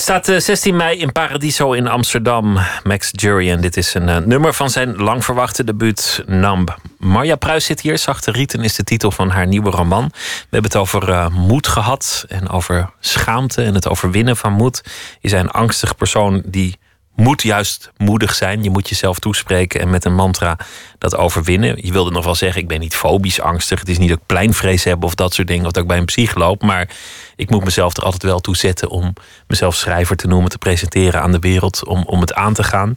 Staat 0.06 0.42
16 0.42 0.72
eh, 0.72 0.78
mei 0.78 0.98
in 0.98 1.12
Paradiso 1.12 1.72
in 1.72 1.86
Amsterdam. 1.86 2.58
Max 2.82 3.10
Jury. 3.12 3.50
En 3.50 3.60
dit 3.60 3.76
is 3.76 3.94
een 3.94 4.08
uh, 4.08 4.16
nummer 4.16 4.54
van 4.54 4.70
zijn 4.70 4.96
lang 4.96 5.24
verwachte 5.24 5.64
debuut 5.64 6.22
Numb. 6.26 6.78
Marja 6.98 7.36
Pruis 7.36 7.64
zit 7.64 7.80
hier. 7.80 7.98
Zachte 7.98 8.30
Rieten 8.30 8.62
is 8.62 8.74
de 8.74 8.82
titel 8.82 9.10
van 9.10 9.30
haar 9.30 9.46
nieuwe 9.46 9.70
roman. 9.70 10.04
We 10.12 10.46
hebben 10.50 10.70
het 10.70 10.80
over 10.80 11.08
uh, 11.08 11.28
moed 11.28 11.66
gehad. 11.66 12.24
En 12.28 12.48
over 12.48 12.90
schaamte 13.00 13.62
en 13.62 13.74
het 13.74 13.88
overwinnen 13.88 14.36
van 14.36 14.52
moed. 14.52 14.82
Je 15.20 15.36
een 15.36 15.50
angstig 15.50 15.96
persoon 15.96 16.42
die 16.44 16.78
moet 17.16 17.42
juist 17.42 17.90
moedig 17.96 18.34
zijn. 18.34 18.62
Je 18.62 18.70
moet 18.70 18.88
jezelf 18.88 19.18
toespreken 19.18 19.80
en 19.80 19.90
met 19.90 20.04
een 20.04 20.14
mantra 20.14 20.58
dat 20.98 21.16
overwinnen. 21.16 21.86
Je 21.86 21.92
wilde 21.92 22.10
nog 22.10 22.24
wel 22.24 22.34
zeggen, 22.34 22.62
ik 22.62 22.68
ben 22.68 22.80
niet 22.80 22.96
fobisch 22.96 23.40
angstig. 23.40 23.78
Het 23.78 23.88
is 23.88 23.98
niet 23.98 24.08
dat 24.08 24.18
ik 24.18 24.26
pleinvrees 24.26 24.84
heb 24.84 25.04
of 25.04 25.14
dat 25.14 25.34
soort 25.34 25.48
dingen. 25.48 25.66
Of 25.66 25.72
dat 25.72 25.82
ik 25.82 25.88
bij 25.88 25.98
een 25.98 26.04
psych 26.04 26.34
loop. 26.34 26.62
Maar 26.62 26.88
ik 27.36 27.50
moet 27.50 27.64
mezelf 27.64 27.96
er 27.96 28.02
altijd 28.02 28.22
wel 28.22 28.40
toe 28.40 28.56
zetten 28.56 28.88
om 28.88 29.12
mezelf 29.46 29.74
schrijver 29.74 30.16
te 30.16 30.26
noemen, 30.26 30.50
te 30.50 30.58
presenteren 30.58 31.22
aan 31.22 31.32
de 31.32 31.38
wereld, 31.38 31.84
om, 31.86 32.02
om 32.06 32.20
het 32.20 32.34
aan 32.34 32.54
te 32.54 32.62
gaan. 32.62 32.94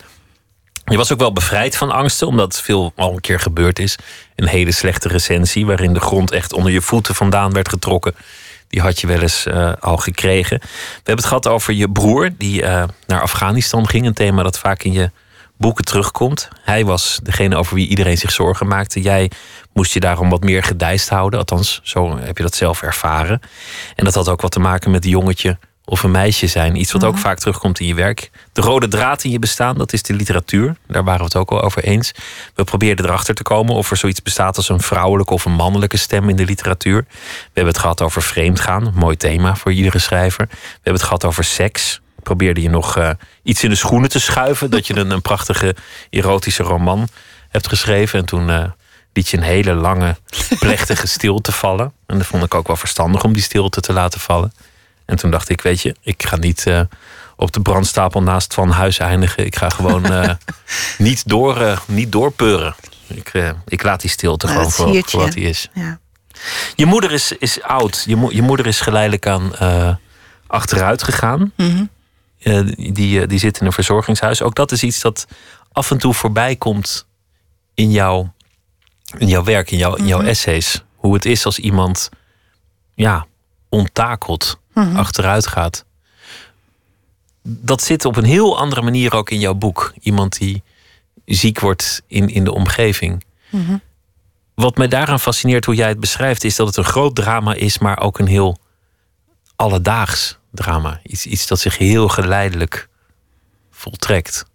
Je 0.85 0.97
was 0.97 1.11
ook 1.11 1.19
wel 1.19 1.33
bevrijd 1.33 1.77
van 1.77 1.91
angsten, 1.91 2.27
omdat 2.27 2.61
veel 2.61 2.91
al 2.95 3.13
een 3.13 3.21
keer 3.21 3.39
gebeurd 3.39 3.79
is. 3.79 3.95
Een 4.35 4.47
hele 4.47 4.71
slechte 4.71 5.07
recensie, 5.07 5.65
waarin 5.65 5.93
de 5.93 5.99
grond 5.99 6.31
echt 6.31 6.53
onder 6.53 6.71
je 6.71 6.81
voeten 6.81 7.15
vandaan 7.15 7.53
werd 7.53 7.69
getrokken 7.69 8.15
die 8.69 8.81
had 8.81 8.99
je 8.99 9.07
wel 9.07 9.21
eens 9.21 9.45
uh, 9.47 9.73
al 9.79 9.97
gekregen. 9.97 10.59
We 10.59 10.95
hebben 10.95 11.15
het 11.15 11.25
gehad 11.25 11.47
over 11.47 11.73
je 11.73 11.89
broer 11.89 12.29
die 12.37 12.61
uh, 12.61 12.83
naar 13.07 13.21
Afghanistan 13.21 13.87
ging. 13.87 14.05
Een 14.05 14.13
thema 14.13 14.43
dat 14.43 14.59
vaak 14.59 14.83
in 14.83 14.91
je 14.91 15.11
boeken 15.57 15.85
terugkomt. 15.85 16.47
Hij 16.61 16.85
was 16.85 17.19
degene 17.23 17.55
over 17.55 17.75
wie 17.75 17.87
iedereen 17.87 18.17
zich 18.17 18.31
zorgen 18.31 18.67
maakte. 18.67 19.01
Jij 19.01 19.31
moest 19.73 19.93
je 19.93 19.99
daarom 19.99 20.29
wat 20.29 20.43
meer 20.43 20.63
gedijst 20.63 21.09
houden. 21.09 21.39
Althans, 21.39 21.79
zo 21.83 22.17
heb 22.17 22.37
je 22.37 22.43
dat 22.43 22.55
zelf 22.55 22.81
ervaren. 22.81 23.41
En 23.95 24.05
dat 24.05 24.13
had 24.13 24.29
ook 24.29 24.41
wat 24.41 24.51
te 24.51 24.59
maken 24.59 24.91
met 24.91 25.03
het 25.03 25.13
jongetje 25.13 25.57
of 25.89 26.03
een 26.03 26.11
meisje 26.11 26.47
zijn. 26.47 26.75
Iets 26.75 26.91
wat 26.91 27.03
ook 27.03 27.13
mhm. 27.13 27.21
vaak 27.21 27.37
terugkomt 27.37 27.79
in 27.79 27.87
je 27.87 27.93
werk. 27.93 28.29
De 28.53 28.61
rode 28.61 28.87
draad 28.87 29.23
in 29.23 29.31
je 29.31 29.39
bestaan, 29.39 29.77
dat 29.77 29.93
is 29.93 30.03
de 30.03 30.13
literatuur. 30.13 30.75
Daar 30.87 31.03
waren 31.03 31.19
we 31.19 31.25
het 31.25 31.35
ook 31.35 31.51
al 31.51 31.61
over 31.61 31.83
eens. 31.83 32.11
We 32.55 32.63
probeerden 32.63 33.05
erachter 33.05 33.35
te 33.35 33.43
komen 33.43 33.75
of 33.75 33.91
er 33.91 33.97
zoiets 33.97 34.21
bestaat 34.21 34.57
als 34.57 34.69
een 34.69 34.81
vrouwelijke 34.81 35.33
of 35.33 35.45
een 35.45 35.51
mannelijke 35.51 35.97
stem 35.97 36.29
in 36.29 36.35
de 36.35 36.45
literatuur. 36.45 37.05
We 37.07 37.45
hebben 37.53 37.73
het 37.73 37.81
gehad 37.81 38.01
over 38.01 38.21
vreemdgaan, 38.21 38.91
mooi 38.95 39.17
thema 39.17 39.55
voor 39.55 39.71
iedere 39.71 39.99
schrijver. 39.99 40.47
We 40.49 40.57
hebben 40.73 40.93
het 40.93 41.03
gehad 41.03 41.25
over 41.25 41.43
seks. 41.43 42.01
Probeerde 42.23 42.61
je 42.61 42.69
nog 42.69 42.97
uh, 42.97 43.09
iets 43.43 43.63
in 43.63 43.69
de 43.69 43.75
schoenen 43.75 44.09
te 44.09 44.19
schuiven, 44.19 44.69
dat 44.69 44.87
je 44.87 44.95
een, 44.95 45.11
een 45.11 45.21
prachtige 45.21 45.75
erotische 46.09 46.63
roman 46.63 47.07
hebt 47.49 47.67
geschreven. 47.67 48.19
En 48.19 48.25
toen 48.25 48.49
uh, 48.49 48.63
liet 49.13 49.29
je 49.29 49.37
een 49.37 49.43
hele 49.43 49.73
lange, 49.73 50.15
plechtige 50.59 51.07
stilte 51.07 51.51
vallen. 51.51 51.93
En 52.05 52.17
dat 52.17 52.27
vond 52.27 52.43
ik 52.43 52.53
ook 52.53 52.67
wel 52.67 52.75
verstandig 52.75 53.23
om 53.23 53.33
die 53.33 53.43
stilte 53.43 53.81
te 53.81 53.93
laten 53.93 54.19
vallen. 54.19 54.53
En 55.09 55.15
toen 55.15 55.31
dacht 55.31 55.49
ik, 55.49 55.61
weet 55.61 55.81
je, 55.81 55.95
ik 56.01 56.23
ga 56.23 56.35
niet 56.35 56.65
uh, 56.65 56.81
op 57.35 57.51
de 57.51 57.61
brandstapel 57.61 58.21
naast 58.23 58.53
Van 58.53 58.69
Huis 58.69 58.99
eindigen. 58.99 59.45
Ik 59.45 59.55
ga 59.55 59.69
gewoon 59.69 60.11
uh, 60.11 60.29
niet, 60.97 61.29
door, 61.29 61.61
uh, 61.61 61.79
niet 61.85 62.11
doorpeuren. 62.11 62.75
Ik, 63.07 63.53
ik 63.67 63.83
laat 63.83 64.01
die 64.01 64.09
stilte 64.09 64.47
ja, 64.47 64.53
gewoon 64.53 64.71
voor, 64.71 65.03
voor, 65.05 65.21
wat 65.21 65.33
hij 65.33 65.43
is. 65.43 65.69
Ja. 65.73 65.99
Je 66.75 66.85
moeder 66.85 67.11
is, 67.11 67.31
is 67.31 67.61
oud. 67.61 68.03
Je, 68.07 68.15
mo 68.15 68.31
je 68.31 68.41
moeder 68.41 68.67
is 68.67 68.81
geleidelijk 68.81 69.27
aan 69.27 69.51
achteruit 70.47 71.03
gegaan. 71.03 71.51
Mm 71.55 71.89
-hmm. 72.43 72.71
die, 72.93 73.27
die 73.27 73.39
zit 73.39 73.59
in 73.59 73.65
een 73.65 73.71
verzorgingshuis. 73.71 74.41
Ook 74.41 74.55
dat 74.55 74.71
is 74.71 74.83
iets 74.83 75.01
dat 75.01 75.27
af 75.71 75.91
en 75.91 75.97
toe 75.97 76.13
voorbij 76.13 76.55
komt 76.55 77.07
in 77.73 77.91
jouw, 77.91 78.33
in 79.17 79.27
jouw 79.27 79.43
werk, 79.43 79.71
in, 79.71 79.77
jouw, 79.77 79.95
in 79.95 80.07
jouw 80.07 80.19
mhm. 80.19 80.27
essays. 80.27 80.83
Hoe 80.95 81.13
het 81.13 81.25
is 81.25 81.45
als 81.45 81.59
iemand 81.59 82.09
ja, 82.95 83.25
onttakelt 83.69 84.59
Mhm. 84.85 84.95
achteruit 84.95 85.47
gaat. 85.47 85.85
Dat 87.43 87.81
zit 87.81 88.05
op 88.05 88.15
een 88.15 88.23
heel 88.23 88.57
andere 88.57 88.81
manier 88.81 89.13
ook 89.13 89.29
in 89.29 89.39
jouw 89.39 89.53
boek. 89.53 89.93
Iemand 90.01 90.37
die 90.37 90.63
ziek 91.25 91.59
wordt 91.59 92.01
in, 92.07 92.29
in 92.29 92.43
de 92.43 92.51
omgeving. 92.51 93.23
Mhm. 93.49 93.77
Wat 94.53 94.77
mij 94.77 94.87
daaraan 94.87 95.19
fascineert 95.19 95.65
hoe 95.65 95.75
jij 95.75 95.87
het 95.87 95.99
beschrijft, 95.99 96.43
is 96.43 96.55
dat 96.55 96.67
het 96.67 96.77
een 96.77 96.83
groot 96.83 97.15
drama 97.15 97.53
is, 97.53 97.77
maar 97.77 97.99
ook 97.99 98.19
een 98.19 98.27
heel 98.27 98.57
alledaags 99.55 100.37
drama. 100.51 100.99
Iets, 101.03 101.25
iets 101.25 101.47
dat 101.47 101.59
zich 101.59 101.77
heel 101.77 102.07
geleidelijk 102.07 102.89
voltrekt. 103.71 104.45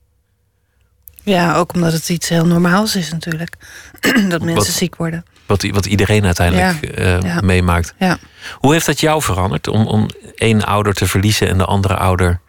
Ja, 1.23 1.57
ook 1.57 1.75
omdat 1.75 1.93
het 1.93 2.09
iets 2.09 2.29
heel 2.29 2.47
normaals 2.47 2.97
is 2.97 3.11
natuurlijk. 3.11 3.57
dat 4.29 4.43
mensen 4.43 4.73
ziek 4.73 4.97
worden. 4.97 5.25
Wat, 5.47 5.63
wat 5.71 5.87
iedereen 5.87 6.25
uiteindelijk 6.25 6.83
eh, 6.83 7.41
meemaakt. 7.41 7.95
Ja. 7.99 8.19
Hoe 8.53 8.73
heeft 8.73 8.87
dat 8.87 9.01
jou 9.01 9.23
veranderd 9.23 9.69
om, 9.69 9.87
om 9.87 10.09
één 10.35 10.65
ouder 10.65 10.95
te 10.95 11.07
verliezen 11.07 11.49
en 11.49 11.59
de 11.59 11.65
andere 11.65 11.97
ouder 11.97 12.41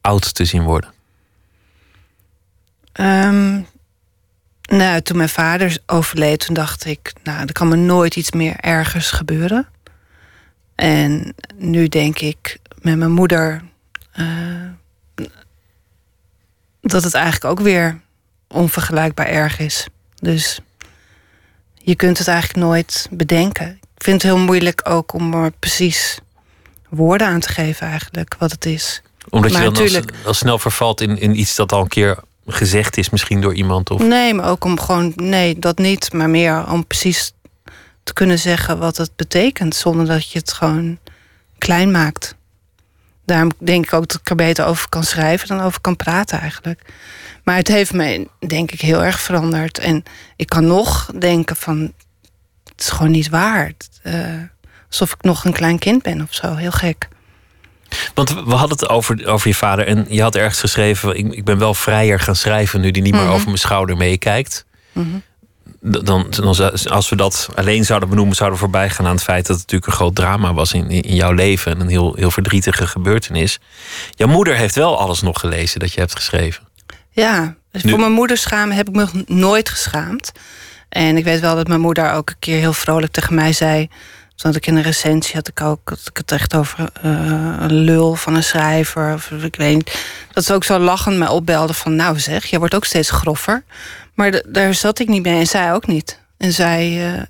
oud 0.00 0.34
te 0.34 0.44
zien 0.44 0.62
worden? 0.62 0.92
Um, 3.00 3.66
nou, 4.62 5.00
toen 5.00 5.16
mijn 5.16 5.28
vader 5.28 5.78
overleed, 5.86 6.46
toen 6.46 6.54
dacht 6.54 6.84
ik, 6.84 7.12
nou, 7.22 7.40
er 7.40 7.52
kan 7.52 7.68
me 7.68 7.76
nooit 7.76 8.16
iets 8.16 8.32
meer 8.32 8.56
ergers 8.56 9.10
gebeuren. 9.10 9.66
En 10.74 11.34
nu 11.56 11.88
denk 11.88 12.18
ik 12.18 12.58
met 12.80 12.96
mijn 12.96 13.12
moeder 13.12 13.62
uh, 14.16 15.26
dat 16.80 17.04
het 17.04 17.14
eigenlijk 17.14 17.44
ook 17.44 17.60
weer 17.60 18.00
onvergelijkbaar 18.48 19.26
erg 19.26 19.58
is. 19.58 19.86
Dus 20.14 20.60
je 21.88 21.96
kunt 21.96 22.18
het 22.18 22.28
eigenlijk 22.28 22.66
nooit 22.66 23.08
bedenken. 23.10 23.78
Ik 23.94 24.02
vind 24.04 24.22
het 24.22 24.32
heel 24.32 24.40
moeilijk 24.40 24.80
ook 24.88 25.12
om 25.12 25.34
er 25.34 25.50
precies 25.58 26.18
woorden 26.88 27.26
aan 27.26 27.40
te 27.40 27.48
geven 27.48 27.86
eigenlijk 27.86 28.36
wat 28.38 28.50
het 28.50 28.66
is. 28.66 29.02
Omdat 29.28 29.50
je 29.50 29.56
dan 29.56 29.72
natuurlijk... 29.72 30.12
al, 30.24 30.34
snel 30.34 30.58
vervalt 30.58 31.00
in, 31.00 31.18
in 31.18 31.38
iets 31.38 31.54
dat 31.54 31.72
al 31.72 31.80
een 31.80 31.88
keer 31.88 32.18
gezegd 32.46 32.96
is 32.96 33.10
misschien 33.10 33.40
door 33.40 33.54
iemand? 33.54 33.90
Of... 33.90 34.02
Nee, 34.02 34.34
maar 34.34 34.50
ook 34.50 34.64
om 34.64 34.80
gewoon... 34.80 35.12
Nee, 35.16 35.58
dat 35.58 35.78
niet. 35.78 36.12
Maar 36.12 36.30
meer 36.30 36.70
om 36.70 36.86
precies 36.86 37.32
te 38.02 38.12
kunnen 38.12 38.38
zeggen 38.38 38.78
wat 38.78 38.96
het 38.96 39.10
betekent... 39.16 39.74
zonder 39.74 40.06
dat 40.06 40.30
je 40.30 40.38
het 40.38 40.52
gewoon 40.52 40.98
klein 41.58 41.90
maakt. 41.90 42.34
Daarom 43.28 43.50
denk 43.58 43.84
ik 43.84 43.92
ook 43.92 44.08
dat 44.08 44.20
ik 44.20 44.30
er 44.30 44.36
beter 44.36 44.64
over 44.64 44.88
kan 44.88 45.04
schrijven... 45.04 45.48
dan 45.48 45.60
over 45.60 45.80
kan 45.80 45.96
praten 45.96 46.40
eigenlijk. 46.40 46.80
Maar 47.44 47.56
het 47.56 47.68
heeft 47.68 47.92
me, 47.92 48.28
denk 48.46 48.70
ik, 48.70 48.80
heel 48.80 49.04
erg 49.04 49.20
veranderd. 49.20 49.78
En 49.78 50.02
ik 50.36 50.48
kan 50.48 50.66
nog 50.66 51.10
denken 51.18 51.56
van... 51.56 51.92
het 52.64 52.80
is 52.80 52.88
gewoon 52.88 53.10
niet 53.10 53.28
waar. 53.28 53.72
Uh, 54.02 54.14
alsof 54.90 55.12
ik 55.12 55.22
nog 55.22 55.44
een 55.44 55.52
klein 55.52 55.78
kind 55.78 56.02
ben 56.02 56.22
of 56.22 56.34
zo. 56.34 56.54
Heel 56.54 56.70
gek. 56.70 57.08
Want 58.14 58.30
we 58.30 58.54
hadden 58.54 58.78
het 58.78 58.88
over, 58.88 59.26
over 59.26 59.48
je 59.48 59.54
vader 59.54 59.86
en 59.86 60.06
je 60.08 60.22
had 60.22 60.34
ergens 60.34 60.60
geschreven... 60.60 61.18
Ik, 61.18 61.32
ik 61.32 61.44
ben 61.44 61.58
wel 61.58 61.74
vrijer 61.74 62.20
gaan 62.20 62.36
schrijven 62.36 62.80
nu 62.80 62.90
die 62.90 63.02
niet 63.02 63.14
meer 63.14 63.22
mhm. 63.22 63.32
over 63.32 63.46
mijn 63.46 63.58
schouder 63.58 63.96
meekijkt. 63.96 64.64
Mm 64.92 65.22
dan, 65.80 66.26
dan, 66.30 66.46
als 66.90 67.08
we 67.08 67.16
dat 67.16 67.48
alleen 67.54 67.84
zouden 67.84 68.08
benoemen, 68.08 68.36
zouden 68.36 68.58
we 68.58 68.64
voorbij 68.64 68.90
gaan 68.90 69.06
aan 69.06 69.14
het 69.14 69.22
feit 69.22 69.46
dat 69.46 69.56
het 69.56 69.64
natuurlijk 69.64 69.86
een 69.92 69.98
groot 69.98 70.14
drama 70.14 70.54
was 70.54 70.72
in, 70.72 70.90
in 70.90 71.14
jouw 71.14 71.32
leven. 71.32 71.72
En 71.72 71.80
een 71.80 71.88
heel, 71.88 72.14
heel 72.14 72.30
verdrietige 72.30 72.86
gebeurtenis. 72.86 73.58
Jouw 74.10 74.28
moeder 74.28 74.54
heeft 74.54 74.74
wel 74.74 74.98
alles 74.98 75.20
nog 75.20 75.40
gelezen 75.40 75.80
dat 75.80 75.92
je 75.92 76.00
hebt 76.00 76.14
geschreven. 76.14 76.66
Ja, 77.10 77.56
dus 77.70 77.82
voor 77.82 77.98
mijn 77.98 78.12
moeder 78.12 78.36
schamen 78.36 78.76
heb 78.76 78.88
ik 78.88 78.94
me 78.94 79.06
nooit 79.26 79.68
geschaamd. 79.68 80.32
En 80.88 81.16
ik 81.16 81.24
weet 81.24 81.40
wel 81.40 81.56
dat 81.56 81.68
mijn 81.68 81.80
moeder 81.80 82.12
ook 82.12 82.30
een 82.30 82.38
keer 82.38 82.58
heel 82.58 82.72
vrolijk 82.72 83.12
tegen 83.12 83.34
mij 83.34 83.52
zei. 83.52 83.88
Toen 84.36 84.54
ik 84.54 84.66
in 84.66 84.76
een 84.76 84.82
recensie 84.82 85.34
had 85.34 85.48
ik 85.48 85.60
ook 85.60 85.88
had 85.88 86.00
ik 86.04 86.16
het 86.16 86.32
echt 86.32 86.54
over 86.54 86.78
uh, 86.78 87.10
een 87.58 87.72
lul 87.72 88.14
van 88.14 88.34
een 88.34 88.42
schrijver. 88.42 89.14
Of 89.14 89.30
ik 89.30 89.56
weet 89.56 89.74
niet. 89.74 90.04
Dat 90.32 90.44
ze 90.44 90.54
ook 90.54 90.64
zo 90.64 90.78
lachend 90.78 91.16
me 91.16 91.30
opbelde 91.30 91.74
van 91.74 91.96
nou 91.96 92.18
zeg, 92.18 92.44
je 92.44 92.58
wordt 92.58 92.74
ook 92.74 92.84
steeds 92.84 93.10
groffer. 93.10 93.64
Maar 94.18 94.42
daar 94.46 94.74
zat 94.74 94.98
ik 94.98 95.08
niet 95.08 95.22
mee 95.22 95.38
en 95.38 95.46
zij 95.46 95.72
ook 95.72 95.86
niet. 95.86 96.20
En 96.36 96.52
zij 96.52 97.12
uh, 97.12 97.22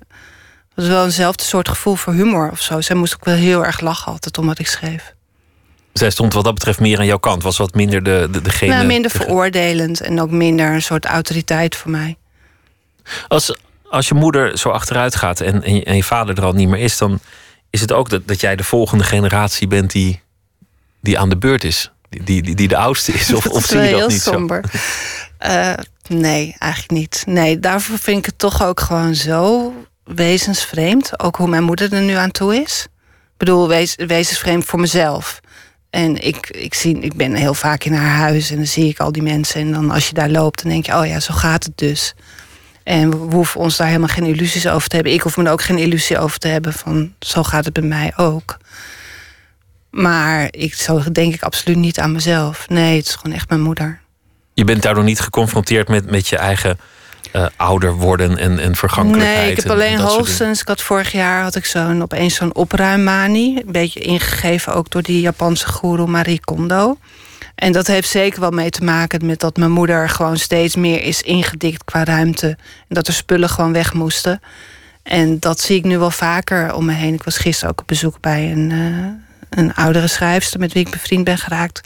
was 0.75 0.87
wel 0.87 1.05
eenzelfde 1.05 1.43
soort 1.43 1.69
gevoel 1.69 1.95
voor 1.95 2.13
humor 2.13 2.51
of 2.51 2.61
zo. 2.61 2.81
Zij 2.81 2.95
moest 2.95 3.13
ook 3.13 3.25
wel 3.25 3.35
heel 3.35 3.65
erg 3.65 3.79
lachen 3.79 4.11
altijd 4.11 4.37
om 4.37 4.45
wat 4.45 4.59
ik 4.59 4.67
schreef. 4.67 5.13
Zij 5.93 6.09
stond 6.09 6.33
wat 6.33 6.43
dat 6.43 6.53
betreft 6.53 6.79
meer 6.79 6.99
aan 6.99 7.05
jouw 7.05 7.17
kant. 7.17 7.43
Was 7.43 7.57
wat 7.57 7.73
minder 7.73 8.03
de, 8.03 8.27
de, 8.31 8.41
degene... 8.41 8.73
Nou, 8.73 8.85
minder 8.85 9.11
veroordelend 9.11 10.01
en 10.01 10.21
ook 10.21 10.31
minder 10.31 10.73
een 10.73 10.81
soort 10.81 11.05
autoriteit 11.05 11.75
voor 11.75 11.91
mij. 11.91 12.17
Als, 13.27 13.55
als 13.89 14.07
je 14.07 14.13
moeder 14.13 14.57
zo 14.57 14.69
achteruit 14.69 15.15
gaat 15.15 15.39
en, 15.39 15.63
en, 15.63 15.95
je, 15.95 16.03
vader 16.03 16.37
er 16.37 16.43
al 16.43 16.53
niet 16.53 16.69
meer 16.69 16.81
is... 16.81 16.97
dan 16.97 17.19
is 17.69 17.81
het 17.81 17.91
ook 17.91 18.09
dat, 18.09 18.27
dat 18.27 18.41
jij 18.41 18.55
de 18.55 18.63
volgende 18.63 19.03
generatie 19.03 19.67
bent 19.67 19.91
die, 19.91 20.21
die 21.01 21.19
aan 21.19 21.29
de 21.29 21.37
beurt 21.37 21.63
is. 21.63 21.91
Die, 22.09 22.23
die, 22.41 22.55
die 22.55 22.67
de 22.67 22.77
oudste 22.77 23.11
is. 23.11 23.33
Of, 23.33 23.45
of 23.45 23.65
zie 23.65 23.79
je 23.79 23.91
dat 23.91 24.09
niet 24.09 24.21
somber. 24.21 24.63
zo? 24.71 24.77
Uh, 25.47 25.73
nee, 26.09 26.55
eigenlijk 26.57 26.91
niet. 26.91 27.23
Nee, 27.27 27.59
daarvoor 27.59 27.99
vind 27.99 28.17
ik 28.17 28.25
het 28.25 28.37
toch 28.37 28.63
ook 28.63 28.79
gewoon 28.79 29.15
zo 29.15 29.73
wezensvreemd. 30.03 31.19
Ook 31.19 31.35
hoe 31.35 31.47
mijn 31.47 31.63
moeder 31.63 31.93
er 31.93 32.01
nu 32.01 32.13
aan 32.13 32.31
toe 32.31 32.61
is. 32.61 32.87
Ik 33.23 33.37
bedoel, 33.37 33.67
wezensvreemd 33.95 34.65
voor 34.65 34.79
mezelf. 34.79 35.39
En 35.89 36.25
ik, 36.25 36.49
ik, 36.49 36.73
zie, 36.73 36.99
ik 36.99 37.13
ben 37.13 37.33
heel 37.33 37.53
vaak 37.53 37.83
in 37.83 37.93
haar 37.93 38.17
huis 38.17 38.49
en 38.49 38.55
dan 38.55 38.65
zie 38.65 38.89
ik 38.89 38.99
al 38.99 39.11
die 39.11 39.23
mensen. 39.23 39.61
En 39.61 39.71
dan 39.71 39.91
als 39.91 40.07
je 40.07 40.13
daar 40.13 40.29
loopt, 40.29 40.61
dan 40.61 40.71
denk 40.71 40.85
je, 40.85 40.97
oh 40.97 41.05
ja, 41.05 41.19
zo 41.19 41.33
gaat 41.33 41.63
het 41.63 41.77
dus. 41.77 42.13
En 42.83 43.09
we 43.09 43.35
hoeven 43.35 43.59
ons 43.59 43.77
daar 43.77 43.87
helemaal 43.87 44.07
geen 44.07 44.25
illusies 44.25 44.67
over 44.67 44.89
te 44.89 44.95
hebben. 44.95 45.13
Ik 45.13 45.21
hoef 45.21 45.37
me 45.37 45.43
er 45.43 45.51
ook 45.51 45.61
geen 45.61 45.77
illusie 45.77 46.19
over 46.19 46.39
te 46.39 46.47
hebben 46.47 46.73
van 46.73 47.13
zo 47.19 47.43
gaat 47.43 47.65
het 47.65 47.73
bij 47.73 47.83
mij 47.83 48.13
ook. 48.15 48.57
Maar 49.89 50.47
ik, 50.51 50.73
zo 50.73 51.11
denk 51.11 51.33
ik 51.33 51.43
absoluut 51.43 51.77
niet 51.77 51.99
aan 51.99 52.11
mezelf. 52.11 52.69
Nee, 52.69 52.97
het 52.97 53.05
is 53.05 53.15
gewoon 53.15 53.35
echt 53.35 53.49
mijn 53.49 53.61
moeder. 53.61 54.01
Je 54.59 54.65
bent 54.65 54.81
daardoor 54.81 55.03
niet 55.03 55.19
geconfronteerd 55.19 55.87
met, 55.87 56.11
met 56.11 56.27
je 56.27 56.37
eigen 56.37 56.79
uh, 57.35 57.45
ouder 57.55 57.93
worden 57.93 58.37
en, 58.37 58.59
en 58.59 58.75
vergankelijkheid. 58.75 59.41
Nee, 59.41 59.51
ik 59.51 59.57
heb 59.57 59.71
alleen 59.71 59.99
hoogstens. 59.99 60.61
Ik 60.61 60.67
had 60.67 60.81
vorig 60.81 61.11
jaar 61.11 61.43
had 61.43 61.55
ik 61.55 61.65
zo'n 61.65 62.01
opeens 62.01 62.35
zo'n 62.35 62.55
opruimmanie. 62.55 63.63
Een 63.65 63.71
beetje 63.71 63.99
ingegeven 63.99 64.73
ook 64.73 64.89
door 64.89 65.01
die 65.01 65.21
Japanse 65.21 65.67
guru 65.67 66.05
Marie 66.05 66.39
Kondo. 66.39 66.97
En 67.55 67.71
dat 67.71 67.87
heeft 67.87 68.09
zeker 68.09 68.39
wel 68.39 68.51
mee 68.51 68.69
te 68.69 68.83
maken 68.83 69.25
met 69.25 69.39
dat 69.39 69.57
mijn 69.57 69.71
moeder 69.71 70.09
gewoon 70.09 70.37
steeds 70.37 70.75
meer 70.75 71.03
is 71.03 71.21
ingedikt 71.21 71.83
qua 71.83 72.03
ruimte. 72.03 72.47
En 72.47 72.95
dat 72.95 73.07
er 73.07 73.13
spullen 73.13 73.49
gewoon 73.49 73.73
weg 73.73 73.93
moesten. 73.93 74.41
En 75.03 75.39
dat 75.39 75.59
zie 75.59 75.77
ik 75.77 75.83
nu 75.83 75.97
wel 75.97 76.11
vaker 76.11 76.73
om 76.73 76.85
me 76.85 76.93
heen. 76.93 77.13
Ik 77.13 77.23
was 77.23 77.37
gisteren 77.37 77.71
ook 77.71 77.81
op 77.81 77.87
bezoek 77.87 78.19
bij 78.19 78.51
een, 78.51 78.69
uh, 78.69 79.05
een 79.49 79.73
oudere 79.73 80.07
schrijfster 80.07 80.59
met 80.59 80.73
wie 80.73 80.85
ik 80.85 80.91
bevriend 80.91 81.23
ben 81.23 81.37
geraakt. 81.37 81.81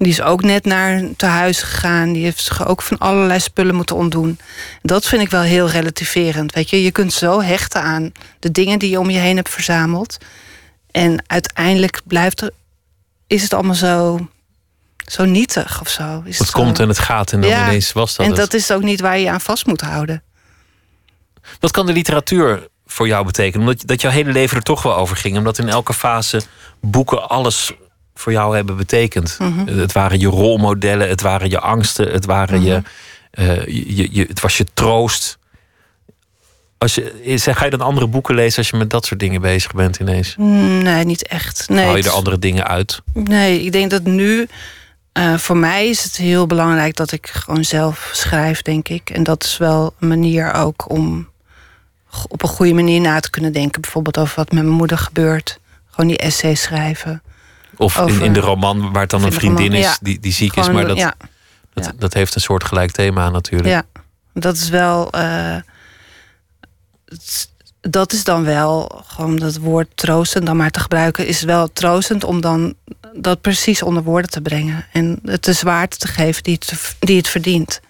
Die 0.00 0.12
is 0.12 0.20
ook 0.20 0.42
net 0.42 0.64
naar 0.64 1.02
te 1.16 1.26
huis 1.26 1.62
gegaan. 1.62 2.12
Die 2.12 2.24
heeft 2.24 2.42
zich 2.42 2.66
ook 2.66 2.82
van 2.82 2.98
allerlei 2.98 3.40
spullen 3.40 3.74
moeten 3.74 3.96
ontdoen. 3.96 4.38
Dat 4.82 5.06
vind 5.06 5.22
ik 5.22 5.30
wel 5.30 5.42
heel 5.42 5.68
relativerend. 5.68 6.54
Weet 6.54 6.70
je, 6.70 6.82
je 6.82 6.90
kunt 6.90 7.12
zo 7.12 7.42
hechten 7.42 7.82
aan 7.82 8.12
de 8.38 8.50
dingen 8.50 8.78
die 8.78 8.90
je 8.90 8.98
om 8.98 9.10
je 9.10 9.18
heen 9.18 9.36
hebt 9.36 9.48
verzameld. 9.48 10.16
En 10.90 11.24
uiteindelijk 11.26 12.00
blijft 12.04 12.40
er, 12.40 12.50
is 13.26 13.42
het 13.42 13.54
allemaal 13.54 13.74
zo, 13.74 14.28
zo 15.06 15.24
nietig 15.24 15.80
of 15.80 15.88
zo. 15.88 16.22
Is 16.24 16.38
het, 16.38 16.50
komt 16.50 16.78
en 16.78 16.88
het 16.88 16.98
gaat 16.98 17.32
en 17.32 17.40
dan 17.40 17.50
ineens 17.50 17.92
was 17.92 18.16
dat. 18.16 18.26
En 18.26 18.34
dat 18.34 18.54
is 18.54 18.70
ook 18.70 18.82
niet 18.82 19.00
waar 19.00 19.18
je 19.18 19.30
aan 19.30 19.40
vast 19.40 19.66
moet 19.66 19.80
houden. 19.80 20.22
Wat 21.58 21.70
kan 21.70 21.86
de 21.86 21.92
literatuur 21.92 22.68
voor 22.86 23.06
jou 23.06 23.24
betekenen? 23.24 23.66
Omdat 23.66 23.86
dat 23.86 24.00
jouw 24.00 24.10
hele 24.10 24.32
leven 24.32 24.56
er 24.56 24.62
toch 24.62 24.82
wel 24.82 24.96
over 24.96 25.16
ging. 25.16 25.36
Omdat 25.36 25.58
in 25.58 25.68
elke 25.68 25.94
fase 25.94 26.42
boeken 26.80 27.28
alles 27.28 27.72
voor 28.20 28.32
jou 28.32 28.56
hebben 28.56 28.76
betekend. 28.76 29.36
Mhm. 29.38 29.66
Het 29.78 29.92
waren 29.92 30.18
je 30.18 30.26
rolmodellen, 30.26 31.08
het 31.08 31.20
waren 31.20 31.50
je 31.50 31.60
angsten, 31.60 32.12
het, 32.12 32.24
waren 32.24 32.62
je, 32.62 32.82
uh, 33.34 33.66
je, 33.66 34.08
je, 34.14 34.24
het 34.28 34.40
was 34.40 34.56
je 34.56 34.66
troost. 34.74 35.38
Als 36.78 36.94
je, 36.94 37.38
ga 37.38 37.64
je 37.64 37.70
dan 37.70 37.80
andere 37.80 38.06
boeken 38.06 38.34
lezen 38.34 38.58
als 38.58 38.68
je 38.68 38.76
met 38.76 38.90
dat 38.90 39.06
soort 39.06 39.20
dingen 39.20 39.40
bezig 39.40 39.72
bent 39.72 39.98
ineens? 39.98 40.34
Mm, 40.36 40.82
nee, 40.82 41.04
niet 41.04 41.26
echt. 41.26 41.68
Nee, 41.68 41.84
Haal 41.84 41.96
je 41.96 42.02
er 42.02 42.10
andere 42.10 42.38
dingen 42.38 42.66
uit? 42.66 43.02
Nee, 43.12 43.62
ik 43.62 43.72
denk 43.72 43.90
dat 43.90 44.02
nu... 44.02 44.48
Uh, 45.18 45.36
voor 45.36 45.56
mij 45.56 45.88
is 45.88 46.04
het 46.04 46.16
heel 46.16 46.46
belangrijk 46.46 46.96
dat 46.96 47.12
ik 47.12 47.26
gewoon 47.26 47.64
zelf 47.64 48.10
schrijf, 48.12 48.62
denk 48.62 48.88
ik. 48.88 49.10
En 49.10 49.22
dat 49.22 49.44
is 49.44 49.56
wel 49.56 49.94
een 49.98 50.08
manier 50.08 50.52
ook 50.52 50.90
om 50.90 51.28
op 52.28 52.42
een 52.42 52.48
goede 52.48 52.74
manier 52.74 53.00
na 53.00 53.20
te 53.20 53.30
kunnen 53.30 53.52
denken. 53.52 53.80
Bijvoorbeeld 53.80 54.18
over 54.18 54.36
wat 54.36 54.52
met 54.52 54.62
mijn 54.62 54.76
moeder 54.76 54.98
gebeurt. 54.98 55.58
Gewoon 55.90 56.10
die 56.10 56.18
essay 56.18 56.54
schrijven. 56.54 57.22
Of 57.80 57.98
in, 57.98 58.20
in, 58.20 58.32
de 58.32 58.40
roman 58.40 58.92
waar 58.92 59.00
het 59.00 59.10
dan 59.10 59.24
een 59.24 59.32
vriendin 59.32 59.72
is 59.72 59.98
die, 60.02 60.20
die 60.20 60.32
ziek 60.32 60.56
is. 60.56 60.70
Maar 60.70 60.86
dat, 60.86 60.96
ja. 60.96 61.14
dat, 61.74 61.92
dat, 61.98 62.14
heeft 62.14 62.34
een 62.34 62.40
soort 62.40 62.64
gelijk 62.64 62.90
thema 62.90 63.30
natuurlijk. 63.30 63.68
Ja, 63.68 63.82
dat 64.34 64.56
is 64.56 64.68
wel... 64.68 65.10
Uh, 65.14 65.56
dat 67.80 68.12
is 68.12 68.24
dan 68.24 68.44
wel, 68.44 69.02
gewoon 69.06 69.36
dat 69.36 69.56
woord 69.56 69.88
troostend 69.94 70.46
dan 70.46 70.56
maar 70.56 70.70
te 70.70 70.80
gebruiken... 70.80 71.26
is 71.26 71.42
wel 71.42 71.72
troostend 71.72 72.24
om 72.24 72.40
dan 72.40 72.74
dat 73.12 73.40
precies 73.40 73.82
onder 73.82 74.02
woorden 74.02 74.30
te 74.30 74.40
brengen. 74.40 74.86
En 74.92 75.18
het 75.24 75.44
de 75.44 75.52
zwaarte 75.52 75.96
te 75.96 76.08
geven 76.08 76.42
die 76.42 76.54
het, 76.54 76.96
die 76.98 77.16
het 77.16 77.28
verdient. 77.28 77.80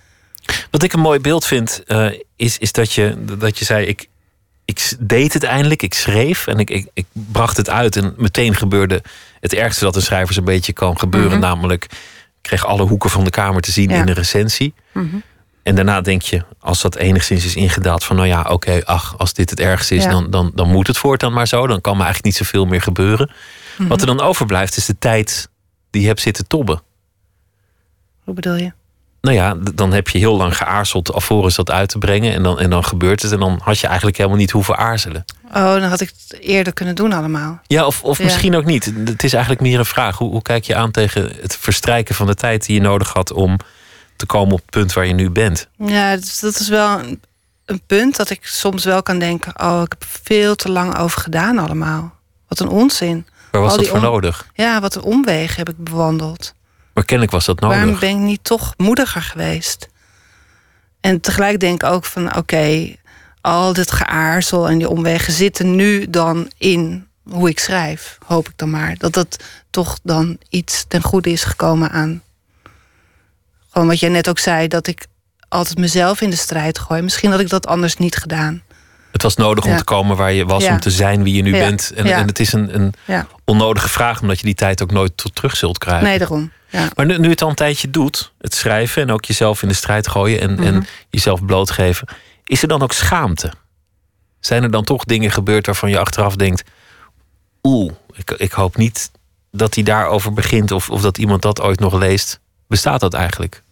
Wat 0.70 0.82
ik 0.82 0.92
een 0.92 1.00
mooi 1.00 1.20
beeld 1.20 1.44
vind, 1.44 1.82
uh, 1.86 2.12
is, 2.36 2.58
is 2.58 2.72
dat, 2.72 2.92
je, 2.92 3.24
dat 3.38 3.58
je 3.58 3.64
zei... 3.64 3.86
Ik, 3.86 4.08
ik 4.64 4.92
deed 4.98 5.32
het 5.32 5.42
eindelijk, 5.42 5.82
ik 5.82 5.94
schreef 5.94 6.46
en 6.46 6.58
ik, 6.58 6.70
ik, 6.70 6.86
ik 6.94 7.06
bracht 7.12 7.56
het 7.56 7.70
uit. 7.70 7.96
En 7.96 8.14
meteen 8.16 8.54
gebeurde 8.54 9.02
het 9.40 9.54
ergste 9.54 9.84
dat 9.84 9.96
een 9.96 10.02
schrijver 10.02 10.38
een 10.38 10.44
beetje 10.44 10.72
kan 10.72 10.98
gebeuren. 10.98 11.30
Mhm. 11.30 11.40
Namelijk, 11.40 11.84
ik 11.84 11.98
kreeg 12.40 12.66
alle 12.66 12.86
hoeken 12.86 13.10
van 13.10 13.24
de 13.24 13.30
kamer 13.30 13.60
te 13.60 13.72
zien 13.72 13.90
in 13.90 14.06
de 14.06 14.12
recensie. 14.12 14.74
Mhm. 14.92 15.16
En 15.62 15.74
daarna 15.74 16.00
denk 16.00 16.22
je, 16.22 16.44
als 16.60 16.80
dat 16.82 16.96
enigszins 16.96 17.44
is 17.44 17.56
ingedaald, 17.56 18.04
van 18.04 18.16
nou 18.16 18.28
ja, 18.28 18.42
oké, 18.42 18.80
ach, 18.84 19.18
als 19.18 19.34
dit 19.34 19.50
het 19.50 19.60
ergste 19.60 19.94
is, 19.94 20.04
dan, 20.04 20.30
dan, 20.30 20.52
dan 20.54 20.68
moet 20.68 20.86
het 20.86 20.98
voortaan 20.98 21.32
maar 21.32 21.48
zo. 21.48 21.66
Dan 21.66 21.80
kan 21.80 21.96
me 21.96 22.02
eigenlijk 22.02 22.24
niet 22.24 22.46
zoveel 22.46 22.66
meer 22.66 22.82
gebeuren. 22.82 23.30
Mhm. 23.76 23.88
Wat 23.88 24.00
er 24.00 24.06
dan 24.06 24.20
overblijft, 24.20 24.76
is 24.76 24.86
de 24.86 24.98
tijd 24.98 25.48
die 25.90 26.02
je 26.02 26.08
hebt 26.08 26.20
zitten 26.20 26.46
tobben. 26.46 26.82
Hoe 28.24 28.34
bedoel 28.34 28.54
je? 28.54 28.72
Nou 29.20 29.36
ja, 29.36 29.54
dan 29.74 29.92
heb 29.92 30.08
je 30.08 30.18
heel 30.18 30.36
lang 30.36 30.56
geaarzeld 30.56 31.12
alvorens 31.12 31.54
dat 31.54 31.70
uit 31.70 31.88
te 31.88 31.98
brengen. 31.98 32.34
En 32.34 32.42
dan, 32.42 32.58
en 32.58 32.70
dan 32.70 32.84
gebeurt 32.84 33.22
het. 33.22 33.32
En 33.32 33.40
dan 33.40 33.60
had 33.62 33.78
je 33.78 33.86
eigenlijk 33.86 34.16
helemaal 34.16 34.38
niet 34.38 34.50
hoeven 34.50 34.76
aarzelen. 34.76 35.24
Oh, 35.48 35.74
dan 35.74 35.82
had 35.82 36.00
ik 36.00 36.12
het 36.28 36.40
eerder 36.40 36.72
kunnen 36.72 36.94
doen 36.94 37.12
allemaal. 37.12 37.60
Ja, 37.66 37.86
of, 37.86 38.02
of 38.02 38.22
misschien 38.22 38.56
ook 38.56 38.64
niet. 38.64 38.92
Het 39.04 39.24
is 39.24 39.32
eigenlijk 39.32 39.62
meer 39.62 39.78
een 39.78 39.84
vraag. 39.84 40.18
Hoe, 40.18 40.30
hoe 40.30 40.42
kijk 40.42 40.64
je 40.64 40.74
aan 40.74 40.90
tegen 40.90 41.32
het 41.40 41.56
verstrijken 41.56 42.14
van 42.14 42.26
de 42.26 42.34
tijd 42.34 42.66
die 42.66 42.74
je 42.74 42.80
nodig 42.80 43.12
had 43.12 43.32
om 43.32 43.56
te 44.16 44.26
komen 44.26 44.52
op 44.52 44.60
het 44.60 44.70
punt 44.70 44.92
waar 44.92 45.06
je 45.06 45.14
nu 45.14 45.30
bent? 45.30 45.68
Ja, 45.78 46.10
dat 46.40 46.60
is 46.60 46.68
wel 46.68 46.98
een, 46.98 47.22
een 47.64 47.80
punt 47.86 48.16
dat 48.16 48.30
ik 48.30 48.46
soms 48.46 48.84
wel 48.84 49.02
kan 49.02 49.18
denken: 49.18 49.60
oh, 49.60 49.82
ik 49.84 49.94
heb 49.98 50.04
veel 50.24 50.54
te 50.54 50.70
lang 50.70 50.98
over 50.98 51.20
gedaan 51.20 51.58
allemaal. 51.58 52.14
Wat 52.48 52.60
een 52.60 52.68
onzin. 52.68 53.26
Waar 53.50 53.60
was 53.60 53.76
dat 53.76 53.86
voor 53.86 54.00
nodig? 54.00 54.46
Ja, 54.54 54.80
wat 54.80 54.94
een 54.94 55.02
omweg 55.02 55.56
heb 55.56 55.68
ik 55.68 55.76
bewandeld. 55.76 56.54
Maar 57.00 57.08
kennelijk 57.08 57.36
was 57.36 57.46
dat 57.46 57.60
nodig. 57.60 57.76
Waarom 57.76 57.98
ben 57.98 58.08
ik 58.08 58.16
niet 58.16 58.44
toch 58.44 58.74
moediger 58.76 59.22
geweest? 59.22 59.88
En 61.00 61.20
tegelijk 61.20 61.60
denk 61.60 61.82
ik 61.82 61.88
ook 61.88 62.04
van 62.04 62.36
oké, 62.36 62.96
al 63.40 63.72
dit 63.72 63.90
geaarzel 63.90 64.68
en 64.68 64.78
die 64.78 64.88
omwegen 64.88 65.32
zitten 65.32 65.74
nu 65.74 66.10
dan 66.10 66.50
in 66.58 67.06
hoe 67.30 67.48
ik 67.48 67.58
schrijf. 67.58 68.18
Hoop 68.26 68.48
ik 68.48 68.52
dan 68.56 68.70
maar. 68.70 68.94
Dat 68.98 69.12
dat 69.12 69.44
toch 69.70 69.98
dan 70.02 70.38
iets 70.48 70.84
ten 70.88 71.02
goede 71.02 71.30
is 71.30 71.44
gekomen 71.44 71.90
aan. 71.90 72.22
Gewoon 73.70 73.88
wat 73.88 74.00
jij 74.00 74.10
net 74.10 74.28
ook 74.28 74.38
zei, 74.38 74.68
dat 74.68 74.86
ik 74.86 75.06
altijd 75.48 75.78
mezelf 75.78 76.20
in 76.20 76.30
de 76.30 76.36
strijd 76.36 76.78
gooi. 76.78 77.02
Misschien 77.02 77.30
had 77.30 77.40
ik 77.40 77.48
dat 77.48 77.66
anders 77.66 77.96
niet 77.96 78.16
gedaan. 78.16 78.62
Het 79.12 79.22
was 79.22 79.36
nodig 79.36 79.64
om 79.64 79.76
te 79.76 79.84
komen 79.84 80.16
waar 80.16 80.32
je 80.32 80.44
was, 80.46 80.64
om 80.64 80.80
te 80.80 80.90
zijn 80.90 81.22
wie 81.22 81.34
je 81.34 81.42
nu 81.42 81.50
bent. 81.50 81.92
En, 81.94 82.06
en, 82.06 82.26
het 82.26 82.38
is 82.38 82.52
een, 82.52 82.74
een 82.74 82.94
onnodige 83.44 83.88
vraag, 83.88 84.20
omdat 84.20 84.38
je 84.38 84.44
die 84.44 84.54
tijd 84.54 84.82
ook 84.82 84.90
nooit 84.90 85.30
terug 85.32 85.56
zult 85.56 85.78
krijgen. 85.78 86.04
Nee, 86.04 86.18
daarom. 86.18 86.50
Ja. 86.70 86.88
Maar 86.94 87.06
nu, 87.06 87.18
nu 87.18 87.28
het 87.28 87.42
al 87.42 87.48
een 87.48 87.54
tijdje 87.54 87.90
doet, 87.90 88.32
het 88.38 88.54
schrijven 88.54 89.02
en 89.02 89.10
ook 89.10 89.24
jezelf 89.24 89.62
in 89.62 89.68
de 89.68 89.74
strijd 89.74 90.08
gooien 90.08 90.40
en, 90.40 90.58
en 90.58 90.74
mhm. 90.74 90.84
jezelf 91.10 91.44
blootgeven, 91.44 92.08
is 92.44 92.62
er 92.62 92.68
dan 92.68 92.82
ook 92.82 92.92
schaamte? 92.92 93.52
Zijn 94.40 94.62
er 94.62 94.70
dan 94.70 94.84
toch 94.84 95.04
dingen 95.04 95.30
gebeurd 95.30 95.66
waarvan 95.66 95.90
je 95.90 95.98
achteraf 95.98 96.36
denkt: 96.36 96.62
oeh, 97.62 97.92
ik, 98.12 98.30
ik 98.30 98.52
hoop 98.52 98.76
niet 98.76 99.10
dat 99.50 99.74
hij 99.74 99.84
daarover 99.84 100.32
begint 100.32 100.70
of, 100.70 100.90
of 100.90 101.02
dat 101.02 101.18
iemand 101.18 101.42
dat 101.42 101.60
ooit 101.60 101.80
nog 101.80 101.94
leest? 101.94 102.40
Bestaat 102.66 103.00
dat 103.00 103.14
eigenlijk? 103.14 103.62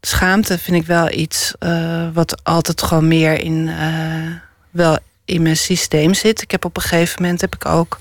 Schaamte 0.00 0.58
vind 0.58 0.76
ik 0.76 0.86
wel 0.86 1.10
iets 1.10 1.54
uh, 1.60 2.08
wat 2.12 2.44
altijd 2.44 2.82
gewoon 2.82 3.08
meer 3.08 3.40
in, 3.40 3.66
uh, 3.68 4.34
wel 4.70 4.98
in 5.24 5.42
mijn 5.42 5.56
systeem 5.56 6.14
zit. 6.14 6.42
Ik 6.42 6.50
heb 6.50 6.64
op 6.64 6.76
een 6.76 6.82
gegeven 6.82 7.22
moment 7.22 7.40
heb 7.40 7.54
ik 7.54 7.66
ook 7.66 7.98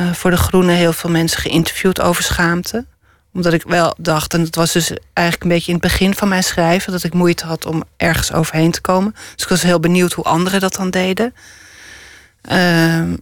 uh, 0.00 0.12
voor 0.12 0.30
de 0.30 0.36
Groenen 0.36 0.74
heel 0.74 0.92
veel 0.92 1.10
mensen 1.10 1.40
geïnterviewd 1.40 2.00
over 2.00 2.22
schaamte. 2.22 2.86
Omdat 3.32 3.52
ik 3.52 3.62
wel 3.62 3.94
dacht, 3.98 4.34
en 4.34 4.40
het 4.40 4.54
was 4.54 4.72
dus 4.72 4.92
eigenlijk 5.12 5.42
een 5.42 5.56
beetje 5.56 5.72
in 5.72 5.78
het 5.78 5.82
begin 5.82 6.14
van 6.14 6.28
mijn 6.28 6.42
schrijven, 6.42 6.92
dat 6.92 7.04
ik 7.04 7.14
moeite 7.14 7.46
had 7.46 7.66
om 7.66 7.82
ergens 7.96 8.32
overheen 8.32 8.70
te 8.70 8.80
komen. 8.80 9.12
Dus 9.34 9.42
ik 9.42 9.48
was 9.48 9.62
heel 9.62 9.80
benieuwd 9.80 10.12
hoe 10.12 10.24
anderen 10.24 10.60
dat 10.60 10.74
dan 10.74 10.90
deden. 10.90 11.34
Uh, 12.50 13.12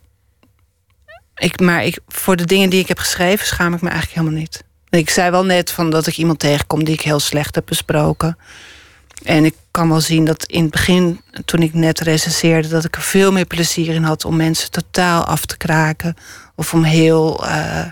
ik, 1.35 1.61
maar 1.61 1.85
ik, 1.85 1.99
voor 2.09 2.37
de 2.37 2.45
dingen 2.45 2.71
die 2.71 2.81
ik 2.81 2.89
heb 2.89 2.99
geschreven, 2.99 3.47
schaam 3.47 3.75
ik 3.75 3.81
me 3.81 3.89
eigenlijk 3.89 4.21
helemaal 4.21 4.41
niet. 4.41 4.65
Ik 4.91 5.11
zei 5.11 5.31
wel 5.31 5.45
net 5.45 5.71
van 5.71 5.91
dat 5.91 6.07
ik 6.07 6.17
iemand 6.17 6.39
tegenkom 6.39 6.85
die 6.85 6.95
ik 6.95 7.01
heel 7.01 7.21
slecht 7.21 7.55
heb 7.55 7.67
besproken. 7.67 8.39
En 9.23 9.45
ik 9.45 9.55
kan 9.71 9.89
wel 9.89 10.01
zien 10.01 10.25
dat 10.25 10.45
in 10.45 10.63
het 10.63 10.71
begin, 10.71 11.21
toen 11.45 11.63
ik 11.63 11.75
net 11.75 12.01
recenseerde, 12.01 12.69
dat 12.69 12.85
ik 12.85 12.97
er 12.97 13.03
veel 13.03 13.33
meer 13.33 13.45
plezier 13.45 13.95
in 13.95 14.03
had 14.03 14.25
om 14.25 14.37
mensen 14.37 14.71
totaal 14.71 15.25
af 15.25 15.47
te 15.47 15.57
kraken. 15.57 16.17
Of 16.59 16.75
om 16.75 16.85
heel, 16.85 17.45
uh, 17.45 17.85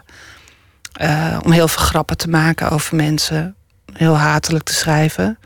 uh, 1.00 1.38
om 1.44 1.52
heel 1.52 1.68
veel 1.68 1.84
grappen 1.84 2.16
te 2.16 2.28
maken 2.28 2.70
over 2.70 2.96
mensen. 2.96 3.54
Heel 3.92 4.18
hatelijk 4.18 4.64
te 4.64 4.74
schrijven. 4.74 5.38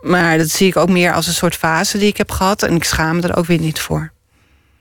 Maar 0.00 0.38
dat 0.38 0.48
zie 0.48 0.68
ik 0.68 0.76
ook 0.76 0.88
meer 0.88 1.12
als 1.12 1.26
een 1.26 1.32
soort 1.32 1.56
fase 1.56 1.98
die 1.98 2.08
ik 2.08 2.16
heb 2.16 2.30
gehad. 2.30 2.62
En 2.62 2.74
ik 2.74 2.84
schaam 2.84 3.16
me 3.16 3.22
er 3.22 3.36
ook 3.36 3.46
weer 3.46 3.58
niet 3.58 3.80
voor. 3.80 4.12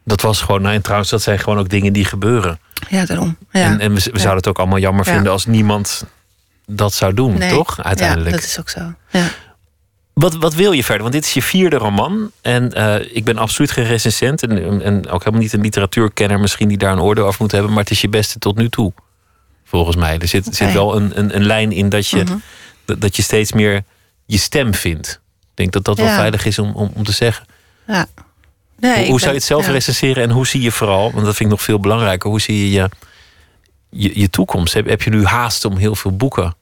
Dat 0.04 0.22
was 0.22 0.42
gewoon, 0.42 0.62
nou, 0.62 0.76
en 0.76 0.82
trouwens, 0.82 1.10
dat 1.10 1.22
zijn 1.22 1.40
gewoon 1.40 1.60
ook 1.60 1.70
dingen 1.70 1.94
die 1.94 2.06
gebeuren. 2.06 2.60
Ja, 2.90 3.06
daarom. 3.06 3.38
Ja. 3.52 3.62
En, 3.62 3.80
en 3.80 3.94
we, 3.94 4.00
zouden 4.00 4.36
het 4.36 4.48
ook 4.48 4.60
allemaal 4.60 4.80
jammer 4.80 5.06
vinden 5.06 5.32
als 5.32 5.46
niemand 5.46 6.06
dat 6.66 6.94
zou 6.94 7.14
doen, 7.14 7.40
toch? 7.40 7.84
Uiteindelijk. 7.84 8.30
Ja, 8.30 8.36
dat 8.36 8.46
is 8.46 8.60
ook 8.60 8.70
zo. 8.70 8.94
Ja. 9.10 9.28
Wat, 10.14 10.36
wat 10.36 10.54
wil 10.54 10.72
je 10.72 10.84
verder? 10.84 11.02
Want 11.02 11.14
dit 11.14 11.26
is 11.26 11.34
je 11.34 11.42
vierde 11.42 11.76
roman. 11.76 12.32
En 12.42 12.72
uh, 12.78 13.16
ik 13.16 13.24
ben 13.24 13.38
absoluut 13.38 13.72
geen 13.72 13.86
recensent. 13.86 14.44
En, 14.44 14.82
en 14.82 15.10
ook 15.10 15.20
helemaal 15.20 15.42
niet 15.42 15.54
een 15.54 15.62
literatuurkenner 15.62 16.40
misschien 16.40 16.68
die 16.68 16.78
daar 16.78 16.92
een 16.92 17.02
oordeel 17.02 17.26
over 17.26 17.42
moet 17.42 17.52
hebben. 17.52 17.70
Maar 17.70 17.84
het 17.84 17.92
is 17.92 18.02
je 18.02 18.10
beste 18.10 18.40
tot 18.40 18.58
nu 18.58 18.70
toe. 18.70 18.94
Volgens 19.66 19.96
mij. 19.96 20.18
Er 20.18 20.28
zit, 20.28 20.48
okay. 20.48 20.58
zit 20.58 20.74
wel 20.74 20.96
een, 20.96 21.20
een, 21.20 21.36
een, 21.36 21.46
lijn 21.46 21.72
in 21.72 21.90
dat 21.90 22.08
je, 22.08 22.24
mm 22.24 22.28
-hmm. 22.86 23.00
dat 23.00 23.16
je 23.16 23.22
steeds 23.22 23.52
meer 23.52 23.84
je 24.26 24.38
stem 24.38 24.74
vindt. 24.74 25.22
Ik 25.42 25.48
denk 25.54 25.72
dat 25.72 25.84
dat 25.84 25.98
wel 25.98 26.16
veilig 26.16 26.46
is 26.46 26.60
om, 26.60 26.72
om, 26.76 26.92
om 26.94 27.04
te 27.04 27.12
zeggen. 27.12 27.46
Ja. 27.88 28.06
Nee, 28.80 28.98
hoe, 28.98 29.08
hoe 29.10 29.20
zou 29.20 29.32
je 29.32 29.38
het 29.38 29.48
zelf 29.48 29.66
ja. 29.66 29.72
recenseren 29.72 30.24
en 30.24 30.30
hoe 30.30 30.48
zie 30.48 30.62
je 30.62 30.72
vooral, 30.72 31.12
want 31.12 31.26
dat 31.26 31.36
vind 31.36 31.40
ik 31.40 31.56
nog 31.56 31.62
veel 31.62 31.80
belangrijker, 31.80 32.30
hoe 32.30 32.42
zie 32.42 32.58
je 32.58 32.72
je, 32.72 32.90
je, 33.90 34.20
je 34.20 34.30
toekomst? 34.30 34.74
Heb, 34.74 34.88
heb 34.88 35.02
je 35.02 35.10
nu 35.10 35.26
haast 35.26 35.66
om 35.66 35.78
heel 35.78 35.96
veel 35.96 36.16
boeken 36.16 36.56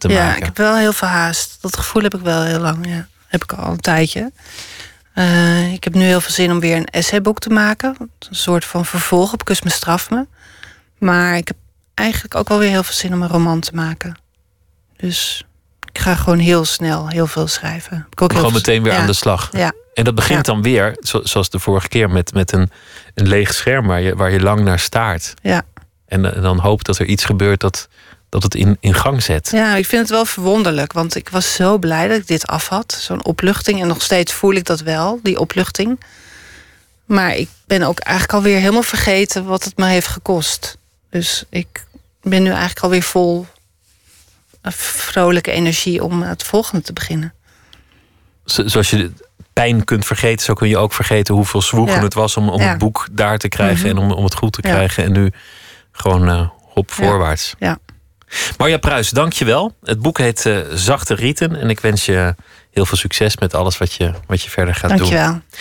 te 0.00 0.08
ja, 0.08 0.24
maken? 0.24 0.38
ik 0.38 0.44
heb 0.44 0.56
wel 0.56 0.76
heel 0.76 0.92
veel 0.92 1.08
haast. 1.08 1.58
Dat 1.60 1.76
gevoel 1.76 2.02
heb 2.02 2.14
ik 2.14 2.20
wel 2.20 2.42
heel 2.42 2.58
lang. 2.58 2.88
Ja. 2.88 3.06
Heb 3.26 3.42
ik 3.42 3.52
al 3.52 3.72
een 3.72 3.80
tijdje. 3.80 4.32
Uh, 5.14 5.72
ik 5.72 5.84
heb 5.84 5.94
nu 5.94 6.02
heel 6.02 6.20
veel 6.20 6.32
zin 6.32 6.50
om 6.50 6.60
weer 6.60 6.76
een 6.76 6.86
essayboek 6.86 7.38
te 7.38 7.50
maken. 7.50 7.96
Een 7.98 8.10
soort 8.30 8.64
van 8.64 8.84
vervolg 8.84 9.32
op 9.32 9.44
Kus 9.44 9.62
me 9.62 9.70
straf 9.70 10.10
me. 10.10 10.26
Maar 10.98 11.36
ik 11.36 11.48
heb 11.48 11.56
eigenlijk 11.94 12.34
ook 12.34 12.48
wel 12.48 12.58
weer 12.58 12.70
heel 12.70 12.82
veel 12.82 12.94
zin 12.94 13.14
om 13.14 13.22
een 13.22 13.28
roman 13.28 13.60
te 13.60 13.74
maken. 13.74 14.16
Dus 14.96 15.44
ik 15.92 15.98
ga 15.98 16.14
gewoon 16.14 16.38
heel 16.38 16.64
snel 16.64 17.08
heel 17.08 17.26
veel 17.26 17.46
schrijven. 17.46 18.06
Ik 18.10 18.22
ook 18.22 18.32
gewoon 18.32 18.52
meteen 18.52 18.82
weer 18.82 18.92
ja. 18.92 18.98
aan 18.98 19.06
de 19.06 19.12
slag. 19.12 19.48
Ja. 19.52 19.72
En 19.94 20.04
dat 20.04 20.14
begint 20.14 20.46
ja. 20.46 20.52
dan 20.52 20.62
weer, 20.62 20.96
zoals 21.00 21.50
de 21.50 21.58
vorige 21.58 21.88
keer, 21.88 22.10
met, 22.10 22.32
met 22.32 22.52
een, 22.52 22.70
een 23.14 23.28
leeg 23.28 23.54
scherm 23.54 23.86
waar 23.86 24.00
je, 24.00 24.16
waar 24.16 24.30
je 24.30 24.40
lang 24.40 24.60
naar 24.64 24.78
staart. 24.78 25.34
Ja. 25.42 25.62
En, 26.06 26.34
en 26.34 26.42
dan 26.42 26.58
hoop 26.58 26.84
dat 26.84 26.98
er 26.98 27.06
iets 27.06 27.24
gebeurt 27.24 27.60
dat, 27.60 27.88
dat 28.30 28.42
het 28.42 28.54
in, 28.54 28.76
in 28.80 28.94
gang 28.94 29.22
zet. 29.22 29.48
Ja, 29.52 29.74
ik 29.74 29.86
vind 29.86 30.02
het 30.02 30.10
wel 30.10 30.24
verwonderlijk. 30.24 30.92
Want 30.92 31.14
ik 31.14 31.28
was 31.28 31.54
zo 31.54 31.78
blij 31.78 32.08
dat 32.08 32.16
ik 32.16 32.26
dit 32.26 32.46
af 32.46 32.68
had. 32.68 32.98
Zo'n 33.00 33.24
opluchting. 33.24 33.80
En 33.80 33.88
nog 33.88 34.02
steeds 34.02 34.32
voel 34.32 34.54
ik 34.54 34.64
dat 34.64 34.80
wel, 34.80 35.20
die 35.22 35.38
opluchting. 35.38 36.00
Maar 37.04 37.34
ik 37.34 37.48
ben 37.66 37.82
ook 37.82 37.98
eigenlijk 37.98 38.36
alweer 38.36 38.58
helemaal 38.58 38.82
vergeten 38.82 39.44
wat 39.44 39.64
het 39.64 39.76
me 39.76 39.86
heeft 39.86 40.06
gekost. 40.06 40.78
Dus 41.10 41.44
ik 41.48 41.84
ben 42.22 42.42
nu 42.42 42.48
eigenlijk 42.48 42.80
alweer 42.80 43.02
vol 43.02 43.46
vrolijke 44.62 45.50
energie 45.50 46.04
om 46.04 46.22
het 46.22 46.42
volgende 46.42 46.84
te 46.84 46.92
beginnen. 46.92 47.34
Zoals 48.44 48.90
je 48.90 49.10
pijn 49.52 49.84
kunt 49.84 50.06
vergeten, 50.06 50.44
zo 50.44 50.54
kun 50.54 50.68
je 50.68 50.78
ook 50.78 50.92
vergeten 50.92 51.34
hoeveel 51.34 51.62
zwoegen 51.62 51.96
ja. 51.96 52.02
het 52.02 52.14
was 52.14 52.36
om, 52.36 52.48
om 52.48 52.60
ja. 52.60 52.68
het 52.68 52.78
boek 52.78 53.08
daar 53.12 53.38
te 53.38 53.48
krijgen 53.48 53.88
mm 53.88 53.96
-hmm. 53.96 54.04
en 54.04 54.10
om, 54.10 54.18
om 54.18 54.24
het 54.24 54.34
goed 54.34 54.52
te 54.52 54.60
krijgen. 54.60 55.04
En 55.04 55.12
nu 55.12 55.32
gewoon 55.92 56.28
uh, 56.28 56.48
hop 56.62 56.90
voorwaarts. 56.90 57.54
Ja. 57.58 57.78
Marja 58.58 58.78
Pruis, 58.78 59.10
dank 59.10 59.32
je 59.32 59.44
wel. 59.44 59.76
Het 59.82 60.00
boek 60.00 60.18
heet 60.18 60.44
uh, 60.44 60.58
Zachte 60.74 61.14
Rieten 61.14 61.56
en 61.56 61.70
ik 61.70 61.80
wens 61.80 62.04
je 62.04 62.34
heel 62.70 62.86
veel 62.86 62.96
succes 62.96 63.36
met 63.36 63.54
alles 63.54 63.78
wat 63.78 63.92
je, 63.92 64.12
wat 64.26 64.42
je 64.42 64.50
verder 64.50 64.74
gaat 64.74 64.88
dank 64.88 65.00
doen. 65.00 65.10
Dank 65.10 65.22
je 65.22 65.30
wel. 65.30 65.40